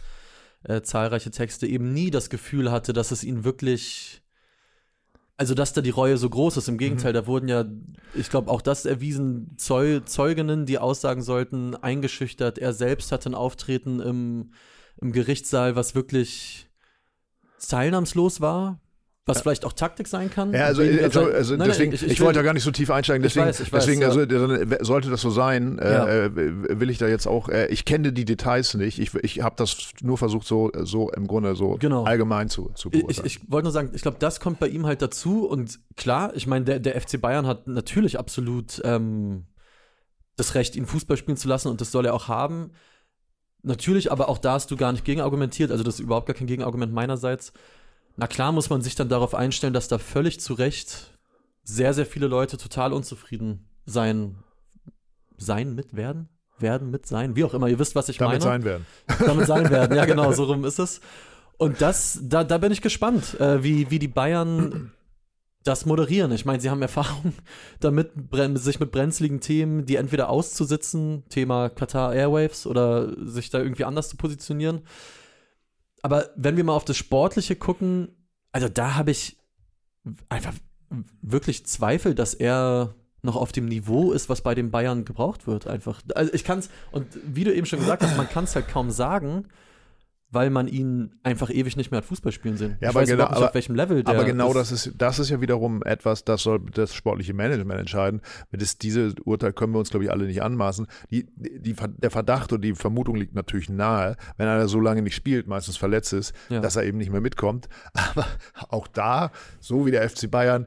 äh, 0.63 0.83
zahlreiche 0.83 1.33
Texte, 1.33 1.67
eben 1.67 1.93
nie 1.93 2.13
das 2.13 2.31
Gefühl 2.31 2.71
hatte, 2.71 2.93
dass 2.93 3.11
es 3.11 3.25
ihn 3.25 3.43
wirklich, 3.43 4.23
also 5.37 5.55
dass 5.55 5.73
da 5.73 5.81
die 5.81 5.91
Reue 5.91 6.17
so 6.17 6.31
groß 6.31 6.57
ist. 6.59 6.69
Im 6.69 6.79
Gegenteil, 6.79 7.13
da 7.13 7.27
wurden 7.27 7.49
ja, 7.49 7.65
ich 8.15 8.31
glaube, 8.31 8.49
auch 8.49 8.63
das 8.63 8.85
erwiesen, 8.85 9.57
Zeu 9.57 9.99
Zeuginnen, 10.01 10.67
die 10.67 10.79
aussagen 10.79 11.23
sollten, 11.23 11.75
eingeschüchtert. 11.75 12.59
Er 12.59 12.73
selbst 12.73 13.11
hatte 13.11 13.31
ein 13.31 13.35
Auftreten 13.35 13.99
im, 13.99 14.53
im 15.01 15.11
Gerichtssaal, 15.11 15.75
was 15.75 15.97
wirklich 15.97 16.69
teilnahmslos 17.69 18.41
war. 18.41 18.79
Was 19.25 19.41
vielleicht 19.41 19.65
auch 19.65 19.73
Taktik 19.73 20.09
sein 20.09 20.31
kann. 20.33 20.53
Ja, 20.53 20.65
also, 20.65 20.83
also, 20.83 21.27
also 21.27 21.51
Nein, 21.55 21.59
nein, 21.61 21.69
deswegen, 21.69 21.93
ich, 21.93 22.03
will- 22.03 22.21
wollte 22.27 22.41
da 22.41 22.43
gar 22.43 22.55
nicht 22.55 22.65
so 22.65 22.73
tief 22.73 22.91
einsteigen, 22.91 23.25
Ich 23.25 23.33
deswegen, 23.35 23.47
weiß, 23.47 23.61
ich 23.61 23.73
weiß, 23.73 23.85
deswegen 23.85 24.03
ja. 24.03 24.09
also, 24.09 24.85
sollte 24.85 25.11
das 25.11 25.21
so 25.21 25.31
sein, 25.31 25.79
Ja. 25.81 26.07
äh, 26.09 26.25
äh, 26.27 26.81
will 26.81 26.91
ich 26.91 26.99
da 26.99 27.07
jetzt 27.07 27.29
auch, 27.29 27.49
äh, 27.49 27.67
ich 27.69 27.85
kenne 27.85 28.13
die 28.13 28.25
Details 28.25 28.75
nicht, 28.75 28.99
ich, 28.99 29.15
ich 29.15 29.41
habe 29.41 29.55
das 29.57 29.91
nur 30.03 30.19
versucht, 30.19 30.45
so, 30.45 30.73
so 30.81 31.09
im 31.11 31.29
Grunde 31.29 31.55
so 31.55 31.77
Genau. 31.79 32.03
allgemein 32.03 32.49
zu, 32.49 32.73
zu 32.75 32.89
Ich, 32.91 33.03
beurteilen. 33.03 33.27
ich 33.27 33.41
wollte 33.49 33.67
nur 33.67 33.73
sagen, 33.73 33.93
ich 33.95 34.03
glaube, 34.03 34.17
das 34.19 34.41
kommt 34.41 34.59
bei 34.59 34.67
ihm 34.67 34.87
halt 34.87 35.03
dazu. 35.03 35.47
Und 35.47 35.79
klar, 35.97 36.33
ich 36.35 36.49
meine, 36.49 36.65
der, 36.65 36.81
der 36.81 37.01
FC 37.01 37.21
Bayern 37.21 37.47
hat 37.47 37.69
natürlich 37.69 38.19
absolut 38.19 38.83
ähm, 38.85 39.45
das 40.35 40.57
Recht, 40.57 40.75
ihn 40.75 40.85
Fußball 40.85 41.17
spielen 41.17 41.37
zu 41.37 41.47
lassen 41.47 41.69
und 41.69 41.81
das 41.81 41.93
soll 41.93 42.07
er 42.07 42.15
auch 42.15 42.27
haben. 42.27 42.73
Natürlich, 43.63 44.11
aber 44.11 44.29
auch 44.29 44.39
da 44.39 44.55
hast 44.55 44.71
du 44.71 44.77
gar 44.77 44.93
nicht 44.93 45.05
gegenargumentiert, 45.05 45.71
also 45.71 45.85
das 45.85 45.95
ist 45.95 46.01
überhaupt 46.01 46.27
gar 46.27 46.35
kein 46.35 46.49
Gegenargument 46.49 46.93
meinerseits. 46.93 47.53
Na 48.17 48.27
klar 48.27 48.53
muss 48.53 48.71
man 48.71 48.83
sich 48.83 48.95
dann 48.95 49.09
darauf 49.09 49.35
einstellen, 49.35 49.73
dass 49.73 49.89
da 49.89 49.99
völlig 49.99 50.41
zu 50.41 50.55
Recht 50.55 51.13
sehr, 51.63 51.95
sehr 51.95 52.07
viele 52.07 52.27
Leute 52.27 52.57
total 52.57 52.93
unzufrieden 52.93 53.69
sein, 53.87 54.37
sein 55.37 55.75
mit 55.75 55.95
werden, 55.95 56.29
werden 56.59 56.91
mit 56.91 57.07
sein, 57.07 57.37
wie 57.37 57.45
auch 57.45 57.55
immer, 57.55 57.69
ihr 57.69 57.79
wisst, 57.79 57.95
was 57.95 58.09
ich 58.09 58.19
damit 58.19 58.41
meine 58.41 58.43
sein 58.43 58.65
werden. 58.65 58.87
damit 59.21 59.47
sein 59.47 59.71
werden. 59.71 59.97
Ja, 59.97 60.07
genau, 60.07 60.33
so 60.33 60.45
rum 60.53 60.65
ist 60.65 60.81
es. 60.81 61.01
Und 61.57 61.81
das, 61.81 62.19
da, 62.23 62.43
da 62.43 62.59
bin 62.59 62.73
ich 62.73 62.83
gespannt, 62.83 63.39
äh, 63.41 63.63
wie, 63.63 63.91
wie 63.91 64.01
die 64.01 64.09
Bayern 64.09 64.93
das 65.65 65.87
moderieren. 65.87 66.33
Ich 66.33 66.45
meine, 66.45 66.61
sie 66.61 66.71
haben 66.71 66.83
Erfahrung 66.83 67.33
damit, 67.81 68.13
sich 68.55 68.81
mit 68.81 68.93
brenzligen 68.93 69.41
Themen, 69.41 69.87
die 69.87 69.97
entweder 69.97 70.29
auszusitzen, 70.29 71.25
Thema 71.29 71.69
Qatar 71.69 72.15
Airwaves, 72.15 72.67
oder 72.67 73.15
sich 73.27 73.51
da 73.51 73.59
irgendwie 73.59 73.85
anders 73.85 74.09
zu 74.09 74.17
positionieren. 74.17 74.83
Aber 76.03 76.31
wenn 76.37 76.57
wir 76.57 76.65
mal 76.65 76.75
auf 76.75 76.85
das 76.85 76.97
Sportliche 76.97 77.57
gucken, 77.57 78.09
also 78.51 78.69
da 78.69 78.97
habe 78.97 79.13
ich 79.13 79.39
einfach 80.29 80.55
wirklich 81.23 81.65
Zweifel, 81.67 82.15
dass 82.15 82.35
er 82.35 82.95
noch 83.23 83.37
auf 83.37 83.53
dem 83.53 83.67
Niveau 83.67 84.13
ist, 84.13 84.29
was 84.29 84.41
bei 84.41 84.55
den 84.55 84.71
Bayern 84.71 85.05
gebraucht 85.05 85.47
wird. 85.47 85.67
Einfach. 85.67 86.03
Also 86.15 86.33
ich 86.35 86.45
kann 86.45 86.59
es, 86.59 86.71
und 86.91 87.07
wie 87.25 87.45
du 87.45 87.55
eben 87.55 87.67
schon 87.67 87.79
gesagt 87.79 88.03
hast, 88.03 88.17
man 88.17 88.29
kann 88.29 88.45
es 88.45 88.55
halt 88.57 88.69
kaum 88.69 88.91
sagen, 88.91 89.47
weil 90.33 90.51
man 90.51 90.67
ihn 90.67 91.13
einfach 91.23 91.51
ewig 91.51 91.77
nicht 91.77 91.91
mehr 91.91 91.99
hat 91.99 92.05
Fußball 92.07 92.33
spielen 92.33 92.57
sehen. 92.57 92.77
Ja, 92.81 92.89
ich 92.91 92.97
aber 92.97 93.05
genau- 93.05 93.25
nicht, 93.29 93.37
aber- 93.37 93.47
auf 93.49 93.55
welchem 93.55 93.75
Level 93.75 94.03
der 94.03 94.15
Aber 94.15 94.25
genau 94.25 94.49
ist. 94.49 94.55
das 94.57 94.73
ist, 94.73 94.95
das 94.99 95.19
ist 95.19 95.29
ja 95.31 95.41
wiederum 95.41 95.83
etwas, 95.85 96.25
das 96.25 96.43
soll 96.43 96.61
das 96.75 96.95
sportliche 96.95 97.35
Management 97.35 97.79
entscheiden. 97.81 98.21
Das, 98.51 98.79
diese 98.79 99.15
Urteil 99.25 99.53
können 99.53 99.73
wir 99.75 99.79
uns, 99.79 99.91
glaube 99.91 100.05
ich, 100.05 100.11
alle 100.11 100.25
nicht 100.25 100.43
anmaßen. 100.43 100.87
Die, 101.11 101.27
die, 101.37 101.75
der 101.99 102.11
Verdacht 102.11 102.53
und 102.53 102.63
die 102.63 102.75
Vermutung 102.75 103.15
liegt 103.17 103.35
natürlich 103.35 103.69
nahe, 103.69 104.17
wenn 104.39 104.49
einer 104.49 104.69
so 104.69 104.81
lange 104.81 105.03
nicht 105.03 105.15
spielt, 105.15 105.47
meistens 105.47 105.77
verletzt 105.77 106.13
ist, 106.13 106.33
Ja. 106.49 106.61
dass 106.61 106.77
er 106.77 106.85
eben 106.85 106.99
nicht 106.99 107.13
mehr 107.13 107.21
mitkommt. 107.21 107.69
Aber 107.93 108.27
auch 108.71 108.89
da, 108.89 109.31
so 109.61 109.87
wie 109.87 109.91
der 109.91 110.09
FC 110.09 110.31
Bayern, 110.31 110.67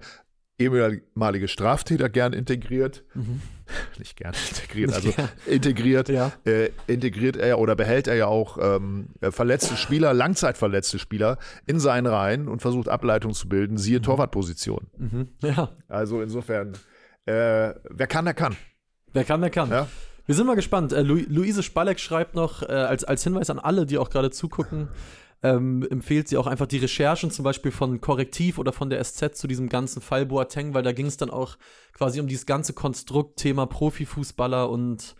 ehemalige 0.57 1.47
Straftäter 1.47 2.09
gern 2.09 2.33
integriert, 2.33 3.03
Mhm. 3.13 3.41
nicht 3.99 4.15
gern 4.15 4.33
integriert, 4.49 4.93
also 4.93 5.11
gern. 5.11 5.29
integriert, 5.47 6.09
Ja. 6.09 6.31
äh, 6.45 6.69
integriert 6.87 7.35
er 7.35 7.59
oder 7.59 7.75
behält 7.75 8.07
er 8.07 8.15
ja 8.15 8.27
auch 8.27 8.57
ähm, 8.61 9.07
verletzte 9.31 9.75
Spieler, 9.75 10.13
langzeitverletzte 10.13 10.99
Spieler 10.99 11.37
in 11.65 11.79
seinen 11.79 12.05
Reihen 12.07 12.47
und 12.47 12.61
versucht 12.61 12.89
Ableitung 12.89 13.33
zu 13.33 13.49
bilden, 13.49 13.77
siehe 13.77 14.01
Torwartposition. 14.01 14.87
Mhm. 14.97 15.29
Ja, 15.41 15.71
Also 15.87 16.21
insofern, 16.21 16.73
äh, 17.25 17.73
wer 17.89 18.07
kann, 18.07 18.25
der 18.25 18.33
kann. 18.35 18.55
wer 19.13 19.23
kann, 19.23 19.41
der 19.41 19.49
kann. 19.49 19.69
Ja? 19.71 19.87
Wir 20.27 20.35
sind 20.35 20.47
mal 20.47 20.55
gespannt. 20.55 20.91
Äh, 20.93 21.01
Lu 21.01 21.19
Luise 21.27 21.61
Spalleck 21.63 21.99
schreibt 21.99 22.33
noch 22.35 22.63
äh, 22.63 22.65
als, 22.71 23.03
als 23.03 23.23
Hinweis 23.23 23.49
an 23.49 23.59
alle, 23.59 23.85
die 23.85 23.97
auch 23.97 24.09
gerade 24.09 24.31
zugucken, 24.31 24.87
ähm, 25.43 25.85
empfiehlt 25.89 26.27
sie 26.27 26.37
auch 26.37 26.47
einfach 26.47 26.65
die 26.65 26.77
Recherchen 26.77 27.31
zum 27.31 27.43
Beispiel 27.43 27.71
von 27.71 28.01
Korrektiv 28.01 28.57
oder 28.57 28.71
von 28.71 28.89
der 28.89 29.03
SZ 29.03 29.35
zu 29.35 29.47
diesem 29.47 29.69
ganzen 29.69 30.01
Fall 30.01 30.25
Boateng, 30.25 30.73
weil 30.73 30.83
da 30.83 30.91
ging 30.91 31.05
es 31.05 31.17
dann 31.17 31.29
auch 31.29 31.57
quasi 31.93 32.19
um 32.19 32.27
dieses 32.27 32.45
ganze 32.45 32.73
Konstrukt, 32.73 33.37
Thema 33.37 33.65
Profifußballer 33.65 34.69
und 34.69 35.15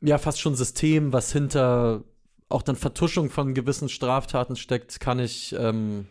ja, 0.00 0.18
fast 0.18 0.40
schon 0.40 0.54
System, 0.54 1.12
was 1.12 1.32
hinter 1.32 2.04
auch 2.48 2.62
dann 2.62 2.76
Vertuschung 2.76 3.30
von 3.30 3.54
gewissen 3.54 3.88
Straftaten 3.88 4.56
steckt, 4.56 5.00
kann 5.00 5.18
ich 5.18 5.54
ähm, 5.58 6.06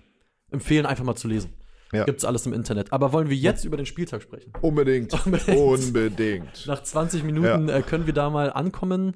empfehlen, 0.49 0.85
einfach 0.85 1.03
mal 1.03 1.15
zu 1.15 1.27
lesen. 1.27 1.53
Ja. 1.93 2.05
Gibt's 2.05 2.23
alles 2.23 2.45
im 2.45 2.53
Internet. 2.53 2.93
Aber 2.93 3.11
wollen 3.11 3.29
wir 3.29 3.35
jetzt 3.35 3.65
über 3.65 3.77
den 3.77 3.85
Spieltag 3.85 4.21
sprechen? 4.21 4.53
Unbedingt. 4.61 5.13
Unbedingt. 5.25 5.57
Unbedingt. 5.57 6.67
Nach 6.67 6.81
20 6.81 7.23
Minuten 7.23 7.69
äh, 7.69 7.81
können 7.81 8.05
wir 8.05 8.13
da 8.13 8.29
mal 8.29 8.51
ankommen. 8.51 9.15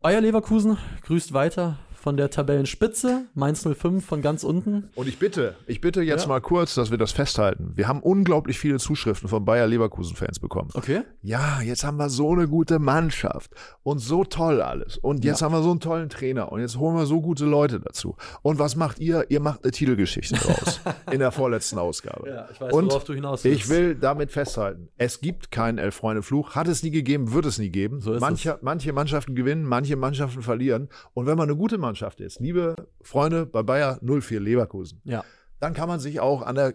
Bayer 0.00 0.20
Leverkusen 0.20 0.78
grüßt 1.02 1.32
weiter 1.32 1.78
von 2.04 2.18
der 2.18 2.28
Tabellenspitze, 2.28 3.24
Mainz 3.32 3.66
05 3.66 4.04
von 4.04 4.20
ganz 4.20 4.44
unten. 4.44 4.90
Und 4.94 5.08
ich 5.08 5.18
bitte, 5.18 5.54
ich 5.66 5.80
bitte 5.80 6.02
jetzt 6.02 6.24
Ja. 6.24 6.28
mal 6.28 6.40
kurz, 6.42 6.74
dass 6.74 6.90
wir 6.90 6.98
das 6.98 7.12
festhalten. 7.12 7.72
Wir 7.76 7.88
haben 7.88 8.00
unglaublich 8.02 8.58
viele 8.58 8.76
Zuschriften 8.78 9.26
von 9.26 9.46
Bayer 9.46 9.66
Leverkusen-Fans 9.66 10.38
bekommen. 10.38 10.68
Okay. 10.74 11.00
Ja, 11.22 11.62
jetzt 11.62 11.82
haben 11.82 11.96
wir 11.96 12.10
so 12.10 12.30
eine 12.32 12.46
gute 12.46 12.78
Mannschaft 12.78 13.52
und 13.82 14.00
so 14.00 14.22
toll 14.22 14.60
alles. 14.60 14.98
Und 14.98 15.24
jetzt 15.24 15.40
haben 15.40 15.54
wir 15.54 15.62
so 15.62 15.70
einen 15.70 15.80
tollen 15.80 16.10
Trainer 16.10 16.52
und 16.52 16.60
jetzt 16.60 16.76
holen 16.76 16.94
wir 16.94 17.06
so 17.06 17.22
gute 17.22 17.46
Leute 17.46 17.80
dazu. 17.80 18.16
Und 18.42 18.58
was 18.58 18.76
macht 18.76 18.98
ihr? 18.98 19.24
Ihr 19.30 19.40
macht 19.40 19.64
eine 19.64 19.72
Titelgeschichte 19.72 20.34
draus 20.34 20.80
in 21.10 21.20
der 21.20 21.32
vorletzten 21.32 21.78
Ausgabe. 21.78 22.28
Ja, 22.28 22.48
ich 22.52 22.60
weiß, 22.60 22.70
und 22.70 22.88
worauf 22.90 23.04
du 23.04 23.14
hinaus 23.14 23.44
willst. 23.44 23.60
ich 23.62 23.68
will 23.70 23.94
damit 23.94 24.30
festhalten, 24.30 24.90
es 24.98 25.22
gibt 25.22 25.50
keinen 25.50 25.78
Elf-Freunde-Fluch, 25.78 26.54
hat 26.54 26.68
es 26.68 26.82
nie 26.82 26.90
gegeben, 26.90 27.32
wird 27.32 27.46
es 27.46 27.58
nie 27.58 27.70
geben. 27.70 28.02
So 28.02 28.12
manche, 28.20 28.58
manche 28.60 28.92
Mannschaften 28.92 29.34
gewinnen, 29.34 29.64
manche 29.64 29.96
Mannschaften 29.96 30.42
verlieren. 30.42 30.90
Und 31.14 31.24
wenn 31.24 31.38
man 31.38 31.48
eine 31.48 31.56
gute 31.56 31.78
Mannschaft 31.78 31.93
ist, 32.20 32.40
liebe 32.40 32.74
Freunde 33.02 33.46
bei 33.46 33.62
Bayer 33.62 33.98
04 34.02 34.40
Leverkusen, 34.40 35.00
Ja. 35.04 35.24
dann 35.60 35.74
kann 35.74 35.88
man 35.88 36.00
sich 36.00 36.20
auch 36.20 36.42
an 36.42 36.54
der 36.56 36.74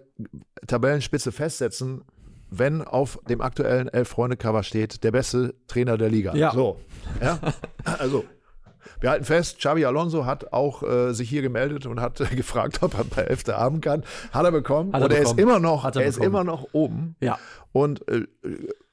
Tabellenspitze 0.67 1.31
festsetzen, 1.31 2.01
wenn 2.51 2.81
auf 2.81 3.19
dem 3.29 3.41
aktuellen 3.41 3.87
Elf-Freunde-Cover 3.87 4.63
steht, 4.63 5.03
der 5.03 5.11
beste 5.11 5.53
Trainer 5.67 5.97
der 5.97 6.09
Liga. 6.09 6.33
Ja. 6.35 6.51
So. 6.51 6.79
Ja. 7.21 7.39
Also. 7.99 8.23
Wir 9.01 9.11
halten 9.11 9.25
fest, 9.25 9.59
Xabi 9.59 9.85
Alonso 9.85 10.25
hat 10.25 10.51
auch 10.51 10.83
äh, 10.83 11.13
sich 11.13 11.29
hier 11.29 11.41
gemeldet 11.41 11.85
und 11.85 12.01
hat 12.01 12.19
äh, 12.21 12.25
gefragt, 12.35 12.81
ob 12.81 12.97
er 12.97 13.03
bei 13.03 13.23
Elfte 13.23 13.57
haben 13.57 13.81
kann. 13.81 14.03
Hat 14.31 14.45
er 14.45 14.51
bekommen. 14.51 14.93
Hat 14.93 15.01
er 15.01 15.05
und 15.05 15.13
er 15.13 15.21
ist 15.21 15.39
immer 15.39 15.59
noch, 15.59 15.83
Hat 15.83 15.95
er, 15.95 16.03
er 16.03 16.07
ist 16.09 16.17
immer 16.17 16.43
noch 16.43 16.67
oben. 16.73 17.15
Ja. 17.21 17.37
Und 17.71 18.07
äh, 18.09 18.25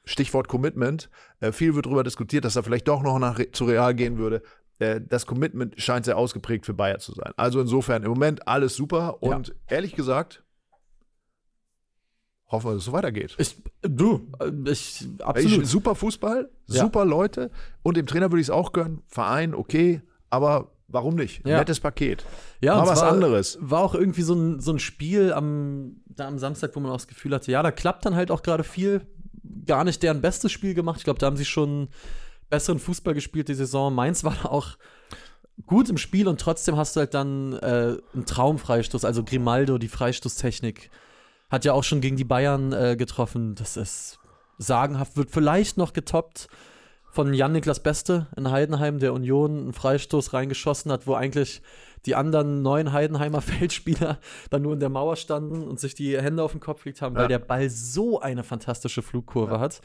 Stichwort 0.04 0.48
Commitment. 0.48 1.10
Äh, 1.40 1.52
viel 1.52 1.74
wird 1.74 1.86
darüber 1.86 2.04
diskutiert, 2.04 2.44
dass 2.44 2.56
er 2.56 2.62
vielleicht 2.62 2.88
doch 2.88 3.02
noch 3.02 3.18
nach, 3.18 3.40
zu 3.52 3.64
Real 3.64 3.94
gehen 3.94 4.18
würde. 4.18 4.42
Äh, 4.78 5.00
das 5.06 5.26
Commitment 5.26 5.80
scheint 5.80 6.04
sehr 6.04 6.18
ausgeprägt 6.18 6.66
für 6.66 6.74
Bayer 6.74 6.98
zu 6.98 7.12
sein. 7.12 7.32
Also 7.36 7.60
insofern 7.60 8.02
im 8.02 8.10
Moment 8.10 8.46
alles 8.46 8.76
super. 8.76 9.22
Und 9.22 9.54
ehrlich 9.68 9.94
gesagt, 9.94 10.42
hoffen 12.50 12.66
wir, 12.68 12.72
dass 12.74 12.80
es 12.82 12.84
so 12.86 12.92
weitergeht. 12.92 13.34
Ich, 13.38 13.56
du, 13.82 14.30
äh, 14.40 14.50
ich, 14.70 15.00
Ich, 15.02 15.24
absolut. 15.24 15.66
super 15.66 15.94
Fußball, 15.94 16.50
Ja. 16.66 16.82
super 16.82 17.04
Leute. 17.04 17.50
Und 17.82 17.96
dem 17.96 18.06
Trainer 18.06 18.30
würde 18.30 18.40
ich 18.40 18.46
es 18.48 18.50
auch 18.50 18.72
gönnen. 18.72 19.02
Verein, 19.06 19.54
okay. 19.54 20.02
Aber 20.30 20.72
warum 20.88 21.14
nicht? 21.16 21.46
Ja. 21.46 21.58
Nettes 21.58 21.80
Paket. 21.80 22.24
Ja, 22.60 22.76
Mal 22.76 22.86
was 22.86 23.00
zwar 23.00 23.12
anderes. 23.12 23.58
War 23.60 23.80
auch 23.80 23.94
irgendwie 23.94 24.22
so 24.22 24.34
ein, 24.34 24.60
so 24.60 24.72
ein 24.72 24.78
Spiel 24.78 25.32
am, 25.32 26.02
da 26.06 26.28
am 26.28 26.38
Samstag, 26.38 26.76
wo 26.76 26.80
man 26.80 26.90
auch 26.92 26.96
das 26.96 27.08
Gefühl 27.08 27.34
hatte, 27.34 27.50
ja, 27.50 27.62
da 27.62 27.70
klappt 27.70 28.04
dann 28.04 28.14
halt 28.14 28.30
auch 28.30 28.42
gerade 28.42 28.64
viel. 28.64 29.06
Gar 29.64 29.84
nicht 29.84 30.02
deren 30.02 30.20
bestes 30.20 30.52
Spiel 30.52 30.74
gemacht. 30.74 30.98
Ich 30.98 31.04
glaube, 31.04 31.18
da 31.18 31.26
haben 31.26 31.36
sie 31.36 31.44
schon 31.44 31.88
besseren 32.48 32.78
Fußball 32.78 33.14
gespielt 33.14 33.48
die 33.48 33.54
Saison. 33.54 33.94
Mainz 33.94 34.24
war 34.24 34.36
da 34.42 34.48
auch 34.48 34.76
gut 35.66 35.88
im 35.88 35.98
Spiel 35.98 36.28
und 36.28 36.40
trotzdem 36.40 36.76
hast 36.76 36.96
du 36.96 37.00
halt 37.00 37.14
dann 37.14 37.54
äh, 37.54 37.96
einen 38.14 38.26
Traumfreistoß. 38.26 39.04
Also 39.04 39.24
Grimaldo, 39.24 39.78
die 39.78 39.88
Freistoßtechnik, 39.88 40.90
hat 41.48 41.64
ja 41.64 41.72
auch 41.72 41.84
schon 41.84 42.00
gegen 42.00 42.16
die 42.16 42.24
Bayern 42.24 42.72
äh, 42.72 42.96
getroffen. 42.96 43.54
Das 43.54 43.76
ist 43.76 44.18
sagenhaft, 44.58 45.16
wird 45.16 45.30
vielleicht 45.30 45.76
noch 45.76 45.92
getoppt 45.92 46.48
von 47.10 47.32
Jan-Niklas 47.32 47.80
Beste 47.80 48.26
in 48.36 48.50
Heidenheim, 48.50 48.98
der 48.98 49.14
Union 49.14 49.58
einen 49.58 49.72
Freistoß 49.72 50.32
reingeschossen 50.32 50.92
hat, 50.92 51.06
wo 51.06 51.14
eigentlich 51.14 51.62
die 52.06 52.14
anderen 52.14 52.62
neuen 52.62 52.92
Heidenheimer 52.92 53.40
Feldspieler 53.42 54.18
dann 54.50 54.62
nur 54.62 54.72
in 54.72 54.80
der 54.80 54.88
Mauer 54.88 55.16
standen 55.16 55.62
und 55.62 55.78
sich 55.80 55.94
die 55.94 56.16
Hände 56.20 56.42
auf 56.42 56.52
den 56.52 56.60
Kopf 56.60 56.84
gelegt 56.84 57.02
haben, 57.02 57.14
weil 57.14 57.22
Ja. 57.22 57.28
der 57.28 57.38
Ball 57.40 57.68
so 57.68 58.20
eine 58.20 58.44
fantastische 58.44 59.02
Flugkurve 59.02 59.58
hat. 59.60 59.80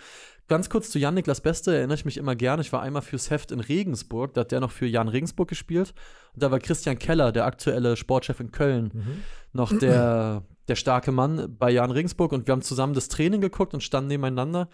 Ganz 0.47 0.69
kurz 0.69 0.89
zu 0.89 0.99
Jan-Niklas 0.99 1.41
Beste, 1.41 1.73
erinnere 1.75 1.95
ich 1.95 2.05
mich 2.05 2.17
immer 2.17 2.35
gerne. 2.35 2.61
Ich 2.61 2.73
war 2.73 2.81
einmal 2.81 3.01
fürs 3.01 3.29
Heft 3.29 3.51
in 3.51 3.59
Regensburg, 3.61 4.33
da 4.33 4.41
hat 4.41 4.51
der 4.51 4.59
noch 4.59 4.71
für 4.71 4.85
Jan 4.85 5.07
Regensburg 5.07 5.47
gespielt. 5.47 5.93
Und 6.33 6.43
da 6.43 6.51
war 6.51 6.59
Christian 6.59 6.99
Keller, 6.99 7.31
der 7.31 7.45
aktuelle 7.45 7.95
Sportchef 7.95 8.39
in 8.39 8.51
Köln, 8.51 9.23
noch 9.53 9.77
der, 9.77 10.43
der 10.67 10.75
starke 10.75 11.11
Mann 11.11 11.55
bei 11.57 11.71
Jan 11.71 11.91
Regensburg. 11.91 12.33
Und 12.33 12.47
wir 12.47 12.51
haben 12.51 12.61
zusammen 12.61 12.93
das 12.93 13.07
Training 13.07 13.39
geguckt 13.41 13.73
und 13.73 13.81
standen 13.81 14.09
nebeneinander. 14.09 14.67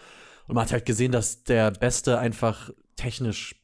Und 0.48 0.56
man 0.56 0.64
hat 0.66 0.72
halt 0.72 0.86
gesehen, 0.86 1.12
dass 1.12 1.44
der 1.44 1.72
Beste 1.72 2.18
einfach 2.18 2.72
technisch 2.96 3.56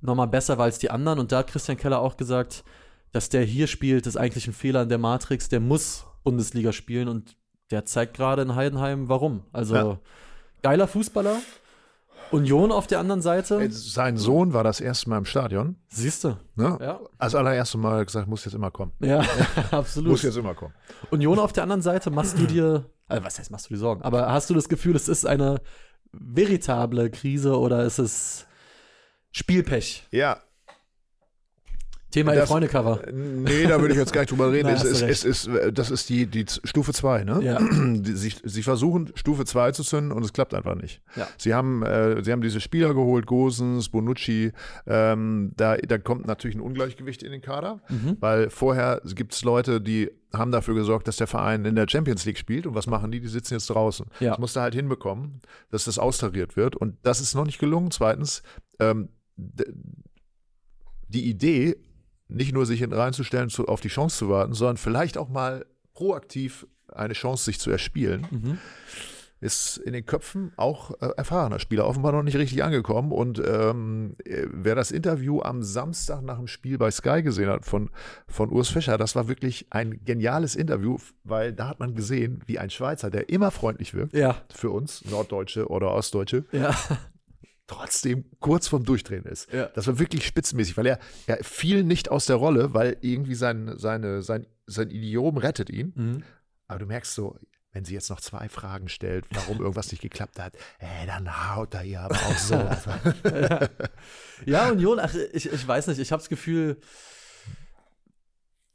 nochmal 0.00 0.28
besser 0.28 0.56
war 0.58 0.64
als 0.64 0.78
die 0.78 0.90
anderen. 0.90 1.18
Und 1.18 1.32
da 1.32 1.38
hat 1.38 1.48
Christian 1.48 1.76
Keller 1.76 1.98
auch 2.00 2.16
gesagt, 2.16 2.64
dass 3.12 3.28
der 3.28 3.42
hier 3.44 3.66
spielt, 3.66 4.06
ist 4.06 4.16
eigentlich 4.16 4.46
ein 4.46 4.52
Fehler 4.52 4.82
in 4.82 4.88
der 4.88 4.98
Matrix. 4.98 5.48
Der 5.48 5.60
muss 5.60 6.04
Bundesliga 6.24 6.72
spielen 6.72 7.08
und 7.08 7.36
der 7.70 7.84
zeigt 7.84 8.14
gerade 8.14 8.42
in 8.42 8.54
Heidenheim, 8.54 9.08
warum. 9.08 9.42
Also 9.52 9.74
Ja. 9.74 9.98
geiler 10.62 10.86
Fußballer. 10.88 11.36
Union 12.30 12.72
auf 12.72 12.86
der 12.86 12.98
anderen 13.00 13.22
Seite. 13.22 13.70
Sein 13.70 14.18
Sohn 14.18 14.52
war 14.52 14.62
das 14.62 14.82
erste 14.82 15.08
Mal 15.08 15.16
im 15.16 15.24
Stadion. 15.24 15.76
Siehst 15.88 16.24
du? 16.24 16.36
Ne? 16.56 16.76
Ja. 16.78 17.00
Als 17.16 17.34
allererstes 17.34 17.80
Mal 17.80 18.04
gesagt, 18.04 18.28
muss 18.28 18.44
jetzt 18.44 18.52
immer 18.54 18.70
kommen. 18.70 18.92
Ja, 19.00 19.18
Muss 19.58 19.72
absolut. 19.72 20.22
jetzt 20.22 20.36
immer 20.36 20.54
kommen. 20.54 20.74
Union 21.10 21.38
auf 21.38 21.54
der 21.54 21.62
anderen 21.62 21.80
Seite, 21.80 22.10
machst 22.10 22.38
du 22.38 22.44
dir, 22.46 22.84
also 23.06 23.24
was 23.24 23.38
heißt, 23.38 23.50
machst 23.50 23.70
du 23.70 23.74
dir 23.74 23.78
Sorgen? 23.80 24.02
Aber 24.02 24.30
hast 24.30 24.50
du 24.50 24.54
das 24.54 24.68
Gefühl, 24.68 24.94
es 24.94 25.08
ist 25.08 25.24
eine 25.24 25.62
veritable 26.12 27.08
Krise 27.10 27.58
oder 27.58 27.84
ist 27.84 27.98
es 27.98 28.46
Spielpech? 29.30 30.06
Ja, 30.10 30.42
Thema 32.10 32.34
Das- 32.34 32.48
Freunde-Cover. 32.48 33.02
Nee, 33.12 33.64
da 33.66 33.80
würde 33.80 33.92
ich 33.92 34.00
jetzt 34.00 34.14
gar 34.14 34.22
nicht 34.22 34.30
drüber 34.30 34.50
reden. 34.50 34.68
Na, 34.68 34.74
es, 34.74 34.82
ist, 34.84 35.02
es 35.02 35.24
ist, 35.24 35.50
das 35.74 35.90
ist 35.90 36.08
die, 36.08 36.26
die 36.26 36.46
Stufe 36.64 36.94
2, 36.94 37.24
ne? 37.24 37.40
Ja. 37.42 37.58
Sie, 38.02 38.32
sie 38.42 38.62
versuchen, 38.62 39.12
Stufe 39.14 39.44
2 39.44 39.72
zu 39.72 39.82
zünden 39.84 40.12
und 40.12 40.24
es 40.24 40.32
klappt 40.32 40.54
einfach 40.54 40.74
nicht. 40.74 41.02
Ja. 41.16 41.28
Sie, 41.36 41.52
haben, 41.52 41.82
äh, 41.82 42.24
sie 42.24 42.32
haben 42.32 42.40
diese 42.40 42.60
Spieler 42.60 42.94
geholt, 42.94 43.26
Gosens, 43.26 43.90
Bonucci. 43.90 44.52
Ähm, 44.86 45.52
da, 45.56 45.76
da 45.76 45.98
kommt 45.98 46.26
natürlich 46.26 46.56
ein 46.56 46.62
Ungleichgewicht 46.62 47.22
in 47.22 47.30
den 47.32 47.42
Kader, 47.42 47.82
Mhm. 47.90 48.16
weil 48.20 48.48
vorher 48.48 49.02
gibt 49.14 49.34
es 49.34 49.44
Leute, 49.44 49.80
die 49.82 50.10
haben 50.32 50.50
dafür 50.50 50.74
gesorgt, 50.74 51.08
dass 51.08 51.16
der 51.16 51.26
Verein 51.26 51.64
in 51.66 51.74
der 51.74 51.86
Champions 51.88 52.24
League 52.24 52.38
spielt. 52.38 52.66
Und 52.66 52.74
was 52.74 52.86
machen 52.86 53.10
die? 53.10 53.20
Die 53.20 53.28
sitzen 53.28 53.54
jetzt 53.54 53.68
draußen. 53.68 54.06
Ja. 54.20 54.30
Das 54.30 54.38
musst 54.38 54.56
du 54.56 54.60
halt 54.60 54.74
hinbekommen, 54.74 55.42
dass 55.70 55.84
das 55.84 55.98
austariert 55.98 56.56
wird. 56.56 56.74
Und 56.76 56.96
das 57.02 57.20
ist 57.20 57.34
noch 57.34 57.44
nicht 57.44 57.58
gelungen. 57.58 57.90
Zweitens, 57.90 58.42
ähm, 58.80 59.10
die 61.08 61.28
Idee, 61.28 61.76
nicht 62.28 62.52
nur 62.52 62.66
sich 62.66 62.80
hinten 62.80 62.96
reinzustellen, 62.96 63.48
zu, 63.48 63.66
auf 63.66 63.80
die 63.80 63.88
Chance 63.88 64.18
zu 64.18 64.28
warten, 64.28 64.52
sondern 64.54 64.76
vielleicht 64.76 65.16
auch 65.18 65.28
mal 65.28 65.64
proaktiv 65.94 66.66
eine 66.92 67.14
Chance 67.14 67.44
sich 67.44 67.58
zu 67.58 67.70
erspielen, 67.70 68.26
Mhm. 68.30 68.58
ist 69.40 69.76
in 69.78 69.92
den 69.92 70.04
Köpfen 70.04 70.52
auch 70.56 70.90
äh, 71.00 71.10
erfahrener 71.16 71.60
Spieler 71.60 71.86
offenbar 71.86 72.10
noch 72.12 72.22
nicht 72.24 72.36
richtig 72.36 72.64
angekommen. 72.64 73.12
Und 73.12 73.38
ähm, 73.46 74.16
äh, 74.24 74.46
wer 74.50 74.74
das 74.74 74.90
Interview 74.90 75.40
am 75.42 75.62
Samstag 75.62 76.22
nach 76.22 76.38
dem 76.38 76.48
Spiel 76.48 76.76
bei 76.76 76.90
Sky 76.90 77.22
gesehen 77.22 77.48
hat 77.48 77.64
von, 77.64 77.90
von 78.26 78.50
Urs 78.50 78.68
Fischer, 78.68 78.98
das 78.98 79.14
war 79.14 79.28
wirklich 79.28 79.66
ein 79.70 80.00
geniales 80.04 80.56
Interview, 80.56 80.96
weil 81.24 81.52
da 81.52 81.68
hat 81.68 81.78
man 81.78 81.94
gesehen, 81.94 82.42
wie 82.46 82.58
ein 82.58 82.70
Schweizer, 82.70 83.10
der 83.10 83.28
immer 83.28 83.50
freundlich 83.52 83.94
wirkt, 83.94 84.14
Ja, 84.14 84.36
für 84.52 84.70
uns, 84.70 85.04
Norddeutsche 85.04 85.68
oder 85.68 85.92
Ostdeutsche, 85.92 86.44
ja, 86.50 86.74
trotzdem 87.68 88.24
kurz 88.40 88.66
vorm 88.66 88.84
Durchdrehen 88.84 89.24
ist. 89.24 89.52
Ja. 89.52 89.66
Das 89.66 89.86
war 89.86 90.00
wirklich 90.00 90.26
spitzenmäßig, 90.26 90.76
weil 90.76 90.86
er, 90.86 90.98
er 91.26 91.44
fiel 91.44 91.84
nicht 91.84 92.10
aus 92.10 92.26
der 92.26 92.36
Rolle, 92.36 92.74
weil 92.74 92.96
irgendwie 93.02 93.36
sein, 93.36 93.74
seine, 93.76 94.22
sein, 94.22 94.46
sein 94.66 94.90
Idiom 94.90 95.36
rettet 95.36 95.70
ihn. 95.70 95.92
Mhm. 95.94 96.22
Aber 96.66 96.80
du 96.80 96.86
merkst 96.86 97.14
so, 97.14 97.36
wenn 97.72 97.84
sie 97.84 97.94
jetzt 97.94 98.10
noch 98.10 98.20
zwei 98.20 98.48
Fragen 98.48 98.88
stellt, 98.88 99.26
warum 99.30 99.58
irgendwas 99.58 99.92
nicht 99.92 100.00
geklappt 100.00 100.40
hat, 100.40 100.54
äh, 100.78 101.06
dann 101.06 101.54
haut 101.54 101.74
er 101.74 101.84
ihr 101.84 102.00
aber 102.00 102.16
auch 102.16 102.38
so. 102.38 102.54
ja, 104.46 104.70
Union, 104.70 104.98
ach, 104.98 105.14
ich, 105.32 105.52
ich 105.52 105.68
weiß 105.68 105.86
nicht, 105.88 105.98
ich 105.98 106.10
habe 106.10 106.20
das 106.20 106.28
Gefühl, 106.28 106.78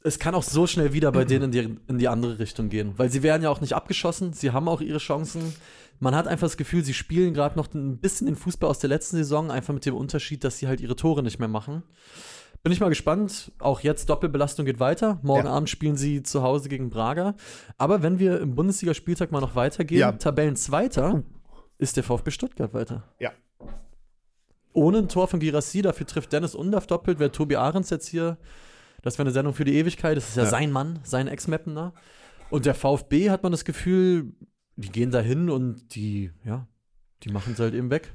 es 0.04 0.18
kann 0.20 0.34
auch 0.36 0.42
so 0.44 0.66
schnell 0.68 0.92
wieder 0.92 1.10
bei 1.10 1.24
denen 1.24 1.44
in 1.44 1.50
die, 1.50 1.78
in 1.88 1.98
die 1.98 2.08
andere 2.08 2.38
Richtung 2.38 2.68
gehen, 2.68 2.92
weil 2.96 3.10
sie 3.10 3.22
werden 3.24 3.42
ja 3.42 3.50
auch 3.50 3.60
nicht 3.60 3.72
abgeschossen, 3.72 4.32
sie 4.32 4.52
haben 4.52 4.68
auch 4.68 4.80
ihre 4.80 4.98
Chancen. 4.98 5.54
Man 6.00 6.14
hat 6.14 6.26
einfach 6.28 6.46
das 6.46 6.56
Gefühl, 6.56 6.84
sie 6.84 6.92
spielen 6.94 7.34
gerade 7.34 7.56
noch 7.56 7.72
ein 7.72 7.98
bisschen 7.98 8.26
den 8.26 8.36
Fußball 8.36 8.68
aus 8.68 8.78
der 8.80 8.88
letzten 8.90 9.16
Saison, 9.16 9.50
einfach 9.50 9.72
mit 9.72 9.86
dem 9.86 9.94
Unterschied, 9.94 10.44
dass 10.44 10.58
sie 10.58 10.66
halt 10.68 10.80
ihre 10.80 10.96
Tore 10.96 11.22
nicht 11.22 11.38
mehr 11.38 11.48
machen. 11.48 11.82
Bin 12.62 12.72
ich 12.72 12.80
mal 12.80 12.88
gespannt. 12.88 13.52
Auch 13.58 13.80
jetzt 13.80 14.08
Doppelbelastung 14.10 14.64
geht 14.66 14.80
weiter. 14.80 15.18
Morgen 15.22 15.46
Ja. 15.46 15.52
Abend 15.52 15.68
spielen 15.70 15.96
sie 15.96 16.22
zu 16.22 16.42
Hause 16.42 16.68
gegen 16.68 16.88
Braga. 16.90 17.34
Aber 17.78 18.02
wenn 18.02 18.18
wir 18.18 18.40
im 18.40 18.54
Bundesligaspieltag 18.54 19.30
mal 19.32 19.40
noch 19.40 19.54
weitergehen, 19.54 20.00
Ja. 20.00 20.12
Tabellenzweiter 20.12 21.22
ist 21.78 21.96
der 21.96 22.04
VfB 22.04 22.30
Stuttgart 22.30 22.72
weiter. 22.74 23.04
ja. 23.20 23.30
Ohne 24.72 24.98
ein 24.98 25.08
Tor 25.08 25.28
von 25.28 25.38
Girassi, 25.38 25.82
dafür 25.82 26.06
trifft 26.06 26.32
Dennis 26.32 26.56
Undaff 26.56 26.88
doppelt, 26.88 27.20
wäre 27.20 27.30
Tobi 27.30 27.54
Ahrens 27.56 27.90
jetzt 27.90 28.08
hier. 28.08 28.36
Das 29.04 29.18
wäre 29.18 29.24
eine 29.26 29.32
Sendung 29.32 29.54
für 29.54 29.64
die 29.64 29.76
Ewigkeit. 29.76 30.16
Das 30.16 30.28
ist 30.30 30.36
ja, 30.36 30.44
Ja. 30.44 30.48
sein 30.50 30.72
Mann, 30.72 30.98
sein 31.04 31.28
Ex-Mappener. 31.28 31.92
Und 32.50 32.66
der 32.66 32.74
VfB 32.74 33.30
hat 33.30 33.42
man 33.42 33.52
das 33.52 33.64
Gefühl, 33.64 34.32
die 34.76 34.90
gehen 34.90 35.10
da 35.10 35.20
hin 35.20 35.50
und 35.50 35.94
die, 35.94 36.32
ja, 36.44 36.66
die 37.22 37.30
machen 37.30 37.52
es 37.52 37.58
halt 37.60 37.74
eben 37.74 37.90
weg. 37.90 38.14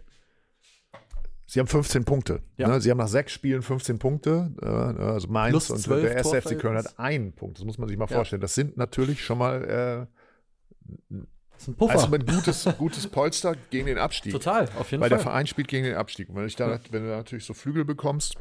Sie 1.45 1.59
haben 1.59 1.67
15 1.67 2.05
Punkte. 2.05 2.41
Ja. 2.57 2.67
Ne? 2.67 2.79
Sie 2.81 2.91
haben 2.91 2.97
nach 2.99 3.07
sechs 3.07 3.31
Spielen 3.31 3.61
15 3.63 3.97
Punkte. 3.97 4.51
Äh, 4.61 4.65
also 4.67 5.27
Mainz 5.29 5.51
Plus 5.51 5.69
und 5.71 5.79
12 5.79 6.01
der 6.03 6.15
erste 6.17 6.41
FC 6.41 6.59
Köln 6.59 6.77
hat 6.77 6.99
einen 6.99 7.33
Punkt. 7.33 7.57
Das 7.57 7.65
muss 7.65 7.77
man 7.79 7.89
sich 7.89 7.97
mal 7.97 8.07
Ja. 8.09 8.15
vorstellen. 8.17 8.41
Das 8.41 8.53
sind 8.53 8.77
natürlich 8.77 9.23
schon 9.23 9.39
mal 9.39 9.63
äh, 9.63 10.05
Das 11.51 11.61
ist 11.63 11.67
ein 11.69 11.75
Puffer. 11.75 11.93
also 11.93 12.13
ein 12.13 12.25
gutes, 12.25 12.67
gutes 12.77 13.07
Polster 13.07 13.55
gegen 13.71 13.87
den 13.87 13.97
Abstieg. 13.97 14.31
Total, 14.31 14.69
auf 14.77 14.91
jeden 14.91 15.01
Weil 15.01 15.09
der 15.09 15.17
Fall. 15.19 15.31
Verein 15.31 15.47
spielt 15.47 15.67
gegen 15.69 15.85
den 15.85 15.95
Abstieg. 15.95 16.29
Und 16.29 16.35
wenn, 16.35 16.45
ich 16.45 16.55
da, 16.55 16.79
wenn 16.91 17.03
du 17.03 17.09
da 17.09 17.17
natürlich 17.17 17.45
so 17.45 17.53
Flügel 17.55 17.83
bekommst, 17.83 18.35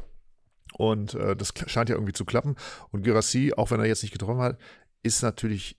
Und 0.79 1.13
äh, 1.13 1.35
das 1.35 1.53
scheint 1.67 1.89
ja 1.89 1.95
irgendwie 1.95 2.13
zu 2.13 2.23
klappen. 2.23 2.55
Und 2.91 3.03
Girassi, 3.03 3.51
auch 3.57 3.69
wenn 3.69 3.81
er 3.81 3.85
jetzt 3.85 4.01
nicht 4.01 4.13
getroffen 4.13 4.39
hat, 4.39 4.57
ist 5.03 5.21
natürlich 5.21 5.77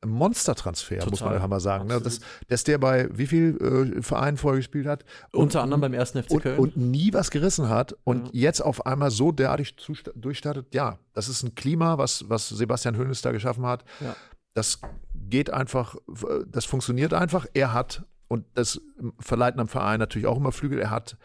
ein 0.00 0.08
Monstertransfer, 0.08 1.04
muss 1.10 1.20
man 1.20 1.34
einfach 1.34 1.48
mal 1.48 1.60
sagen. 1.60 1.86
Ne? 1.86 2.00
Das, 2.00 2.20
dass 2.46 2.64
der 2.64 2.78
bei 2.78 3.10
wie 3.12 3.26
viel 3.26 3.92
äh, 3.98 4.00
Vereinen 4.00 4.38
vorher 4.38 4.58
gespielt 4.58 4.86
hat. 4.86 5.04
Unter 5.32 5.60
anderem 5.60 5.82
beim 5.82 5.92
ersten 5.92 6.22
FC 6.22 6.40
Köln. 6.40 6.58
Und, 6.58 6.76
und, 6.76 6.90
nie 6.90 7.12
was 7.12 7.30
gerissen 7.30 7.68
hat 7.68 7.94
und 8.04 8.28
ja. 8.28 8.44
jetzt 8.44 8.62
auf 8.62 8.86
einmal 8.86 9.10
so 9.10 9.32
derartig 9.32 9.76
durchstartet. 10.14 10.72
Ja, 10.72 10.98
das 11.12 11.28
ist 11.28 11.42
ein 11.42 11.54
Klima, 11.54 11.98
was, 11.98 12.24
was 12.30 12.48
Sebastian 12.48 12.96
Hönes 12.96 13.20
da 13.20 13.32
geschaffen 13.32 13.66
hat. 13.66 13.84
Ja. 14.00 14.16
Das 14.54 14.80
geht 15.14 15.50
einfach, 15.50 15.96
das 16.46 16.64
funktioniert 16.64 17.12
einfach. 17.12 17.44
Er 17.52 17.74
hat, 17.74 18.06
und 18.28 18.46
das 18.54 18.80
verleiht 19.20 19.58
einem 19.58 19.68
Verein 19.68 19.98
natürlich 19.98 20.26
auch 20.26 20.38
immer 20.38 20.52
Flügel, 20.52 20.78
er 20.78 20.90
hat 20.90 21.18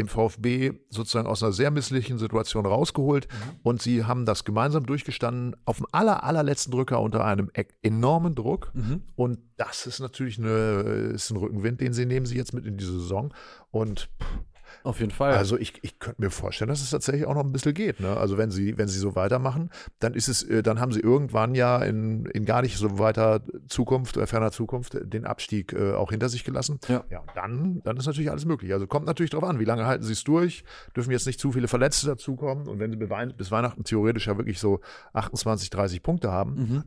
dem 0.00 0.08
VfB 0.08 0.72
sozusagen 0.88 1.28
aus 1.28 1.42
einer 1.42 1.52
sehr 1.52 1.70
misslichen 1.70 2.18
Situation 2.18 2.66
rausgeholt 2.66 3.28
mhm. 3.30 3.60
und 3.62 3.82
sie 3.82 4.04
haben 4.04 4.24
das 4.24 4.44
gemeinsam 4.44 4.86
durchgestanden 4.86 5.56
auf 5.64 5.76
dem 5.76 5.86
aller, 5.92 6.24
allerletzten 6.24 6.72
Drücker 6.72 7.00
unter 7.00 7.24
einem 7.24 7.50
e-, 7.54 7.64
enormen 7.82 8.34
Druck 8.34 8.72
mhm. 8.74 9.02
und 9.14 9.38
das 9.56 9.86
ist 9.86 10.00
natürlich 10.00 10.38
eine, 10.38 10.50
ist 11.14 11.30
ein 11.30 11.36
Rückenwind, 11.36 11.80
den 11.80 11.92
sie 11.92 12.06
nehmen 12.06 12.26
sie 12.26 12.36
jetzt 12.36 12.54
mit 12.54 12.66
in 12.66 12.76
diese 12.76 12.92
Saison 12.92 13.32
und 13.70 14.10
pff, 14.20 14.49
auf 14.82 15.00
jeden 15.00 15.10
Fall. 15.10 15.34
Also 15.34 15.58
ich, 15.58 15.74
ich 15.82 15.98
könnte 15.98 16.22
mir 16.22 16.30
vorstellen, 16.30 16.68
dass 16.68 16.80
es 16.80 16.90
tatsächlich 16.90 17.26
auch 17.26 17.34
noch 17.34 17.44
ein 17.44 17.52
bisschen 17.52 17.74
geht. 17.74 18.00
Ne? 18.00 18.16
Also 18.16 18.38
wenn 18.38 18.50
sie, 18.50 18.78
wenn 18.78 18.88
sie 18.88 18.98
so 18.98 19.14
weitermachen, 19.14 19.70
dann 19.98 20.14
ist 20.14 20.28
es, 20.28 20.42
äh, 20.42 20.62
dann 20.62 20.80
haben 20.80 20.92
sie 20.92 21.00
irgendwann 21.00 21.54
ja 21.54 21.82
in, 21.82 22.26
in 22.26 22.44
gar 22.44 22.62
nicht 22.62 22.76
so 22.76 22.98
weiter 22.98 23.42
Zukunft, 23.68 24.16
äh, 24.16 24.26
ferner 24.26 24.52
Zukunft, 24.52 24.96
den 25.02 25.26
Abstieg 25.26 25.72
äh, 25.72 25.92
auch 25.92 26.10
hinter 26.10 26.28
sich 26.28 26.44
gelassen. 26.44 26.78
Ja. 26.88 27.04
ja, 27.10 27.22
dann, 27.34 27.80
dann 27.84 27.96
ist 27.96 28.06
natürlich 28.06 28.30
alles 28.30 28.44
möglich. 28.44 28.72
Also 28.72 28.86
kommt 28.86 29.06
natürlich 29.06 29.30
darauf 29.30 29.48
an, 29.48 29.58
wie 29.58 29.64
lange 29.64 29.86
halten 29.86 30.04
sie 30.04 30.12
es 30.12 30.24
durch, 30.24 30.64
dürfen 30.96 31.10
jetzt 31.10 31.26
nicht 31.26 31.40
zu 31.40 31.52
viele 31.52 31.68
Verletzte 31.68 32.06
dazukommen 32.06 32.68
und 32.68 32.78
wenn 32.78 32.90
sie 32.90 32.96
bis 32.96 33.50
Weihnachten 33.50 33.84
theoretisch 33.84 34.26
ja 34.26 34.36
wirklich 34.36 34.58
so 34.58 34.80
28, 35.12 35.70
30 35.70 36.02
Punkte 36.02 36.30
haben, 36.30 36.54
mhm. 36.54 36.84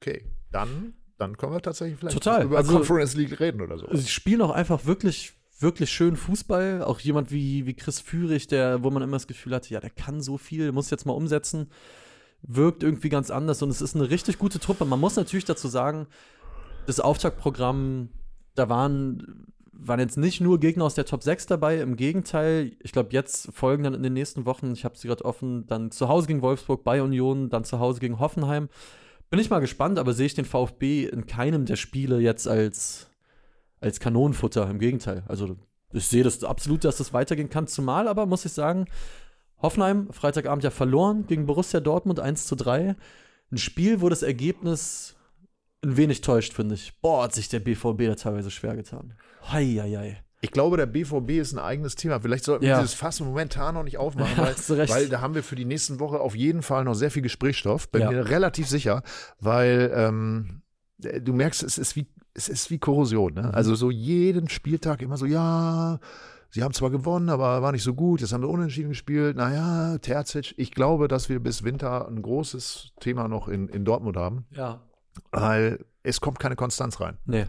okay, 0.00 0.26
dann 0.50 0.94
dann 1.20 1.36
können 1.36 1.52
wir 1.52 1.60
tatsächlich 1.60 1.98
vielleicht 1.98 2.16
Total. 2.16 2.44
über 2.44 2.56
also, 2.56 2.72
Conference 2.72 3.14
League 3.14 3.38
reden 3.40 3.60
oder 3.60 3.78
so. 3.78 3.86
Sie 3.92 4.08
spielen 4.08 4.40
auch 4.40 4.50
einfach 4.50 4.86
wirklich 4.86 5.34
wirklich 5.60 5.90
schön 5.90 6.16
Fußball. 6.16 6.82
Auch 6.82 7.00
jemand 7.00 7.30
wie, 7.30 7.66
wie 7.66 7.74
Chris 7.74 8.00
Führig, 8.00 8.46
der, 8.46 8.82
wo 8.82 8.90
man 8.90 9.02
immer 9.02 9.16
das 9.16 9.26
Gefühl 9.26 9.54
hatte, 9.54 9.72
ja, 9.72 9.80
der 9.80 9.90
kann 9.90 10.20
so 10.20 10.38
viel, 10.38 10.72
muss 10.72 10.90
jetzt 10.90 11.06
mal 11.06 11.12
umsetzen. 11.12 11.68
Wirkt 12.42 12.82
irgendwie 12.82 13.10
ganz 13.10 13.30
anders 13.30 13.62
und 13.62 13.70
es 13.70 13.82
ist 13.82 13.94
eine 13.94 14.08
richtig 14.08 14.38
gute 14.38 14.58
Truppe. 14.58 14.84
Man 14.84 15.00
muss 15.00 15.16
natürlich 15.16 15.44
dazu 15.44 15.68
sagen, 15.68 16.06
das 16.86 17.00
Auftaktprogramm, 17.00 18.08
da 18.54 18.68
waren, 18.68 19.46
waren 19.72 20.00
jetzt 20.00 20.16
nicht 20.16 20.40
nur 20.40 20.58
Gegner 20.58 20.84
aus 20.84 20.94
der 20.94 21.04
Top 21.04 21.22
6 21.22 21.46
dabei, 21.46 21.80
im 21.80 21.96
Gegenteil, 21.96 22.72
ich 22.80 22.92
glaube, 22.92 23.10
jetzt 23.12 23.50
folgen 23.52 23.84
dann 23.84 23.94
in 23.94 24.02
den 24.02 24.14
nächsten 24.14 24.46
Wochen, 24.46 24.72
ich 24.72 24.84
habe 24.84 24.96
sie 24.96 25.08
gerade 25.08 25.24
offen, 25.24 25.66
dann 25.66 25.90
zu 25.90 26.08
Hause 26.08 26.26
gegen 26.28 26.42
Wolfsburg 26.42 26.82
bei 26.82 27.02
Union, 27.02 27.50
dann 27.50 27.64
zu 27.64 27.78
Hause 27.78 28.00
gegen 28.00 28.18
Hoffenheim. 28.18 28.68
Bin 29.28 29.38
ich 29.38 29.50
mal 29.50 29.60
gespannt, 29.60 29.98
aber 29.98 30.14
sehe 30.14 30.26
ich 30.26 30.34
den 30.34 30.44
VfB 30.44 31.04
in 31.04 31.26
keinem 31.26 31.66
der 31.66 31.76
Spiele 31.76 32.20
jetzt 32.20 32.48
als 32.48 33.09
als 33.80 34.00
Kanonenfutter. 34.00 34.68
Im 34.68 34.78
Gegenteil. 34.78 35.24
Also 35.26 35.56
ich 35.92 36.06
sehe 36.06 36.22
das 36.22 36.44
absolut, 36.44 36.84
dass 36.84 36.98
das 36.98 37.12
weitergehen 37.12 37.50
kann. 37.50 37.66
Zumal 37.66 38.08
aber, 38.08 38.26
muss 38.26 38.44
ich 38.44 38.52
sagen, 38.52 38.86
Hoffenheim 39.60 40.08
Freitagabend 40.12 40.64
ja 40.64 40.70
verloren 40.70 41.26
gegen 41.26 41.46
Borussia 41.46 41.80
Dortmund 41.80 42.20
1 42.20 42.46
zu 42.46 42.56
3. 42.56 42.96
Ein 43.52 43.58
Spiel, 43.58 44.00
wo 44.00 44.08
das 44.08 44.22
Ergebnis 44.22 45.16
ein 45.82 45.96
wenig 45.96 46.20
täuscht, 46.20 46.52
finde 46.52 46.74
ich. 46.74 46.92
Boah, 47.00 47.24
hat 47.24 47.34
sich 47.34 47.48
der 47.48 47.60
BVB 47.60 48.06
da 48.06 48.14
teilweise 48.14 48.50
schwer 48.50 48.76
getan. 48.76 49.14
Hei, 49.50 49.64
hei. 49.64 50.22
Ich 50.42 50.52
glaube, 50.52 50.78
der 50.78 50.86
BVB 50.86 51.30
ist 51.32 51.52
ein 51.52 51.58
eigenes 51.58 51.96
Thema. 51.96 52.20
Vielleicht 52.20 52.44
sollten 52.44 52.62
wir 52.62 52.70
ja. 52.70 52.80
dieses 52.80 52.94
Fass 52.94 53.20
momentan 53.20 53.74
noch 53.74 53.82
nicht 53.82 53.98
aufmachen, 53.98 54.38
weil, 54.38 54.88
weil, 54.88 55.08
da 55.08 55.20
haben 55.20 55.34
wir 55.34 55.42
für 55.42 55.56
die 55.56 55.66
nächsten 55.66 56.00
Woche 56.00 56.20
auf 56.20 56.34
jeden 56.34 56.62
Fall 56.62 56.84
noch 56.84 56.94
sehr 56.94 57.10
viel 57.10 57.22
Gesprächsstoff. 57.22 57.90
Bin 57.90 58.02
ja. 58.02 58.10
mir 58.10 58.28
relativ 58.28 58.66
sicher, 58.66 59.02
weil 59.38 59.92
ähm, 59.94 60.62
du 60.98 61.32
merkst, 61.34 61.62
es 61.62 61.76
ist 61.76 61.94
wie 61.96 62.06
es 62.34 62.48
ist 62.48 62.70
wie 62.70 62.78
Korrosion. 62.78 63.34
Ne? 63.34 63.42
Mhm. 63.42 63.50
Also 63.52 63.74
so 63.74 63.90
jeden 63.90 64.48
Spieltag 64.48 65.02
immer 65.02 65.16
so, 65.16 65.26
ja, 65.26 65.98
sie 66.50 66.62
haben 66.62 66.74
zwar 66.74 66.90
gewonnen, 66.90 67.28
aber 67.28 67.62
war 67.62 67.72
nicht 67.72 67.82
so 67.82 67.94
gut. 67.94 68.20
Jetzt 68.20 68.32
haben 68.32 68.42
wir 68.42 68.48
unentschieden 68.48 68.90
gespielt. 68.90 69.36
Naja, 69.36 69.98
Terzic, 69.98 70.54
ich 70.56 70.70
glaube, 70.70 71.08
dass 71.08 71.28
wir 71.28 71.40
bis 71.40 71.64
Winter 71.64 72.06
ein 72.08 72.22
großes 72.22 72.92
Thema 73.00 73.28
noch 73.28 73.48
in, 73.48 73.68
in 73.68 73.84
Dortmund 73.84 74.16
haben. 74.16 74.46
Ja. 74.50 74.80
Weil 75.32 75.84
es 76.02 76.20
kommt 76.20 76.38
keine 76.38 76.56
Konstanz 76.56 77.00
rein. 77.00 77.18
Nee. 77.24 77.46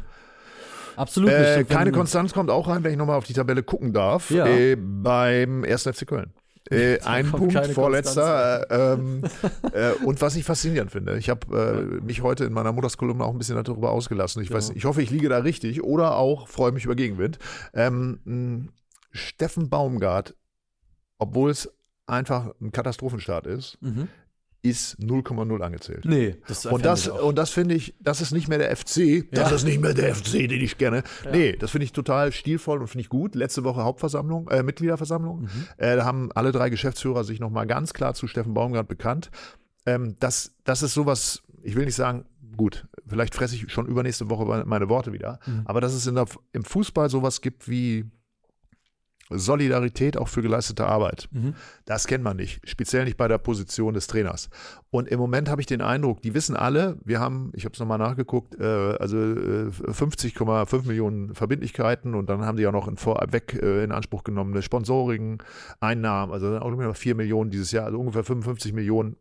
Absolut 0.95 1.29
nicht. 1.29 1.39
Äh, 1.39 1.63
keine 1.63 1.91
Konstanz 1.91 2.33
kommt 2.33 2.49
auch 2.49 2.67
rein, 2.67 2.83
wenn 2.83 2.91
ich 2.91 2.97
nochmal 2.97 3.17
auf 3.17 3.25
die 3.25 3.33
Tabelle 3.33 3.63
gucken 3.63 3.93
darf, 3.93 4.29
ja. 4.29 4.45
äh, 4.45 4.75
beim 4.75 5.63
1. 5.63 5.83
FC 5.83 6.05
Köln. 6.05 6.33
Äh, 6.69 6.99
ein 7.01 7.29
Punkt, 7.31 7.57
vorletzter. 7.67 8.69
Äh, 8.69 8.93
ähm, 8.93 9.23
äh, 9.73 9.91
und 10.05 10.21
was 10.21 10.35
ich 10.35 10.43
faszinierend 10.43 10.91
finde, 10.91 11.17
ich 11.17 11.29
habe 11.29 11.99
äh, 12.01 12.03
mich 12.03 12.21
heute 12.21 12.45
in 12.45 12.53
meiner 12.53 12.71
Mutterskolumne 12.71 13.23
auch 13.23 13.31
ein 13.31 13.37
bisschen 13.37 13.61
darüber 13.61 13.91
ausgelassen. 13.91 14.41
Ich, 14.43 14.49
ja. 14.49 14.55
weiß, 14.55 14.71
ich 14.71 14.85
hoffe, 14.85 15.01
ich 15.01 15.09
liege 15.09 15.29
da 15.29 15.39
richtig 15.39 15.83
oder 15.83 16.15
auch 16.17 16.47
freue 16.47 16.71
mich 16.71 16.85
über 16.85 16.95
Gegenwind. 16.95 17.39
Ähm, 17.73 18.69
Steffen 19.11 19.69
Baumgart, 19.69 20.35
obwohl 21.17 21.49
es 21.49 21.73
einfach 22.05 22.53
ein 22.61 22.71
Katastrophenstart 22.71 23.47
ist, 23.47 23.77
mhm 23.81 24.07
ist 24.63 24.99
0,0 24.99 25.61
angezählt. 25.61 26.05
Nee, 26.05 26.37
das 26.47 26.65
und 26.65 26.85
das 26.85 27.07
und 27.07 27.37
das 27.37 27.49
finde 27.49 27.75
ich, 27.75 27.95
das 27.99 28.21
ist 28.21 28.31
nicht 28.31 28.47
mehr 28.47 28.59
der 28.59 28.75
FC, 28.75 29.25
das 29.31 29.49
ja. 29.49 29.55
ist 29.55 29.63
nicht 29.63 29.81
mehr 29.81 29.93
der 29.93 30.13
FC, 30.13 30.33
den 30.47 30.61
ich 30.61 30.77
kenne. 30.77 31.03
Ja. 31.25 31.31
Nee, 31.31 31.53
das 31.53 31.71
finde 31.71 31.85
ich 31.85 31.93
total 31.93 32.31
stilvoll 32.31 32.79
und 32.79 32.87
finde 32.87 33.01
ich 33.01 33.09
gut. 33.09 33.33
Letzte 33.33 33.63
Woche 33.63 33.83
Hauptversammlung, 33.83 34.49
äh, 34.49 34.61
Mitgliederversammlung. 34.61 35.41
Mhm. 35.41 35.49
Äh, 35.77 35.95
da 35.95 36.05
haben 36.05 36.31
alle 36.33 36.51
drei 36.51 36.69
Geschäftsführer 36.69 37.23
sich 37.23 37.39
nochmal 37.39 37.65
ganz 37.65 37.93
klar 37.93 38.13
zu 38.13 38.27
Steffen 38.27 38.53
Baumgart 38.53 38.87
bekannt. 38.87 39.31
Ähm, 39.87 40.15
das, 40.19 40.53
das 40.63 40.83
ist 40.83 40.93
sowas, 40.93 41.41
ich 41.63 41.75
will 41.75 41.85
nicht 41.85 41.95
sagen, 41.95 42.25
gut, 42.55 42.87
vielleicht 43.07 43.33
fresse 43.33 43.55
ich 43.55 43.71
schon 43.71 43.87
übernächste 43.87 44.29
Woche 44.29 44.45
meine 44.65 44.89
Worte 44.89 45.11
wieder, 45.11 45.39
mhm. 45.47 45.61
aber 45.65 45.81
dass 45.81 45.93
es 45.93 46.05
in 46.05 46.15
der, 46.15 46.25
im 46.53 46.63
Fußball 46.63 47.09
sowas 47.09 47.41
gibt 47.41 47.67
wie 47.67 48.05
Solidarität 49.37 50.17
auch 50.17 50.27
für 50.27 50.41
geleistete 50.41 50.85
Arbeit. 50.85 51.27
Mhm. 51.31 51.55
Das 51.85 52.07
kennt 52.07 52.23
man 52.23 52.37
nicht, 52.37 52.61
speziell 52.67 53.05
nicht 53.05 53.17
bei 53.17 53.27
der 53.27 53.37
Position 53.37 53.93
des 53.93 54.07
Trainers. 54.07 54.49
Und 54.89 55.07
im 55.07 55.19
Moment 55.19 55.49
habe 55.49 55.61
ich 55.61 55.67
den 55.67 55.81
Eindruck, 55.81 56.21
die 56.21 56.33
wissen 56.33 56.55
alle, 56.55 56.97
wir 57.03 57.19
haben, 57.19 57.51
ich 57.55 57.65
habe 57.65 57.73
es 57.73 57.79
nochmal 57.79 57.97
nachgeguckt, 57.97 58.59
äh, 58.59 58.63
also 58.63 59.17
äh, 59.17 59.69
50,5 59.69 60.87
Millionen 60.87 61.33
Verbindlichkeiten 61.33 62.15
und 62.15 62.29
dann 62.29 62.45
haben 62.45 62.57
die 62.57 62.63
ja 62.63 62.71
noch 62.71 62.87
in 62.87 62.97
vorweg 62.97 63.59
äh, 63.61 63.83
in 63.83 63.91
Anspruch 63.91 64.23
genommene 64.23 64.61
Sponsoring, 64.61 65.41
Einnahmen, 65.79 66.33
also 66.33 66.57
auch 66.57 66.65
ungefähr 66.65 66.93
4 66.93 67.15
Millionen 67.15 67.51
dieses 67.51 67.71
Jahr, 67.71 67.85
also 67.85 67.99
ungefähr 67.99 68.23
55 68.23 68.73
Millionen 68.73 69.15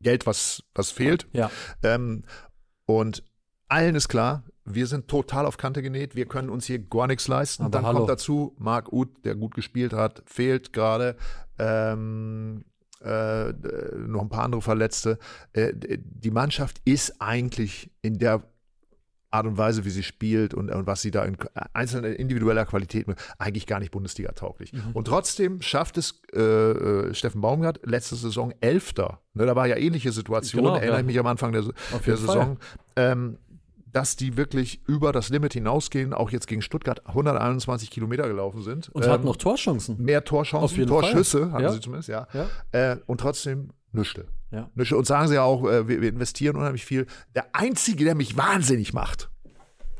Geld, 0.00 0.26
was, 0.26 0.62
was 0.74 0.90
fehlt. 0.90 1.26
Ja. 1.32 1.50
Ähm, 1.82 2.24
und 2.86 3.24
allen 3.68 3.94
ist 3.94 4.08
klar, 4.08 4.44
wir 4.74 4.86
sind 4.86 5.08
total 5.08 5.46
auf 5.46 5.56
Kante 5.56 5.82
genäht, 5.82 6.14
wir 6.14 6.26
können 6.26 6.50
uns 6.50 6.66
hier 6.66 6.78
gar 6.78 7.06
nichts 7.06 7.28
leisten. 7.28 7.62
Aber 7.62 7.70
Dann 7.70 7.86
hallo. 7.86 7.98
kommt 7.98 8.10
dazu, 8.10 8.54
Marc 8.58 8.92
Uth, 8.92 9.24
der 9.24 9.34
gut 9.34 9.54
gespielt 9.54 9.92
hat, 9.92 10.22
fehlt 10.26 10.72
gerade. 10.72 11.16
Ähm, 11.58 12.64
äh, 13.00 13.52
noch 13.52 14.22
ein 14.22 14.28
paar 14.28 14.44
andere 14.44 14.62
Verletzte. 14.62 15.18
Äh, 15.52 15.72
die 15.74 16.30
Mannschaft 16.30 16.80
ist 16.84 17.20
eigentlich 17.20 17.90
in 18.02 18.18
der 18.18 18.42
Art 19.30 19.46
und 19.46 19.58
Weise, 19.58 19.84
wie 19.84 19.90
sie 19.90 20.02
spielt 20.02 20.54
und, 20.54 20.70
und 20.70 20.86
was 20.86 21.02
sie 21.02 21.10
da 21.10 21.24
in 21.24 21.36
einzelner 21.74 22.08
individueller 22.08 22.64
Qualität 22.64 23.06
eigentlich 23.38 23.66
gar 23.66 23.78
nicht 23.78 23.90
Bundesliga 23.90 24.32
tauglich. 24.32 24.72
Mhm. 24.72 24.92
Und 24.94 25.06
trotzdem 25.06 25.60
schafft 25.60 25.98
es 25.98 26.22
äh, 26.32 26.40
äh, 26.40 27.14
Steffen 27.14 27.42
Baumgart 27.42 27.80
letzte 27.84 28.16
Saison 28.16 28.54
Elfter. 28.60 29.20
Ne, 29.34 29.44
da 29.44 29.54
war 29.54 29.66
ja 29.66 29.76
ähnliche 29.76 30.12
Situation, 30.12 30.64
genau, 30.64 30.76
erinnere 30.76 30.96
ja. 30.96 31.00
ich 31.00 31.06
mich 31.06 31.18
am 31.18 31.26
Anfang 31.26 31.52
der, 31.52 31.62
der 31.62 32.16
Saison. 32.16 32.58
Ähm, 32.96 33.38
dass 33.92 34.16
die 34.16 34.36
wirklich 34.36 34.80
über 34.86 35.12
das 35.12 35.28
Limit 35.28 35.54
hinausgehen, 35.54 36.12
auch 36.12 36.30
jetzt 36.30 36.46
gegen 36.46 36.62
Stuttgart 36.62 37.06
121 37.06 37.90
Kilometer 37.90 38.28
gelaufen 38.28 38.62
sind. 38.62 38.88
Und 38.90 39.04
ähm, 39.04 39.10
hatten 39.10 39.24
noch 39.24 39.36
Torchancen. 39.36 40.02
Mehr 40.02 40.24
Torchancen, 40.24 40.86
Torschüsse 40.86 41.40
Fall. 41.40 41.52
hatten 41.52 41.62
ja. 41.62 41.72
sie 41.72 41.80
zumindest, 41.80 42.08
ja. 42.08 42.26
ja. 42.32 42.46
Äh, 42.72 42.96
und 43.06 43.20
trotzdem 43.20 43.70
nüchte. 43.92 44.26
Ja. 44.50 44.70
nüchte. 44.74 44.96
Und 44.96 45.06
sagen 45.06 45.28
sie 45.28 45.34
ja 45.34 45.42
auch, 45.42 45.64
äh, 45.64 45.88
wir, 45.88 46.00
wir, 46.00 46.08
investieren 46.08 46.56
unheimlich 46.56 46.84
viel. 46.84 47.06
Der 47.34 47.54
Einzige, 47.54 48.04
der 48.04 48.14
mich 48.14 48.36
wahnsinnig 48.36 48.92
macht, 48.92 49.30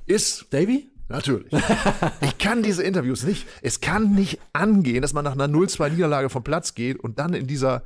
ist 0.07 0.47
Davy? 0.53 0.91
Natürlich. 1.09 1.53
ich 2.21 2.39
kann 2.39 2.63
diese 2.63 2.83
Interviews 2.83 3.25
nicht. 3.25 3.47
Es 3.63 3.81
kann 3.81 4.15
nicht 4.15 4.39
angehen, 4.53 5.01
dass 5.03 5.15
man 5.15 5.25
nach 5.25 5.33
einer 5.33 5.47
0-2-Niederlage 5.47 6.29
vom 6.29 6.45
Platz 6.45 6.75
geht 6.75 7.01
und 7.01 7.19
dann 7.19 7.33
in 7.33 7.47
dieser, 7.47 7.83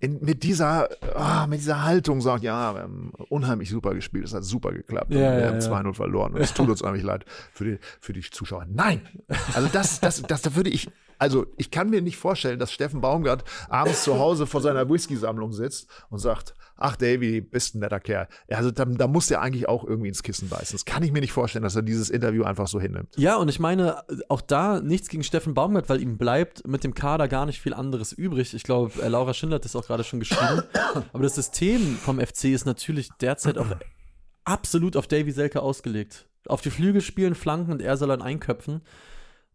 in, 0.00 0.18
mit 0.22 0.42
dieser, 0.42 0.88
oh, 1.14 1.46
mit 1.46 1.60
dieser 1.60 1.84
Haltung 1.84 2.20
sagt, 2.20 2.42
ja, 2.42 2.74
wir 2.74 2.82
haben 2.82 3.12
unheimlich 3.28 3.68
super 3.68 3.94
gespielt, 3.94 4.24
es 4.24 4.34
hat 4.34 4.44
super 4.44 4.72
geklappt. 4.72 5.10
Ja, 5.10 5.18
wir 5.18 5.40
ja, 5.40 5.46
haben 5.48 5.60
ja. 5.60 5.66
2-0 5.66 5.94
verloren 5.94 6.34
und 6.34 6.40
es 6.40 6.54
tut 6.54 6.68
uns 6.70 6.82
eigentlich 6.84 7.04
leid 7.04 7.24
für 7.52 7.64
die, 7.64 7.78
für 8.00 8.12
die 8.12 8.22
Zuschauer. 8.22 8.66
Nein! 8.70 9.02
Also 9.54 9.68
das, 9.70 10.00
das, 10.00 10.22
das, 10.22 10.42
da 10.42 10.54
würde 10.56 10.70
ich, 10.70 10.88
Also 11.18 11.46
ich 11.56 11.70
kann 11.70 11.90
mir 11.90 12.00
nicht 12.00 12.16
vorstellen, 12.16 12.58
dass 12.58 12.72
Steffen 12.72 13.00
Baumgart 13.00 13.44
abends 13.68 14.04
zu 14.04 14.18
Hause 14.18 14.46
vor 14.46 14.60
seiner 14.60 14.88
Whisky-Sammlung 14.88 15.52
sitzt 15.52 15.88
und 16.10 16.18
sagt, 16.18 16.54
ach 16.76 16.96
Davy, 16.96 17.40
bist 17.40 17.74
ein 17.74 17.80
netter 17.80 18.00
Kerl. 18.00 18.28
Also 18.48 18.70
da, 18.70 18.84
da 18.84 19.08
muss 19.08 19.26
der 19.26 19.40
eigentlich 19.40 19.68
auch 19.68 19.84
irgendwie 19.84 20.08
ins 20.08 20.22
Kissen 20.22 20.48
beißen. 20.48 20.74
Das 20.74 20.84
kann 20.84 21.02
ich 21.02 21.12
mir 21.12 21.20
nicht 21.20 21.32
vorstellen, 21.32 21.64
dass 21.64 21.76
er 21.76 21.82
dieses 21.82 22.08
Interview 22.08 22.44
einfach 22.44 22.68
so 22.68 22.80
hinnimmt. 22.80 23.16
Ja, 23.16 23.36
und 23.36 23.48
ich 23.48 23.58
meine, 23.58 24.02
auch 24.28 24.40
da 24.40 24.80
nichts 24.80 25.08
gegen 25.08 25.24
Steffen 25.24 25.54
Baumgart, 25.54 25.88
weil 25.88 26.00
ihm 26.00 26.18
bleibt 26.18 26.66
mit 26.66 26.84
dem 26.84 26.94
Kader 26.94 27.28
gar 27.28 27.46
nicht 27.46 27.60
viel 27.60 27.74
anderes 27.74 28.12
übrig. 28.12 28.54
Ich 28.54 28.62
glaube, 28.62 29.02
äh, 29.02 29.08
Laura 29.08 29.34
Schindler 29.34 29.56
hat 29.56 29.64
das 29.64 29.76
auch 29.76 29.86
gerade 29.86 30.04
schon 30.04 30.20
geschrieben. 30.20 30.62
Aber 31.12 31.22
das 31.22 31.34
System 31.34 31.96
vom 31.96 32.20
FC 32.20 32.44
ist 32.44 32.64
natürlich 32.64 33.10
derzeit 33.20 33.58
auch 33.58 33.66
absolut 34.44 34.96
auf 34.96 35.06
Davy 35.06 35.32
Selke 35.32 35.60
ausgelegt. 35.60 36.28
Auf 36.46 36.62
die 36.62 36.70
Flügel 36.70 37.02
spielen, 37.02 37.34
Flanken 37.34 37.72
und 37.72 37.82
er 37.82 37.96
soll 37.96 38.08
dann 38.08 38.22
einköpfen. 38.22 38.82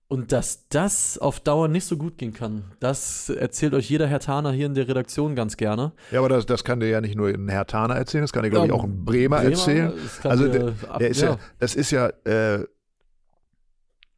Und 0.08 0.32
dass 0.32 0.68
das 0.70 1.18
auf 1.18 1.40
Dauer 1.40 1.68
nicht 1.68 1.86
so 1.86 1.98
gut 1.98 2.18
gehen 2.18 2.34
kann, 2.34 2.66
das 2.80 3.30
erzählt 3.30 3.74
euch 3.74 3.90
jeder 3.90 4.06
Herr 4.06 4.20
Taner 4.20 4.52
hier 4.52 4.68
in 4.68 4.76
der 4.76 4.88
Redaktion 4.88 5.36
ganz 5.36 5.58
gerne. 5.58 5.92
Ja, 6.12 6.20
aber 6.20 6.30
das, 6.30 6.46
das 6.46 6.64
kann 6.64 6.80
dir 6.80 6.90
ja 6.90 7.02
nicht 7.02 7.16
nur 7.16 7.30
ein 7.30 7.50
Herr 7.50 7.66
Taner 7.66 7.96
erzählen, 7.96 8.24
das 8.24 8.32
kann 8.32 8.44
dir, 8.44 8.52
glaube 8.52 8.68
ich, 8.68 8.72
auch 8.72 8.84
ein 8.84 9.06
Bremer, 9.06 9.38
Bremer 9.38 9.50
erzählen. 9.50 9.94
Also, 10.24 10.48
der, 10.48 10.72
der 11.00 11.10
ist 11.10 11.22
ja. 11.22 11.30
ja, 11.32 11.38
das 11.58 11.74
ist 11.74 11.92
ja, 11.92 12.10
äh, 12.26 12.66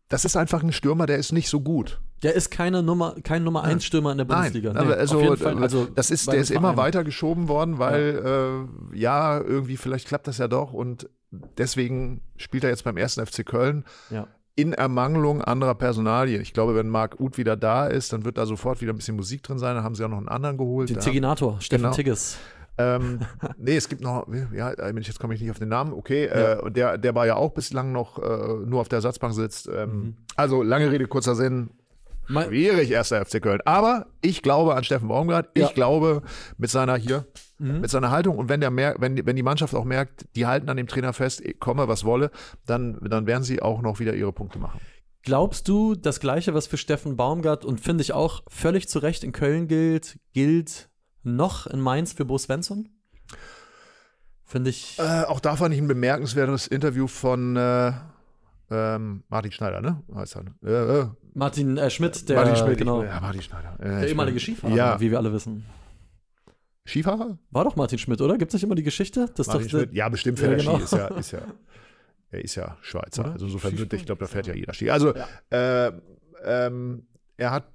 das 0.09 0.25
ist 0.25 0.35
einfach 0.35 0.63
ein 0.63 0.71
Stürmer, 0.71 1.05
der 1.05 1.17
ist 1.17 1.31
nicht 1.31 1.49
so 1.49 1.61
gut. 1.61 2.01
Der 2.23 2.33
ist 2.33 2.49
keine 2.49 2.81
Nummer, 2.81 3.15
kein 3.23 3.43
Nummer 3.43 3.63
1 3.63 3.85
Stürmer 3.85 4.11
in 4.11 4.17
der 4.17 4.25
Bundesliga. 4.25 4.73
Nein, 4.73 4.87
nee, 4.87 4.93
also, 4.93 5.35
Fall, 5.35 5.61
also, 5.61 5.85
das 5.85 6.11
ist, 6.11 6.27
der 6.27 6.39
ist 6.39 6.51
immer 6.51 6.77
weiter 6.77 7.03
geschoben 7.03 7.47
worden, 7.47 7.77
weil 7.77 8.21
ja. 8.23 8.61
Äh, 8.61 8.97
ja. 8.97 9.41
irgendwie 9.41 9.77
vielleicht 9.77 10.07
klappt 10.07 10.27
das 10.27 10.37
ja 10.37 10.47
doch 10.47 10.73
und 10.73 11.09
deswegen 11.57 12.21
spielt 12.37 12.63
er 12.63 12.69
jetzt 12.69 12.83
beim 12.83 12.97
ersten 12.97 13.25
FC 13.25 13.45
Köln. 13.45 13.83
Ja. 14.09 14.27
In 14.55 14.71
Ermangelung 14.71 15.41
anderer 15.41 15.75
Personalien. 15.75 16.41
Ich 16.41 16.53
glaube, 16.53 16.75
wenn 16.75 16.87
Marc 16.87 17.19
Uth 17.19 17.37
wieder 17.37 17.57
da 17.57 17.87
ist, 17.87 18.13
dann 18.13 18.23
wird 18.23 18.37
da 18.37 18.45
sofort 18.45 18.81
wieder 18.81 18.93
ein 18.93 18.95
bisschen 18.95 19.17
Musik 19.17 19.43
drin 19.43 19.59
sein. 19.59 19.75
Dann 19.75 19.83
haben 19.83 19.95
sie 19.95 20.03
auch 20.05 20.09
noch 20.09 20.17
einen 20.17 20.29
anderen 20.29 20.57
geholt. 20.57 20.89
Den 20.89 20.99
Tiginator, 20.99 21.59
Steffen 21.59 21.83
genau. 21.83 21.95
Tigges. 21.95 22.37
ähm, 22.77 23.19
nee, 23.57 23.75
es 23.75 23.89
gibt 23.89 24.01
noch, 24.01 24.27
ja, 24.53 24.71
jetzt 24.71 25.19
komme 25.19 25.33
ich 25.33 25.41
nicht 25.41 25.51
auf 25.51 25.59
den 25.59 25.69
Namen, 25.69 25.93
okay, 25.93 26.27
ja. 26.27 26.53
äh, 26.53 26.71
der, 26.71 26.97
der 26.97 27.15
war 27.15 27.25
ja 27.27 27.35
auch 27.35 27.51
bislang 27.51 27.91
noch 27.91 28.17
äh, 28.17 28.65
nur 28.65 28.79
auf 28.79 28.87
der 28.87 28.97
Ersatzbank 28.97 29.33
sitzt. 29.33 29.67
Ähm, 29.67 29.89
mhm. 29.89 30.15
Also 30.37 30.63
lange 30.63 30.89
Rede, 30.89 31.07
kurzer 31.07 31.35
Sinn, 31.35 31.69
Schwierig, 32.27 32.91
erster 32.91 33.23
FC 33.25 33.41
Köln. 33.41 33.61
Aber 33.65 34.07
ich 34.21 34.41
glaube 34.41 34.75
an 34.75 34.83
Steffen 34.83 35.07
Baumgart. 35.07 35.49
Ich 35.53 35.73
glaube 35.73 36.21
mit 36.57 36.69
seiner 36.69 36.97
hier, 36.97 37.25
mhm. 37.59 37.81
mit 37.81 37.89
seiner 37.89 38.11
Haltung. 38.11 38.37
Und 38.37 38.49
wenn 38.49 38.61
der 38.61 38.71
mer 38.71 38.95
wenn, 38.99 39.25
wenn 39.25 39.35
die 39.35 39.43
Mannschaft 39.43 39.75
auch 39.75 39.85
merkt, 39.85 40.25
die 40.35 40.45
halten 40.45 40.69
an 40.69 40.77
dem 40.77 40.87
Trainer 40.87 41.13
fest, 41.13 41.43
komme 41.59 41.87
was 41.87 42.03
wolle, 42.03 42.31
dann, 42.65 42.99
dann 43.01 43.27
werden 43.27 43.43
sie 43.43 43.61
auch 43.61 43.81
noch 43.81 43.99
wieder 43.99 44.13
ihre 44.13 44.33
Punkte 44.33 44.59
machen. 44.59 44.79
Glaubst 45.21 45.67
du, 45.67 45.95
das 45.95 46.19
Gleiche, 46.19 46.53
was 46.53 46.67
für 46.67 46.77
Steffen 46.77 47.15
Baumgart 47.15 47.65
und 47.65 47.81
finde 47.81 48.03
ich 48.03 48.13
auch 48.13 48.43
völlig 48.47 48.87
zu 48.87 48.99
Recht 48.99 49.23
in 49.23 49.31
Köln 49.31 49.67
gilt, 49.67 50.19
gilt 50.33 50.89
noch 51.23 51.65
in 51.65 51.79
Mainz 51.79 52.13
für 52.13 52.25
Bo 52.25 52.37
Svensson? 52.37 52.89
Finde 54.43 54.69
ich. 54.69 54.99
Äh, 54.99 55.23
auch 55.23 55.39
da 55.39 55.55
fand 55.55 55.73
ich 55.73 55.81
ein 55.81 55.87
bemerkenswertes 55.87 56.67
Interview 56.67 57.07
von 57.07 57.55
äh, 57.55 57.91
ähm, 58.69 59.23
Martin 59.27 59.51
Schneider, 59.51 59.81
ne? 59.81 60.03
Heißt 60.13 60.37
er. 60.37 60.45
Äh, 60.63 60.99
äh, 60.99 61.07
Martin 61.35 61.77
äh, 61.77 61.89
Schmidt, 61.89 62.29
der, 62.29 62.37
Martin 62.37 62.55
Schmidt, 62.55 62.77
genau. 62.77 63.03
ja, 63.03 63.19
Martin 63.19 63.41
Schneider. 63.41 63.75
Äh, 63.79 63.83
der 63.83 64.07
ehemalige 64.07 64.39
Skifahrer, 64.39 64.73
ja. 64.73 64.99
wie 64.99 65.11
wir 65.11 65.17
alle 65.17 65.33
wissen. 65.33 65.65
Skifahrer? 66.87 67.37
War 67.51 67.63
doch 67.65 67.75
Martin 67.75 67.99
Schmidt, 67.99 68.21
oder? 68.21 68.37
Gibt 68.37 68.51
es 68.51 68.53
nicht 68.53 68.63
immer 68.63 68.75
die 68.75 68.83
Geschichte? 68.83 69.29
Das 69.35 69.47
Martin 69.47 69.63
doch, 69.63 69.69
Schmidt, 69.71 69.93
ja, 69.93 70.07
bestimmt 70.07 70.39
fährt 70.39 70.63
ja, 70.63 70.71
genau. 70.71 70.77
Ski. 70.77 70.83
Ist 70.83 70.93
ja, 70.93 71.07
ist 71.07 71.31
ja, 71.31 71.41
er 72.31 72.43
ist 72.43 72.55
ja 72.55 72.77
Schweizer. 72.81 73.23
Oder? 73.23 73.33
Also 73.33 73.45
insofern, 73.47 73.77
wird, 73.77 73.91
ich 73.93 74.05
glaube, 74.05 74.19
da 74.19 74.27
fährt 74.27 74.47
ja 74.47 74.53
jeder 74.53 74.73
Ski. 74.73 74.89
Also, 74.89 75.13
ja. 75.13 75.87
äh, 75.87 75.91
ähm, 76.45 77.05
er 77.35 77.51
hat 77.51 77.67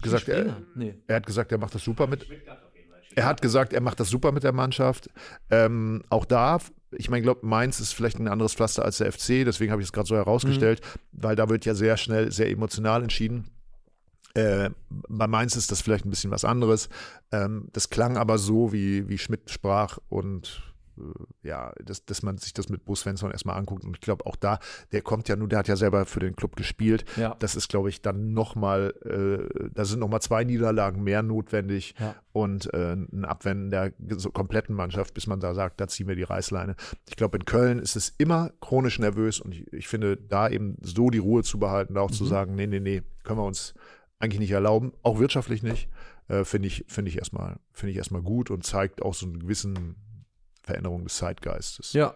gesagt, 0.00 0.28
er, 0.28 0.56
nee. 0.74 0.94
er 1.06 1.16
hat 1.16 1.26
gesagt, 1.26 1.52
er 1.52 1.58
macht 1.58 1.74
das 1.74 1.84
super 1.84 2.06
mit. 2.06 2.26
Er 3.14 3.26
hat 3.26 3.42
gesagt, 3.42 3.74
er 3.74 3.82
macht 3.82 4.00
das 4.00 4.08
super 4.08 4.32
mit 4.32 4.42
der 4.42 4.52
Mannschaft. 4.52 5.10
Ähm, 5.50 6.02
auch 6.08 6.24
da 6.24 6.60
ich 6.92 7.10
meine, 7.10 7.22
glaube, 7.22 7.46
Mainz 7.46 7.80
ist 7.80 7.92
vielleicht 7.92 8.18
ein 8.18 8.28
anderes 8.28 8.54
Pflaster 8.54 8.84
als 8.84 8.98
der 8.98 9.12
FC, 9.12 9.44
deswegen 9.44 9.72
habe 9.72 9.82
ich 9.82 9.88
es 9.88 9.92
gerade 9.92 10.08
so 10.08 10.16
herausgestellt, 10.16 10.80
mhm. 10.82 11.22
weil 11.22 11.36
da 11.36 11.48
wird 11.48 11.64
ja 11.64 11.74
sehr 11.74 11.96
schnell, 11.96 12.32
sehr 12.32 12.50
emotional 12.50 13.02
entschieden. 13.02 13.50
Äh, 14.34 14.70
bei 14.88 15.26
Mainz 15.26 15.56
ist 15.56 15.72
das 15.72 15.80
vielleicht 15.80 16.04
ein 16.04 16.10
bisschen 16.10 16.30
was 16.30 16.44
anderes. 16.44 16.88
Ähm, 17.32 17.68
das 17.72 17.90
klang 17.90 18.16
aber 18.16 18.38
so, 18.38 18.72
wie, 18.72 19.08
wie 19.08 19.18
Schmidt 19.18 19.50
sprach 19.50 19.98
und 20.08 20.69
ja, 21.42 21.72
dass, 21.84 22.04
dass 22.04 22.22
man 22.22 22.38
sich 22.38 22.52
das 22.52 22.68
mit 22.68 22.84
Bo 22.84 22.94
Svensson 22.94 23.30
erstmal 23.30 23.56
anguckt. 23.56 23.84
Und 23.84 23.96
ich 23.96 24.00
glaube 24.00 24.26
auch 24.26 24.36
da, 24.36 24.58
der 24.92 25.02
kommt 25.02 25.28
ja 25.28 25.36
nur, 25.36 25.48
der 25.48 25.60
hat 25.60 25.68
ja 25.68 25.76
selber 25.76 26.06
für 26.06 26.20
den 26.20 26.36
Club 26.36 26.56
gespielt. 26.56 27.04
Ja. 27.16 27.36
Das 27.38 27.54
ist, 27.54 27.68
glaube 27.68 27.88
ich, 27.88 28.02
dann 28.02 28.32
nochmal, 28.32 28.94
äh, 29.04 29.70
da 29.74 29.84
sind 29.84 30.00
nochmal 30.00 30.20
zwei 30.20 30.44
Niederlagen 30.44 31.02
mehr 31.02 31.22
notwendig 31.22 31.94
ja. 31.98 32.14
und 32.32 32.72
äh, 32.72 32.92
ein 32.94 33.24
Abwenden 33.24 33.70
der 33.70 33.92
kompletten 34.32 34.74
Mannschaft, 34.74 35.14
bis 35.14 35.26
man 35.26 35.40
da 35.40 35.54
sagt, 35.54 35.80
da 35.80 35.88
ziehen 35.88 36.08
wir 36.08 36.16
die 36.16 36.22
Reißleine. 36.22 36.76
Ich 37.08 37.16
glaube, 37.16 37.38
in 37.38 37.44
Köln 37.44 37.78
ist 37.78 37.96
es 37.96 38.14
immer 38.18 38.50
chronisch 38.60 38.98
nervös 38.98 39.40
und 39.40 39.54
ich, 39.54 39.72
ich 39.72 39.88
finde, 39.88 40.16
da 40.16 40.48
eben 40.48 40.76
so 40.82 41.10
die 41.10 41.18
Ruhe 41.18 41.42
zu 41.42 41.58
behalten, 41.58 41.94
da 41.94 42.02
auch 42.02 42.10
mhm. 42.10 42.14
zu 42.14 42.24
sagen, 42.24 42.54
nee, 42.54 42.66
nee, 42.66 42.80
nee, 42.80 43.02
können 43.24 43.38
wir 43.38 43.46
uns 43.46 43.74
eigentlich 44.18 44.40
nicht 44.40 44.50
erlauben, 44.50 44.92
auch 45.02 45.18
wirtschaftlich 45.18 45.62
nicht, 45.62 45.88
äh, 46.28 46.44
finde 46.44 46.68
ich, 46.68 46.84
finde 46.86 47.10
ich 47.10 47.18
erstmal, 47.18 47.58
finde 47.72 47.92
ich 47.92 47.96
erstmal 47.96 48.22
gut 48.22 48.50
und 48.50 48.64
zeigt 48.64 49.02
auch 49.02 49.14
so 49.14 49.26
einen 49.26 49.40
gewissen 49.40 49.96
Veränderung 50.62 51.04
des 51.04 51.16
Zeitgeistes. 51.16 51.92
Ja. 51.92 52.14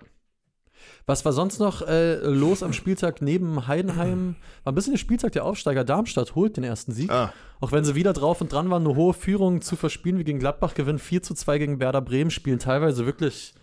Was 1.07 1.25
war 1.25 1.33
sonst 1.33 1.61
noch 1.61 1.83
äh, 1.83 2.17
los 2.17 2.63
am 2.63 2.73
Spieltag 2.73 3.23
neben 3.23 3.67
Heidenheim? 3.67 4.37
War 4.65 4.73
ein 4.73 4.75
bisschen 4.75 4.93
der 4.93 4.99
Spieltag 4.99 5.33
der 5.33 5.45
Aufsteiger. 5.45 5.85
Darmstadt 5.85 6.35
holt 6.35 6.57
den 6.57 6.65
ersten 6.65 6.93
Sieg. 6.93 7.11
Ah. 7.11 7.33
Auch 7.61 7.73
wenn 7.73 7.85
sie 7.85 7.95
wieder 7.95 8.13
drauf 8.13 8.41
und 8.41 8.53
dran 8.53 8.71
waren, 8.71 8.87
eine 8.87 8.97
hohe 8.97 9.15
Führung 9.15 9.63
zu 9.63 9.77
verspielen 9.77 10.19
wie 10.19 10.25
gegen 10.25 10.39
Gladbach, 10.39 10.75
gewinnen 10.75 10.99
4 10.99 11.23
zu 11.23 11.35
2 11.35 11.59
gegen 11.59 11.81
Werder 11.81 12.01
Bremen, 12.01 12.31
spielen 12.31 12.59
teilweise 12.59 13.07
wirklich 13.07 13.55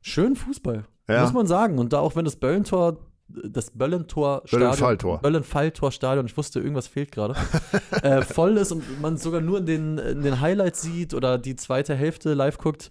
schön 0.00 0.36
Fußball. 0.36 0.86
Ja. 1.08 1.22
Muss 1.22 1.32
man 1.32 1.46
sagen. 1.46 1.78
Und 1.78 1.92
da 1.92 2.00
auch 2.00 2.16
wenn 2.16 2.24
das 2.24 2.36
Böllentor 2.36 2.98
das 3.44 3.70
Böllentor-Stadion, 3.70 5.20
Böllenfalltor-Stadion, 5.20 6.26
ich 6.26 6.36
wusste, 6.36 6.58
irgendwas 6.58 6.88
fehlt 6.88 7.12
gerade, 7.12 7.36
äh, 8.02 8.22
voll 8.22 8.56
ist 8.56 8.72
und 8.72 9.00
man 9.00 9.18
sogar 9.18 9.40
nur 9.40 9.58
in 9.58 9.66
den, 9.66 9.98
in 9.98 10.22
den 10.22 10.40
Highlights 10.40 10.82
sieht 10.82 11.14
oder 11.14 11.38
die 11.38 11.54
zweite 11.56 11.94
Hälfte 11.94 12.34
live 12.34 12.58
guckt, 12.58 12.90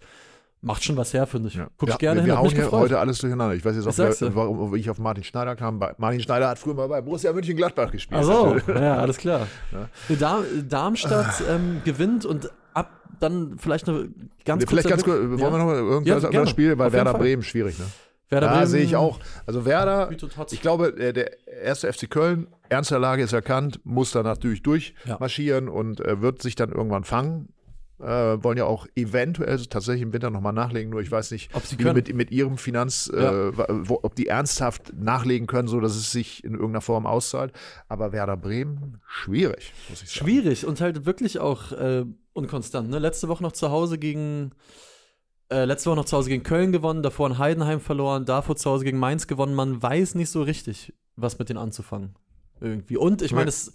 Macht 0.62 0.84
schon 0.84 0.98
was 0.98 1.14
her, 1.14 1.26
finde 1.26 1.48
ich. 1.48 1.56
Ja. 1.56 1.68
Guck 1.78 1.88
ich 1.88 1.94
ja, 1.94 1.98
gerne 1.98 2.18
wir 2.18 2.24
hin. 2.24 2.32
Wir 2.34 2.38
hauen 2.38 2.50
hier 2.50 2.72
heute 2.72 3.00
alles 3.00 3.20
durcheinander. 3.20 3.56
Ich 3.56 3.64
weiß 3.64 3.76
jetzt 3.78 3.88
auch, 3.88 3.98
wer, 3.98 4.36
warum 4.36 4.76
ich 4.76 4.90
auf 4.90 5.00
Martin 5.00 5.24
Schneider 5.24 5.56
kam. 5.56 5.80
Martin 5.98 6.20
Schneider 6.20 6.50
hat 6.50 6.60
früher 6.60 6.74
mal 6.74 6.88
bei 6.88 7.00
Borussia 7.00 7.32
Mönchengladbach 7.32 7.92
gespielt. 7.92 8.22
Ach 8.22 8.26
so, 8.26 8.58
ja, 8.74 8.98
alles 8.98 9.18
klar. 9.18 9.48
Ja. 9.72 10.16
Dar 10.16 10.44
Darmstadt 10.68 11.42
ähm, 11.50 11.82
gewinnt 11.86 12.26
und 12.26 12.52
ab 12.74 12.92
dann 13.22 13.58
vielleicht 13.58 13.88
eine 13.88 14.10
ganz 14.44 14.66
kurze 14.66 14.68
Vielleicht 14.68 14.90
ganz 14.90 15.04
kurz, 15.04 15.18
wollen 15.18 15.40
wir 15.40 15.58
noch 15.58 15.66
mal 15.66 15.76
irgendwas 15.76 16.24
ja, 16.24 16.30
das 16.30 16.50
Spiel, 16.50 16.78
weil 16.78 16.92
Werder 16.92 17.14
Bremen 17.14 17.44
schwierig, 17.44 17.80
ne? 17.80 17.86
Werder 18.30 18.48
ja, 18.48 18.66
sehe 18.66 18.84
ich 18.84 18.96
auch. 18.96 19.20
Also 19.48 19.66
Werder, 19.66 20.12
ich 20.52 20.62
glaube, 20.62 20.94
der, 20.94 21.48
erste 21.64 21.92
FC 21.92 22.10
Köln, 22.10 22.48
ernster 22.70 23.00
Lage 23.00 23.24
ist 23.24 23.34
erkannt, 23.34 23.80
muss 23.84 24.12
da 24.12 24.24
natürlich 24.24 24.62
durchmarschieren 24.62 25.66
ja. 25.66 25.72
und 25.72 26.00
äh, 26.02 26.22
wird 26.22 26.42
sich 26.42 26.56
dann 26.56 26.72
irgendwann 26.72 27.04
fangen. 27.04 27.50
Äh, 28.02 28.42
wollen 28.42 28.58
ja 28.58 28.64
auch 28.64 28.88
eventuell 28.96 29.58
tatsächlich 29.66 30.04
im 30.04 30.14
Winter 30.14 30.30
nochmal 30.30 30.54
nachlegen, 30.54 30.90
nur 30.90 31.02
ich 31.02 31.12
weiß 31.12 31.32
nicht, 31.32 31.54
ob 31.54 31.66
sie 31.66 31.76
können. 31.76 31.96
Mit, 31.96 32.14
mit 32.14 32.32
ihrem 32.32 32.58
Finanz, 32.58 33.12
äh, 33.14 33.22
ja. 33.22 33.50
äh, 33.50 33.54
wo, 33.68 34.00
ob 34.04 34.16
die 34.16 34.28
ernsthaft 34.28 34.94
nachlegen 34.98 35.48
können, 35.48 35.68
so 35.68 35.82
dass 35.82 35.98
es 35.98 36.12
sich 36.12 36.44
in 36.46 36.54
irgendeiner 36.54 36.80
Form 36.80 37.06
auszahlt. 37.06 37.52
Aber 37.90 38.14
Werder 38.14 38.38
Bremen, 38.38 39.02
schwierig, 39.06 39.74
muss 39.90 40.02
ich 40.02 40.12
sagen. 40.12 40.26
Schwierig 40.26 40.66
und 40.66 40.80
halt 40.80 41.06
wirklich 41.06 41.40
auch 41.40 41.74
äh, 41.74 42.06
unkonstant. 42.32 42.90
Ne? 42.90 43.00
Letzte 43.00 43.28
Woche 43.28 43.44
noch 43.44 43.52
zu 43.52 43.70
Hause 43.70 43.98
gegen 43.98 44.52
äh, 45.50 45.66
letzte 45.66 45.90
Woche 45.90 45.98
noch 45.98 46.06
zu 46.06 46.16
Hause 46.16 46.30
gegen 46.30 46.44
Köln 46.44 46.72
gewonnen, 46.72 47.04
davor 47.04 47.28
in 47.28 47.38
Heidenheim 47.38 47.82
verloren, 47.82 48.24
davor 48.26 48.56
zu 48.56 48.70
Hause 48.70 48.86
gegen 48.86 49.00
Mainz 49.00 49.28
gewonnen. 49.28 49.56
Man 49.56 49.82
weiß 49.82 50.16
nicht 50.16 50.30
so 50.30 50.44
richtig, 50.44 50.94
was 51.16 51.40
mit 51.40 51.50
denen 51.50 51.60
anzufangen. 51.60 52.16
Irgendwie. 52.62 52.98
Und 52.98 53.22
ich 53.22 53.32
meine, 53.34 53.50
es 53.50 53.74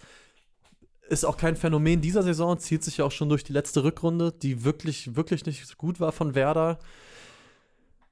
ist 1.09 1.25
auch 1.25 1.37
kein 1.37 1.55
Phänomen 1.55 2.01
dieser 2.01 2.23
Saison, 2.23 2.57
zieht 2.59 2.83
sich 2.83 2.97
ja 2.97 3.05
auch 3.05 3.11
schon 3.11 3.29
durch 3.29 3.43
die 3.43 3.53
letzte 3.53 3.83
Rückrunde, 3.83 4.31
die 4.31 4.63
wirklich, 4.63 5.15
wirklich 5.15 5.45
nicht 5.45 5.77
gut 5.77 5.99
war 5.99 6.11
von 6.11 6.35
Werder. 6.35 6.79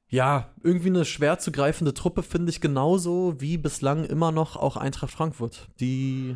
Ja, 0.10 0.49
irgendwie 0.62 0.89
eine 0.89 1.06
schwer 1.06 1.39
zu 1.39 1.51
greifende 1.51 1.93
Truppe 1.93 2.21
finde 2.21 2.51
ich 2.51 2.62
genauso 2.62 3.36
wie 3.39 3.58
bislang 3.58 4.06
immer 4.06 4.32
noch 4.32 4.56
auch 4.56 4.77
Eintracht 4.77 5.12
Frankfurt, 5.12 5.69
die 5.79 6.36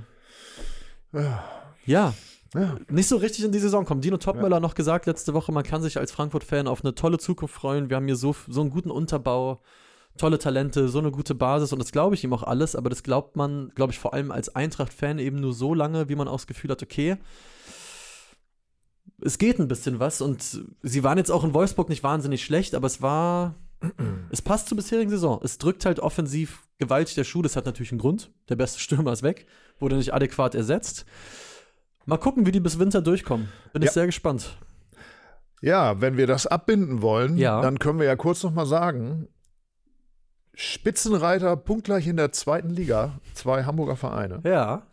ja, 1.14 1.44
ja, 1.86 2.14
ja. 2.56 2.76
nicht 2.90 3.08
so 3.08 3.18
richtig 3.18 3.46
in 3.46 3.52
die 3.52 3.60
Saison 3.60 3.86
kommen. 3.86 4.02
Dino 4.02 4.18
Topmöller 4.18 4.58
ja. 4.58 4.60
noch 4.60 4.74
gesagt 4.74 5.06
letzte 5.06 5.36
Woche, 5.36 5.52
man 5.52 5.64
kann 5.64 5.84
sich 5.84 6.00
als 6.00 6.12
Frankfurt-Fan 6.12 6.68
auf 6.68 6.84
eine 6.84 6.96
tolle 6.96 7.20
Zukunft 7.20 7.54
freuen. 7.54 7.90
Wir 7.90 7.98
haben 7.98 8.08
hier 8.08 8.16
so, 8.16 8.36
so 8.48 8.62
einen 8.62 8.72
guten 8.72 8.90
Unterbau 8.90 9.62
tolle 10.18 10.40
Talente, 10.40 10.90
so 10.90 11.00
eine 11.00 11.12
gute 11.12 11.36
Basis 11.36 11.72
und 11.74 11.80
das 11.80 11.92
glaube 11.92 12.16
ich 12.16 12.24
ihm 12.24 12.34
auch 12.34 12.44
alles, 12.44 12.76
aber 12.76 12.90
das 12.90 13.04
glaubt 13.04 13.36
man, 13.36 13.72
glaube 13.76 13.92
ich, 13.94 14.00
vor 14.00 14.14
allem 14.14 14.32
als 14.32 14.56
Eintracht-Fan 14.56 15.20
eben 15.20 15.40
nur 15.40 15.54
so 15.54 15.74
lange, 15.74 16.10
wie 16.10 16.16
man 16.16 16.28
auch 16.28 16.36
das 16.38 16.48
Gefühl 16.48 16.72
hat, 16.72 16.84
okay, 16.84 17.18
es 19.22 19.38
geht 19.38 19.60
ein 19.60 19.68
bisschen 19.68 20.00
was 20.00 20.22
und 20.22 20.62
sie 20.84 21.04
waren 21.04 21.18
jetzt 21.18 21.32
auch 21.32 21.44
in 21.44 21.54
Wolfsburg 21.54 21.90
nicht 21.90 22.04
wahnsinnig 22.04 22.44
schlecht, 22.44 22.76
aber 22.76 22.88
es 22.88 23.02
war, 23.02 23.56
es 24.32 24.42
passt 24.42 24.68
zur 24.68 24.78
bisherigen 24.78 25.10
Saison. 25.10 25.40
Es 25.44 25.58
drückt 25.58 25.86
halt 25.86 26.00
offensiv 26.00 26.64
gewaltig 26.78 27.16
der 27.16 27.24
Schuh. 27.24 27.42
Das 27.42 27.56
hat 27.56 27.66
natürlich 27.66 27.92
einen 27.92 28.00
Grund. 28.00 28.32
Der 28.50 28.56
beste 28.56 28.80
Stürmer 28.80 29.12
ist 29.14 29.24
weg, 29.24 29.48
wurde 29.80 29.96
nicht 29.96 30.14
adäquat 30.14 30.54
ersetzt. 30.56 31.06
Mal 32.06 32.18
gucken, 32.18 32.46
wie 32.46 32.52
die 32.52 32.60
bis 32.60 32.80
Winter 32.80 33.02
durchkommen. 33.02 33.50
Bin 33.74 33.82
Ja. 33.82 33.88
ich 33.88 33.94
sehr 33.94 34.06
gespannt. 34.06 34.58
Ja, 35.62 36.00
wenn 36.00 36.18
wir 36.18 36.28
das 36.28 36.46
abbinden 36.46 37.02
wollen, 37.02 37.38
Ja. 37.38 37.62
dann 37.62 37.80
können 37.80 38.00
wir 38.00 38.06
ja 38.06 38.16
kurz 38.16 38.44
noch 38.44 38.54
mal 38.54 38.68
sagen, 38.68 39.28
Spitzenreiter 40.60 41.56
punktgleich 41.56 42.08
in 42.08 42.18
der 42.18 42.32
zweiten 42.32 42.72
Liga, 42.72 43.20
zwei 43.36 43.64
Hamburger 43.66 43.96
Vereine. 43.96 44.40
Ja. 44.44 44.88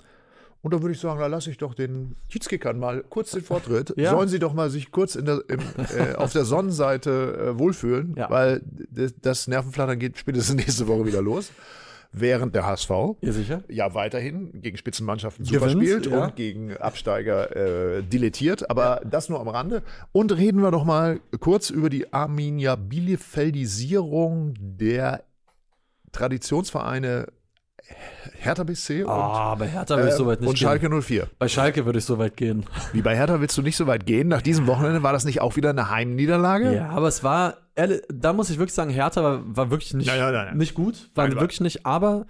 Und 0.61 0.75
da 0.75 0.83
würde 0.83 0.93
ich 0.93 1.01
sagen, 1.01 1.19
da 1.19 1.27
lasse 1.27 1.51
ich 1.51 1.57
doch 1.57 1.73
den 1.73 2.17
Kiezkickern 2.29 2.79
mal 2.79 3.03
kurz 3.09 3.31
den 3.31 3.41
Vortritt. 3.43 3.95
Ja. 3.97 4.11
Sollen 4.11 4.29
sie 4.29 4.39
doch 4.39 4.53
mal 4.53 4.69
sich 4.69 4.91
kurz 4.93 5.15
der, 5.15 5.43
im, 5.49 5.61
äh, 5.97 6.17
auf 6.17 6.33
der 6.33 6.45
Sonnenseite 6.45 7.11
äh, 7.55 7.59
wohlfühlen, 7.59 8.15
Ja. 8.15 8.29
weil 8.29 8.61
das, 9.23 9.49
Nervenflattern 9.49 9.99
geht 9.99 10.19
spätestens 10.19 10.57
nächste 10.57 10.87
Woche 10.87 11.07
wieder 11.07 11.23
los. 11.23 11.51
Während 12.13 12.55
der 12.55 12.67
HSV 12.67 12.91
Ihr 13.23 13.33
sicher? 13.33 13.65
ja 13.69 13.93
weiterhin 13.95 14.61
gegen 14.61 14.77
Spitzenmannschaften 14.77 15.47
super 15.47 15.67
Gewinnt, 15.67 15.83
spielt 15.83 16.07
ja. 16.07 16.25
und 16.27 16.37
gegen 16.37 16.77
Absteiger 16.77 17.57
äh, 17.57 18.03
dilettiert, 18.03 18.71
aber 18.71 19.01
das 19.05 19.29
nur 19.31 19.41
am 19.41 19.49
Rande. 19.49 19.83
Und 20.13 20.31
reden 20.37 20.61
wir 20.63 20.71
doch 20.71 20.85
mal 20.85 21.21
kurz 21.41 21.71
über 21.71 21.89
die 21.91 22.13
Arminia 22.13 22.77
Bielefeldisierung 22.77 24.55
der 24.61 25.25
Traditionsvereine 26.15 27.27
Hertha 28.39 28.65
BSC 28.65 29.03
und, 29.05 29.11
Ah, 29.11 29.55
bei 29.57 29.67
Hertha 29.69 29.97
würde 29.97 30.09
ich 30.09 30.15
äh, 30.15 30.17
so 30.17 30.27
weit 30.27 30.41
nicht 30.41 30.49
und 30.49 30.55
gehen. 30.59 30.67
Schalke 30.67 31.03
04. 31.03 31.29
Bei 31.39 31.49
Schalke 31.49 31.85
würde 31.85 31.99
ich 31.99 32.05
so 32.07 32.19
weit 32.19 32.37
gehen. 32.37 32.65
Wie 32.93 33.03
bei 33.03 33.15
Hertha 33.15 33.41
willst 33.41 33.59
du 33.59 33.63
nicht 33.63 33.77
so 33.77 33.87
weit 33.87 34.07
gehen. 34.07 34.29
Nach 34.29 34.41
diesem 34.43 34.67
Wochenende 34.67 35.03
war 35.03 35.13
das 35.13 35.25
nicht 35.25 35.41
auch 35.43 35.57
wieder 35.57 35.71
eine 35.71 35.91
Heimniederlage? 35.91 36.75
Ja, 36.75 36.89
aber 36.91 37.09
es 37.09 37.23
war, 37.23 37.59
ehrlich, 37.75 38.01
da 38.11 38.33
muss 38.33 38.49
ich 38.49 38.59
wirklich 38.59 38.75
sagen, 38.75 38.91
Hertha 38.91 39.23
war, 39.23 39.43
war 39.45 39.71
wirklich 39.71 39.93
nicht, 39.93 40.07
Nein, 40.07 40.19
nein, 40.19 40.33
nein, 40.33 40.57
nicht 40.57 40.75
gut. 40.75 41.11
War 41.15 41.31
wirklich 41.31 41.61
nicht, 41.61 41.85
aber 41.85 42.27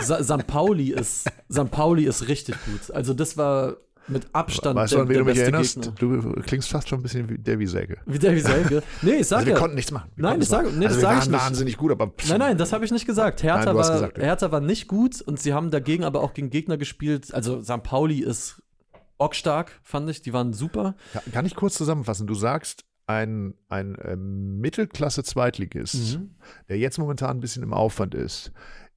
Sa 0.00 0.22
St. 0.22 0.46
Pauli 0.46 0.90
ist, 0.90 1.26
St. 1.50 1.70
Pauli 1.70 2.04
ist 2.04 2.28
richtig 2.28 2.56
gut. 2.66 2.94
Also 2.94 3.14
das 3.14 3.36
war 3.38 3.76
mit 4.08 4.26
Abstand 4.32 4.76
Weißt 4.76 4.94
du, 4.94 5.00
an 5.00 5.08
wen 5.08 5.18
du 5.18 5.24
mich 5.24 5.38
erinnerst? 5.38 5.76
Gegner. 5.80 5.92
Du 5.98 6.32
klingst 6.42 6.68
fast 6.68 6.88
schon 6.88 7.00
ein 7.00 7.02
bisschen 7.02 7.28
wie 7.28 7.38
Davy 7.38 7.66
Selke. 7.66 7.98
Wie 8.06 8.18
Davy 8.18 8.40
Selke. 8.40 8.82
Nee, 9.02 9.16
ich 9.16 9.28
sag 9.28 9.38
Also 9.38 9.46
wir 9.46 9.54
ja. 9.54 9.58
konnten 9.60 9.76
nichts 9.76 9.90
machen. 9.92 10.10
Wir 10.16 10.22
Nein, 10.24 10.40
ich 10.42 10.48
sag- 10.48 10.62
nichts 10.64 10.72
machen. 10.72 10.78
nee, 10.80 10.84
das 10.86 10.94
also 10.94 11.06
wir 11.06 11.08
sag 11.08 11.12
ich 11.12 11.20
waren 11.26 11.30
nicht. 11.32 11.44
wahnsinnig 11.46 11.76
gut, 11.76 11.92
aber 11.92 12.12
Nein, 12.28 12.38
nein, 12.38 12.58
das 12.58 12.72
habe 12.72 12.84
ich 12.84 12.90
nicht 12.90 13.06
gesagt. 13.06 13.42
Hertha, 13.42 13.66
Nein, 13.66 13.76
war, 13.76 13.92
gesagt, 13.92 14.18
ja. 14.18 14.24
Hertha 14.24 14.50
war 14.50 14.60
nicht 14.60 14.88
gut 14.88 15.20
und 15.20 15.38
sie 15.40 15.54
haben 15.54 15.70
dagegen 15.70 16.04
aber 16.04 16.20
auch 16.22 16.34
gegen 16.34 16.50
Gegner 16.50 16.76
gespielt. 16.76 17.32
Also 17.32 17.62
St. 17.62 17.82
Pauli 17.82 18.20
ist 18.20 18.60
bockstark, 19.18 19.80
fand 19.84 20.10
ich. 20.10 20.22
Die 20.22 20.32
waren 20.32 20.52
super. 20.52 20.94
Kann 21.32 21.46
ich 21.46 21.54
kurz 21.54 21.74
zusammenfassen? 21.74 22.26
Du 22.26 22.34
sagst, 22.34 22.84
ein, 23.06 23.54
ein 23.68 23.94
äh, 23.96 24.16
Mittelklasse-Zweitligist, 24.16 26.18
Mhm. 26.18 26.34
der 26.68 26.78
jetzt 26.78 26.98
momentan 26.98 27.30
ein 27.36 27.40
bisschen 27.40 27.62
im 27.62 27.72
Aufwand 27.72 28.14
ist, 28.14 28.52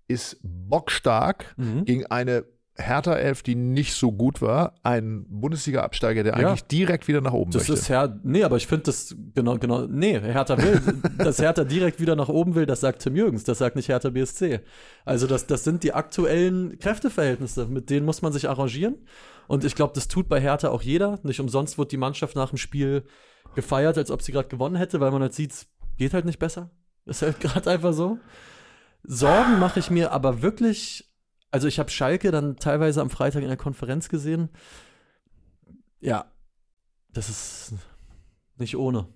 ist 0.08 0.38
bockstark 0.44 1.54
Mhm. 1.58 1.86
gegen 1.86 2.06
eine 2.08 2.46
Hertha-Elf, 2.78 3.42
die 3.42 3.56
nicht 3.56 3.94
so 3.94 4.12
gut 4.12 4.42
war, 4.42 4.76
ein 4.84 5.26
Bundesliga-Absteiger, 5.30 6.24
der 6.24 6.38
Ja. 6.38 6.48
eigentlich 6.50 6.66
direkt 6.66 7.08
wieder 7.08 7.22
nach 7.22 7.32
oben 7.34 7.52
Das 7.52 7.62
möchte. 7.70 7.74
ist 7.74 7.90
Her 7.90 8.20
nee, 8.24 8.44
aber 8.44 8.58
ich 8.58 8.68
finde 8.68 8.84
das 8.84 9.16
genau, 9.34 9.58
genau, 9.58 9.88
nee, 9.88 10.20
Hertha 10.20 10.58
will, 10.58 10.82
dass 11.18 11.40
Hertha 11.40 11.64
direkt 11.64 12.00
wieder 12.02 12.16
nach 12.18 12.28
oben 12.28 12.54
will, 12.56 12.66
das 12.66 12.82
sagt 12.82 13.02
Tim 13.02 13.16
Jürgens, 13.16 13.46
das 13.46 13.60
sagt 13.60 13.76
nicht 13.78 13.88
Hertha 13.88 14.10
BSC. 14.10 14.60
Also 15.06 15.26
das, 15.26 15.48
das 15.48 15.64
sind 15.64 15.84
die 15.84 15.94
aktuellen 15.94 16.78
Kräfteverhältnisse, 16.80 17.68
mit 17.68 17.90
denen 17.90 18.06
muss 18.06 18.22
man 18.22 18.34
sich 18.34 18.50
arrangieren. 18.50 18.96
Und 19.48 19.64
ich 19.64 19.76
glaube, 19.76 19.94
das 19.96 20.08
tut 20.10 20.28
bei 20.28 20.42
Hertha 20.42 20.70
auch 20.70 20.82
jeder. 20.82 21.20
Nicht 21.24 21.40
umsonst 21.40 21.78
wird 21.78 21.92
die 21.92 21.98
Mannschaft 21.98 22.36
nach 22.36 22.50
dem 22.50 22.58
Spiel 22.58 23.04
gefeiert, 23.56 23.98
als 23.98 24.12
ob 24.12 24.22
sie 24.22 24.32
gerade 24.34 24.50
gewonnen 24.50 24.76
hätte, 24.76 25.00
weil 25.00 25.12
man 25.12 25.22
halt 25.22 25.34
sieht, 25.34 25.52
es 25.54 25.68
geht 25.98 26.14
halt 26.14 26.26
nicht 26.26 26.40
besser. 26.40 26.72
Ist 27.06 27.22
halt 27.22 27.40
gerade 27.40 27.70
einfach 27.72 27.94
so. 27.94 28.18
Sorgen 29.04 29.60
mache 29.60 29.80
ich 29.80 29.90
mir 29.92 30.12
aber 30.12 30.42
wirklich. 30.42 31.10
Also 31.56 31.70
ich 31.70 31.80
habe 31.80 31.90
Schalke 31.90 32.32
dann 32.32 32.58
teilweise 32.58 33.00
am 33.00 33.10
Freitag 33.10 33.42
in 33.42 33.48
der 33.48 33.56
Konferenz 33.56 34.10
gesehen. 34.10 34.50
Ja, 36.02 36.30
das 37.14 37.30
ist 37.30 37.74
nicht 38.58 38.76
ohne. 38.76 39.08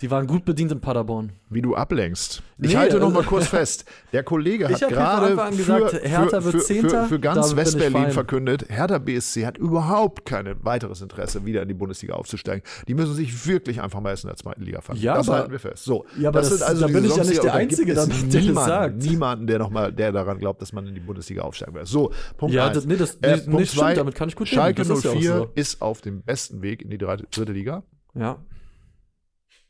Die 0.00 0.10
waren 0.10 0.26
gut 0.26 0.46
bedient 0.46 0.72
in 0.72 0.80
Paderborn. 0.80 1.32
Wie 1.50 1.60
du 1.60 1.74
ablenkst. 1.74 2.42
Ich 2.58 2.70
Nee, 2.70 2.76
halte 2.76 2.96
noch 2.98 3.08
also- 3.08 3.20
mal 3.20 3.24
kurz 3.26 3.48
fest. 3.48 3.84
Der 4.12 4.22
Kollege 4.22 4.68
hat 4.70 4.80
gerade 4.88 5.36
für, 5.52 5.90
für, 5.90 6.40
für, 6.42 6.60
für, 6.60 7.04
für 7.06 7.20
ganz 7.20 7.54
Westberlin 7.54 8.10
verkündet, 8.10 8.64
Hertha 8.68 8.98
BSC 8.98 9.44
hat 9.44 9.58
überhaupt 9.58 10.24
kein 10.24 10.54
weiteres 10.64 11.02
Interesse, 11.02 11.44
wieder 11.44 11.60
in 11.62 11.68
die 11.68 11.74
Bundesliga 11.74 12.14
aufzusteigen. 12.14 12.62
Die 12.88 12.94
müssen 12.94 13.14
sich 13.14 13.46
wirklich 13.46 13.82
einfach 13.82 14.00
mal 14.00 14.10
erst 14.10 14.24
in 14.24 14.28
der 14.28 14.36
zweiten 14.36 14.62
Liga 14.62 14.80
fangen. 14.80 15.00
Ja, 15.00 15.14
das 15.16 15.28
aber- 15.28 15.38
halten 15.38 15.52
wir 15.52 15.58
fest. 15.60 15.84
So, 15.84 16.06
Ja, 16.18 16.30
aber 16.30 16.40
das- 16.40 16.58
da 16.58 16.72
die 16.72 16.92
bin 16.92 17.04
ich 17.04 17.16
ja 17.16 17.24
nicht 17.24 17.36
der 17.42 17.50
da 17.50 17.52
Einzige, 17.58 17.94
der 17.94 18.06
das 18.06 18.22
niemanden, 18.22 18.54
sagt. 18.54 18.96
Niemanden, 19.02 19.46
der, 19.46 19.58
noch 19.58 19.70
mal, 19.70 19.92
der 19.92 20.12
daran 20.12 20.38
glaubt, 20.38 20.62
dass 20.62 20.72
man 20.72 20.86
in 20.86 20.94
die 20.94 21.00
Bundesliga 21.00 21.42
aufsteigen 21.42 21.74
wird. 21.74 21.86
So, 21.88 22.10
Punkt 22.38 22.54
Ja, 22.54 22.66
eins. 22.66 22.74
das- 22.74 22.86
nee, 22.86 22.96
das- 22.96 23.16
äh, 23.16 23.36
nee, 23.36 23.42
Punkt 23.42 23.60
nicht 23.60 23.68
stimmt, 23.72 23.80
zwei, 23.82 23.94
damit 23.94 24.14
kann 24.14 24.28
ich 24.30 24.36
gut 24.36 24.50
leben. 24.50 24.60
Schalke 24.62 24.82
Das 24.82 24.88
ist 24.98 25.04
ja 25.04 25.10
auch 25.10 25.14
04 25.14 25.36
so. 25.36 25.48
ist 25.56 25.82
auf 25.82 26.00
dem 26.00 26.22
besten 26.22 26.62
Weg 26.62 26.80
in 26.82 26.88
die 26.90 26.98
dritte 26.98 27.52
Liga. 27.52 27.82
Ja. 28.14 28.38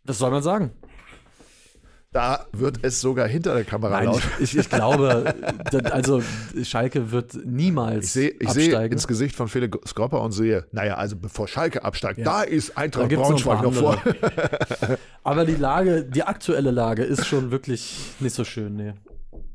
Das 0.04 0.18
soll 0.18 0.30
man 0.30 0.42
sagen. 0.42 0.70
Da 2.12 2.46
wird 2.50 2.80
es 2.82 3.00
sogar 3.00 3.28
hinter 3.28 3.54
der 3.54 3.62
Kamera 3.64 3.98
Nein, 3.98 4.06
laut. 4.06 4.22
ich, 4.40 4.54
ich, 4.54 4.58
ich 4.58 4.68
glaube, 4.68 5.32
also 5.92 6.20
Schalke 6.64 7.12
wird 7.12 7.34
niemals 7.44 8.06
Ich 8.06 8.12
sehe 8.12 8.30
ich 8.40 8.50
sehe 8.50 8.64
absteigen. 8.66 8.92
ins 8.94 9.06
Gesicht 9.06 9.36
von 9.36 9.46
Felix 9.46 9.78
Skropper 9.88 10.20
und 10.20 10.32
sehe, 10.32 10.66
naja, 10.72 10.94
also 10.94 11.14
bevor 11.14 11.46
Schalke 11.46 11.84
absteigt, 11.84 12.18
Ja. 12.18 12.24
da 12.24 12.42
ist 12.42 12.70
Da 12.70 12.80
Eintracht 12.80 13.12
noch 13.12 13.18
ein 13.18 13.22
Braunschweig 13.22 13.58
paar 13.58 13.62
noch 13.70 13.74
vor. 13.74 14.02
Aber 15.22 15.44
die 15.44 15.54
Lage, 15.54 16.02
die 16.04 16.24
aktuelle 16.24 16.72
Lage 16.72 17.04
ist 17.04 17.26
schon 17.26 17.52
wirklich 17.52 17.96
nicht 18.18 18.34
so 18.34 18.42
schön, 18.42 18.74
nee. 18.74 18.94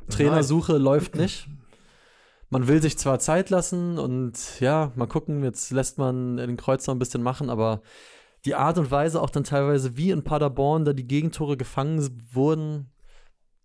Trainersuche 0.09 0.77
läuft 0.77 1.15
nicht. 1.17 1.47
Man 2.49 2.69
will 2.69 2.81
sich 2.81 2.97
zwar 2.97 3.19
Zeit 3.19 3.49
lassen 3.49 3.97
und 3.99 4.61
ja, 4.61 4.93
mal 4.95 5.07
gucken, 5.07 5.43
jetzt 5.43 5.71
lässt 5.71 5.97
man 5.97 6.37
den 6.37 6.55
Kreuzer 6.55 6.93
ein 6.93 6.99
bisschen 6.99 7.21
machen, 7.21 7.49
aber 7.49 7.81
die 8.45 8.55
Art 8.55 8.77
und 8.77 8.91
Weise 8.91 9.21
auch 9.21 9.29
dann 9.29 9.43
teilweise 9.43 9.97
wie 9.97 10.11
in 10.11 10.23
Paderborn, 10.23 10.85
da 10.85 10.93
die 10.93 11.07
Gegentore 11.07 11.57
gefangen 11.57 12.23
wurden, 12.31 12.91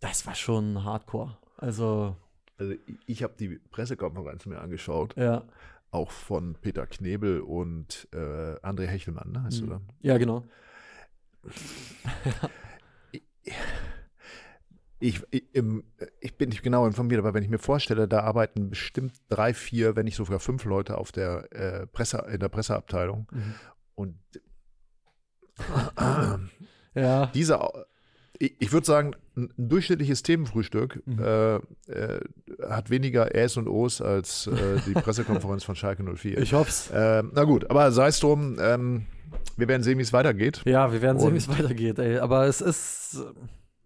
das 0.00 0.26
war 0.26 0.34
schon 0.34 0.84
hardcore. 0.84 1.36
Also, 1.58 2.16
Also 2.56 2.74
ich 3.06 3.22
habe 3.22 3.34
die 3.38 3.58
Pressekonferenz 3.70 4.46
mir 4.46 4.60
angeschaut, 4.60 5.16
ja. 5.16 5.44
auch 5.90 6.10
von 6.10 6.56
Peter 6.60 6.86
Knebel 6.86 7.40
und 7.40 8.08
äh, 8.12 8.56
André 8.62 8.86
Hechelmann, 8.86 9.32
ne, 9.32 9.42
heißt 9.42 9.60
du 9.60 9.66
da? 9.66 9.80
Ja, 10.00 10.18
genau. 10.18 10.44
Ich, 15.02 15.22
ich, 15.30 15.54
im, 15.54 15.82
ich 16.20 16.36
bin 16.36 16.50
nicht 16.50 16.62
genau 16.62 16.86
informiert, 16.86 17.20
aber 17.20 17.32
wenn 17.32 17.42
ich 17.42 17.48
mir 17.48 17.58
vorstelle, 17.58 18.06
da 18.06 18.20
arbeiten 18.20 18.68
bestimmt 18.68 19.14
drei, 19.30 19.54
vier, 19.54 19.96
wenn 19.96 20.04
nicht 20.04 20.16
sogar 20.16 20.40
fünf 20.40 20.64
Leute 20.66 20.98
auf 20.98 21.10
der 21.10 21.50
äh, 21.52 21.86
Presse, 21.86 22.18
in 22.30 22.38
der 22.38 22.50
Presseabteilung. 22.50 23.26
Mhm. 23.32 23.54
Und 23.94 24.18
Ja. 26.94 27.26
dieser, 27.26 27.70
ich, 28.38 28.56
ich 28.58 28.72
würde 28.72 28.86
sagen, 28.86 29.12
ein, 29.36 29.52
durchschnittliches 29.56 30.22
Themenfrühstück 30.22 31.02
Mhm. 31.06 31.18
äh, 31.22 31.54
äh, 31.56 31.60
hat 32.68 32.90
weniger 32.90 33.34
Äs 33.34 33.56
und 33.56 33.68
Os 33.68 34.00
als 34.02 34.46
äh, 34.48 34.80
die 34.86 34.92
Pressekonferenz 35.00 35.62
von 35.64 35.76
Schalke 35.76 36.02
04. 36.02 36.38
Ich 36.38 36.52
hoff's. 36.52 36.90
Ähm, 36.92 37.30
na 37.34 37.44
gut, 37.44 37.70
aber 37.70 37.92
sei 37.92 38.08
es 38.08 38.18
drum, 38.20 38.56
ähm, 38.60 39.06
wir 39.56 39.68
werden 39.68 39.82
sehen, 39.82 39.98
wie 39.98 40.02
es 40.02 40.12
weitergeht. 40.12 40.62
Ja, 40.64 40.92
wir 40.92 41.00
werden 41.02 41.18
sehen, 41.20 41.34
wie 41.34 41.38
es 41.38 41.48
weitergeht, 41.48 41.98
ey. 41.98 42.18
Aber 42.18 42.46
es 42.46 42.60
ist. 42.60 43.18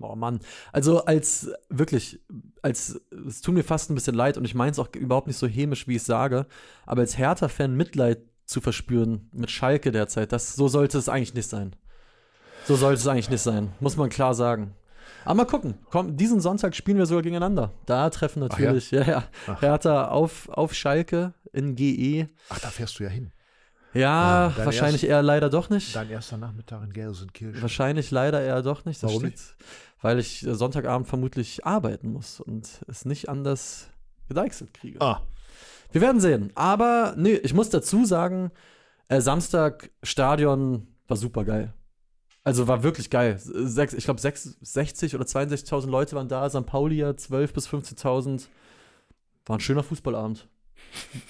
Oh 0.01 0.17
Mann. 0.17 0.41
Also 0.73 1.05
als 1.05 1.51
wirklich, 1.71 2.21
als 2.63 3.01
es 3.29 3.41
tut 3.43 3.55
mir 3.55 3.63
fast 3.63 3.91
ein 3.91 3.95
bisschen 3.95 4.15
leid 4.15 4.37
und 4.37 4.45
ich 4.45 4.55
meine 4.55 4.73
es 4.73 4.79
auch 4.79 4.89
überhaupt 4.95 5.27
nicht 5.29 5.37
so 5.39 5.47
hämisch, 5.47 5.87
wie 5.87 5.93
ich 5.93 6.03
es 6.03 6.07
sage, 6.07 6.47
aber 6.85 7.03
als 7.03 7.17
Hertha-Fan 7.17 7.75
Mitleid 7.77 8.19
zu 8.47 8.61
verspüren 8.61 9.29
mit 9.33 9.51
Schalke 9.51 9.91
derzeit, 9.93 10.33
das, 10.33 10.55
so 10.55 10.69
sollte 10.69 10.99
es 10.99 11.09
eigentlich 11.09 11.35
nicht 11.35 11.49
sein. 11.49 11.75
So 12.67 12.77
sollte 12.77 13.01
es 13.01 13.07
eigentlich 13.07 13.31
nicht 13.31 13.43
sein, 13.43 13.73
muss 13.81 13.97
man 13.97 14.09
klar 14.11 14.35
sagen. 14.35 14.75
Aber 15.25 15.35
mal 15.35 15.45
gucken. 15.47 15.75
Komm, 15.91 16.17
diesen 16.17 16.41
Sonntag 16.41 16.75
spielen 16.75 16.99
wir 16.99 17.07
sogar 17.07 17.23
gegeneinander. 17.23 17.73
Da 17.87 18.11
treffen 18.11 18.43
ja? 18.43 18.49
natürlich 18.49 18.91
ja? 18.91 19.03
Ja, 19.03 19.25
Ach. 19.47 19.63
Hertha 19.63 20.09
auf, 20.09 20.49
auf 20.49 20.75
Schalke 20.75 21.33
in 21.53 21.77
GE. 21.77 22.29
Ach, 22.49 22.59
da 22.61 22.69
fährst 22.69 22.99
du 22.99 23.05
ja 23.05 23.11
hin. 23.11 23.33
Ja, 23.95 24.49
Ah, 24.49 24.53
dein 24.57 24.67
wahrscheinlich 24.67 25.07
eher 25.07 25.23
leider 25.23 25.49
doch 25.51 25.71
nicht. 25.71 25.95
Dein 25.95 26.11
erster 26.11 26.37
Nachmittag 26.37 26.83
in 26.83 26.93
Gelsenkirchen. 26.93 27.63
Wahrscheinlich 27.63 28.11
leider 28.11 28.43
eher 28.43 28.61
doch 28.61 28.85
nicht. 28.85 29.03
Das 29.03 29.09
Warum 29.09 29.27
steht, 29.27 29.41
Weil 30.03 30.19
ich 30.19 30.45
Sonntagabend 30.49 31.07
vermutlich 31.07 31.65
arbeiten 31.65 32.13
muss 32.13 32.41
und 32.41 32.69
es 32.89 33.05
nicht 33.05 33.29
anders 33.29 33.89
gedeichselt 34.29 34.75
kriege. 34.75 35.01
Ah, 35.01 35.23
Wir 35.93 36.01
werden 36.01 36.21
sehen. 36.21 36.53
Aber 36.55 37.15
nee, 37.17 37.35
ich 37.35 37.55
muss 37.55 37.71
dazu 37.71 38.05
sagen, 38.05 38.51
äh, 39.09 39.21
Samstag 39.21 39.91
Stadion 40.03 40.87
war 41.07 41.17
super 41.17 41.45
geil. 41.45 41.73
Also 42.43 42.69
war 42.69 42.83
wirklich 42.83 43.09
geil. 43.09 43.39
Sechs, 43.39 43.95
ich 43.95 44.05
glaube 44.05 44.21
60 44.21 45.15
oder 45.15 45.25
62.000 45.25 45.89
Leute 45.89 46.15
waren 46.15 46.29
da. 46.29 46.49
St. 46.51 46.67
Pauli 46.67 46.97
ja 46.97 47.11
12.000 47.11 47.53
bis 47.55 47.69
15.000. 47.69 48.47
War 49.47 49.57
ein 49.57 49.61
schöner 49.61 49.83
Fußballabend. 49.83 50.47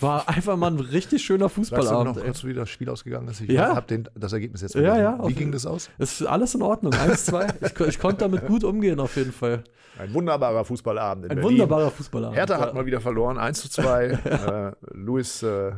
War 0.00 0.28
einfach 0.28 0.57
mal 0.57 0.70
ein 0.70 0.78
richtig 0.80 1.24
schöner 1.24 1.46
Weißt 1.46 1.57
du 1.57 1.61
Fußballabend. 1.62 2.16
noch 2.16 2.22
kurz, 2.24 2.44
wie 2.44 2.55
das 2.55 2.68
Spiel 2.70 2.88
ausgegangen 2.90 3.28
ist? 3.28 3.40
Ich 3.40 3.48
Ja. 3.50 3.74
habe 3.74 4.02
das 4.14 4.32
Ergebnis 4.32 4.61
jetzt 4.62 4.74
Ja, 4.74 4.80
vergessen. 4.82 5.02
ja, 5.02 5.16
auf- 5.18 5.28
Wie 5.28 5.34
ging 5.34 5.52
das 5.52 5.66
aus? 5.66 5.90
Ist 5.98 6.22
alles 6.22 6.55
in 6.55 6.62
Ordnung. 6.62 6.92
Eins, 6.94 7.26
zwei. 7.26 7.46
Ich, 7.61 7.74
ko- 7.74 7.84
ich 7.84 7.98
konnte 7.98 8.18
damit 8.18 8.46
gut 8.46 8.64
umgehen, 8.64 9.00
auf 9.00 9.16
jeden 9.16 9.32
Fall. 9.32 9.64
Ein 9.98 10.12
wunderbarer 10.12 10.64
Fußballabend 10.64 11.26
in 11.26 11.30
Ein 11.30 11.36
Berlin. 11.36 11.52
wunderbarer 11.52 11.90
Fußballabend. 11.90 12.36
Hertha 12.36 12.55
Ja. 12.55 12.61
hat 12.61 12.74
mal 12.74 12.84
wieder 12.86 13.00
verloren, 13.00 13.38
1 13.38 13.61
zu 13.62 13.70
2. 13.70 14.05
äh, 14.24 14.72
Luis, 14.92 15.42
äh, 15.42 15.72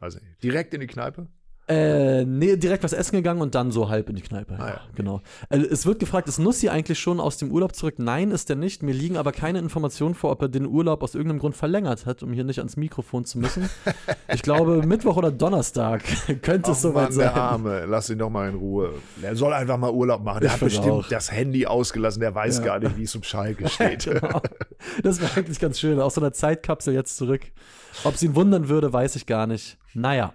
also 0.00 0.18
direkt 0.42 0.74
in 0.74 0.80
die 0.80 0.86
Kneipe. 0.86 1.26
Äh, 1.68 2.24
nee, 2.24 2.56
direkt 2.56 2.82
was 2.82 2.92
essen 2.92 3.16
gegangen 3.16 3.40
und 3.42 3.54
dann 3.54 3.70
so 3.72 3.88
halb 3.88 4.08
in 4.08 4.16
die 4.16 4.22
Kneipe. 4.22 4.56
Ah, 4.58 4.68
ja. 4.68 4.80
Genau. 4.94 5.20
Äh, 5.50 5.58
es 5.58 5.84
wird 5.84 5.98
gefragt, 5.98 6.26
ist 6.28 6.38
Nussi 6.38 6.68
eigentlich 6.70 6.98
schon 6.98 7.20
aus 7.20 7.36
dem 7.36 7.50
Urlaub 7.50 7.74
zurück? 7.74 7.96
Nein, 7.98 8.30
ist 8.30 8.48
er 8.48 8.56
nicht. 8.56 8.82
Mir 8.82 8.94
liegen 8.94 9.16
aber 9.18 9.32
keine 9.32 9.58
Informationen 9.58 10.14
vor, 10.14 10.30
ob 10.30 10.40
er 10.42 10.48
den 10.48 10.66
Urlaub 10.66 11.02
aus 11.02 11.14
irgendeinem 11.14 11.40
Grund 11.40 11.56
verlängert 11.56 12.06
hat, 12.06 12.22
um 12.22 12.32
hier 12.32 12.44
nicht 12.44 12.58
ans 12.58 12.76
Mikrofon 12.76 13.24
zu 13.26 13.38
müssen. 13.38 13.68
ich 14.32 14.42
glaube, 14.42 14.82
Mittwoch 14.86 15.16
oder 15.18 15.30
Donnerstag 15.30 16.02
könnte 16.42 16.70
es 16.70 16.78
Ach 16.78 16.82
soweit 16.82 17.04
Mann, 17.04 17.12
sein. 17.12 17.24
der 17.34 17.36
Arme, 17.36 17.84
lass 17.86 18.08
ihn 18.08 18.18
doch 18.18 18.30
mal 18.30 18.48
in 18.48 18.54
Ruhe. 18.56 18.94
Der 19.22 19.36
soll 19.36 19.52
einfach 19.52 19.76
mal 19.76 19.90
Urlaub 19.90 20.24
machen. 20.24 20.40
Der 20.40 20.48
Ich 20.48 20.52
hat 20.54 20.60
bestimmt 20.60 20.88
auch. 20.90 21.08
das 21.08 21.30
Handy 21.30 21.66
ausgelassen. 21.66 22.20
Der 22.20 22.34
weiß 22.34 22.58
Ja. 22.58 22.64
gar 22.64 22.78
nicht, 22.78 22.96
wie 22.96 23.02
es 23.02 23.14
um 23.14 23.22
Schalke 23.22 23.68
steht. 23.68 24.04
genau. 24.04 24.40
Das 25.02 25.20
wäre 25.20 25.30
eigentlich 25.36 25.58
ganz 25.60 25.78
schön. 25.78 26.00
Aus 26.00 26.14
so 26.14 26.20
einer 26.20 26.32
Zeitkapsel 26.32 26.94
jetzt 26.94 27.16
zurück. 27.16 27.42
Ob 28.04 28.14
es 28.14 28.22
ihn 28.22 28.34
wundern 28.34 28.68
würde, 28.68 28.92
weiß 28.92 29.16
ich 29.16 29.26
gar 29.26 29.46
nicht. 29.46 29.76
Naja. 29.94 30.32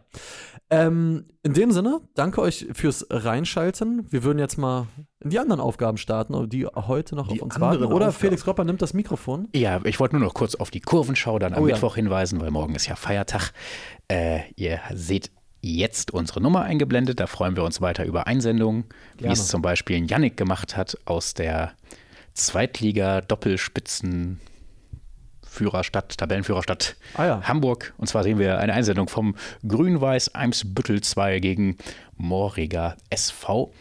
Ähm, 0.74 1.26
in 1.44 1.54
dem 1.54 1.72
Sinne, 1.72 2.02
danke 2.16 2.42
euch 2.42 2.68
fürs 2.74 3.06
Reinschalten. 3.10 4.06
Wir 4.10 4.24
würden 4.24 4.40
jetzt 4.40 4.58
mal 4.58 4.88
in 5.20 5.30
die 5.30 5.40
anderen 5.40 5.62
Aufgaben 5.62 5.98
starten, 5.98 6.50
die 6.50 6.66
heute 6.66 7.16
noch 7.16 7.28
Die 7.28 7.40
auf 7.40 7.44
uns 7.44 7.60
warten. 7.60 7.84
Oder 7.84 8.08
Aufgaben. 8.08 8.14
Felix 8.14 8.44
Gropper 8.44 8.64
nimmt 8.64 8.82
das 8.82 8.94
Mikrofon. 8.94 9.48
Ja, 9.54 9.82
ich 9.84 10.00
wollte 10.00 10.16
nur 10.16 10.26
noch 10.26 10.34
kurz 10.34 10.56
auf 10.56 10.72
die 10.72 10.82
Kurvenschau 10.82 11.40
dann 11.40 11.54
am 11.54 11.64
Oh 11.64 11.68
ja. 11.68 11.76
Mittwoch 11.76 11.96
hinweisen, 11.96 12.42
weil 12.42 12.52
morgen 12.52 12.76
ist 12.76 12.88
ja 12.88 12.96
Feiertag. 12.96 13.52
Äh, 14.08 14.42
ihr 14.56 14.80
seht 14.94 15.32
jetzt 15.62 16.12
unsere 16.12 16.42
Nummer 16.42 16.64
eingeblendet. 16.64 17.20
Da 17.20 17.28
freuen 17.28 17.56
wir 17.56 17.64
uns 17.64 17.82
weiter 17.82 18.06
über 18.06 18.28
Einsendungen, 18.28 18.86
wie 19.16 19.24
Gerne. 19.24 19.34
es 19.34 19.48
zum 19.48 19.62
Beispiel 19.62 20.06
Yannick 20.10 20.38
gemacht 20.38 20.76
hat 20.76 20.98
aus 21.06 21.34
der 21.34 21.74
Zweitliga-Doppelspitzen. 22.34 24.40
Führerstadt, 25.54 26.18
Tabellenführerstadt 26.18 26.96
Ah 27.14 27.26
ja. 27.26 27.42
Hamburg. 27.44 27.94
Und 27.98 28.08
zwar 28.08 28.24
sehen 28.24 28.40
wir 28.40 28.58
eine 28.58 28.74
Einsendung 28.74 29.08
vom 29.08 29.36
Grün-Weiß 29.68 30.34
Eimsbüttel 30.36 31.02
2 31.02 31.40
gegen 31.40 31.78
Moriger 32.18 32.98
SV. 33.10 33.72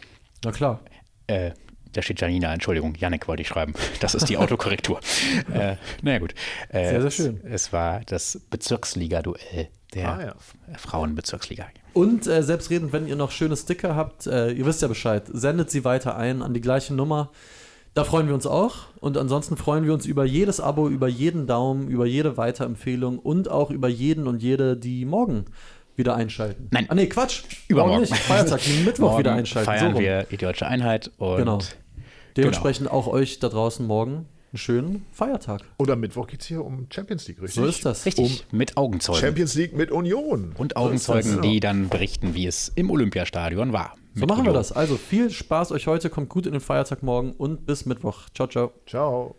Na 0.44 0.52
klar. 0.52 0.80
Äh, 1.26 1.52
da 1.94 2.02
steht 2.02 2.20
Janina, 2.20 2.52
Entschuldigung, 2.52 2.94
Yannick 2.96 3.28
wollte 3.28 3.42
ich 3.42 3.48
schreiben. 3.48 3.74
Das 4.00 4.14
ist 4.14 4.28
die 4.28 4.36
Autokorrektur. 4.36 5.00
äh, 5.54 5.76
naja, 6.02 6.18
gut. 6.18 6.34
Äh, 6.68 6.88
Sehr, 6.88 6.90
sehr 7.00 7.04
es- 7.08 7.14
schön. 7.14 7.40
Es 7.44 7.72
war 7.72 8.00
das 8.06 8.40
Bezirksliga-Duell 8.50 9.68
der 9.94 10.08
Ah, 10.08 10.22
ja. 10.22 10.34
Frauenbezirksliga. 10.78 11.66
Und 11.92 12.26
äh, 12.26 12.42
selbstredend, 12.42 12.92
wenn 12.92 13.06
ihr 13.06 13.16
noch 13.16 13.30
schöne 13.30 13.56
Sticker 13.56 13.94
habt, 13.94 14.26
äh, 14.26 14.50
ihr 14.52 14.64
wisst 14.66 14.80
ja 14.82 14.88
Bescheid, 14.88 15.24
sendet 15.30 15.70
sie 15.70 15.84
weiter 15.84 16.16
ein 16.16 16.42
an 16.42 16.54
die 16.54 16.60
gleiche 16.62 16.94
Nummer. 16.94 17.30
Da 17.94 18.04
freuen 18.04 18.26
wir 18.26 18.34
uns 18.34 18.46
auch. 18.46 18.76
Und 19.00 19.18
ansonsten 19.18 19.56
freuen 19.56 19.84
wir 19.84 19.92
uns 19.92 20.06
über 20.06 20.24
jedes 20.24 20.60
Abo, 20.60 20.88
über 20.88 21.08
jeden 21.08 21.46
Daumen, 21.46 21.88
über 21.88 22.06
jede 22.06 22.36
Weiterempfehlung 22.36 23.18
und 23.18 23.50
auch 23.50 23.70
über 23.70 23.88
jeden 23.88 24.26
und 24.26 24.42
jede, 24.42 24.76
die 24.76 25.04
morgen 25.04 25.44
wieder 25.94 26.14
einschalten. 26.16 26.68
Nein. 26.70 26.86
Ah, 26.88 26.94
nee, 26.94 27.06
Quatsch. 27.06 27.42
Übermorgen. 27.68 28.00
Morgen 28.00 28.10
nicht. 28.10 28.22
Feiertag, 28.22 28.60
Mittwoch 28.84 29.08
Morgen 29.08 29.18
wieder 29.18 29.32
einschalten. 29.34 29.70
so 29.70 29.76
feiern 29.78 29.92
rum. 29.92 30.00
wir 30.02 30.22
die 30.24 30.36
deutsche 30.38 30.66
Einheit 30.66 31.10
und 31.18 31.36
Genau. 31.36 31.58
Dementsprechend 32.36 32.90
auch 32.90 33.08
euch 33.08 33.40
da 33.40 33.50
draußen 33.50 33.86
morgen 33.86 34.26
einen 34.52 34.58
schönen 34.58 35.06
Feiertag. 35.12 35.62
Oder 35.78 35.96
Mittwoch 35.96 36.26
geht 36.26 36.42
es 36.42 36.46
hier 36.46 36.64
um 36.64 36.86
Champions 36.92 37.26
League, 37.26 37.40
richtig? 37.40 37.62
So 37.62 37.66
ist 37.66 37.84
das. 37.84 38.04
richtig 38.04 38.46
mit 38.52 38.76
Augenzeugen. 38.76 39.20
Champions 39.20 39.54
League 39.54 39.74
mit 39.74 39.90
Union. 39.90 40.54
und 40.58 40.76
Augenzeugen, 40.76 41.36
das. 41.36 41.40
die 41.40 41.60
dann 41.60 41.88
berichten, 41.88 42.34
wie 42.34 42.46
es 42.46 42.70
im 42.74 42.90
Olympiastadion 42.90 43.72
war. 43.72 43.96
So 44.14 44.26
machen 44.26 44.44
wir 44.44 44.50
Union. 44.50 44.54
das. 44.54 44.72
Also 44.72 44.96
viel 44.96 45.30
Spaß 45.30 45.72
euch 45.72 45.86
heute, 45.86 46.10
kommt 46.10 46.28
gut 46.28 46.46
in 46.46 46.52
den 46.52 46.60
Feiertag 46.60 47.02
morgen 47.02 47.32
und 47.32 47.64
bis 47.64 47.86
Mittwoch. 47.86 48.28
Ciao, 48.34 48.46
ciao. 48.46 48.72
Ciao. 48.86 49.36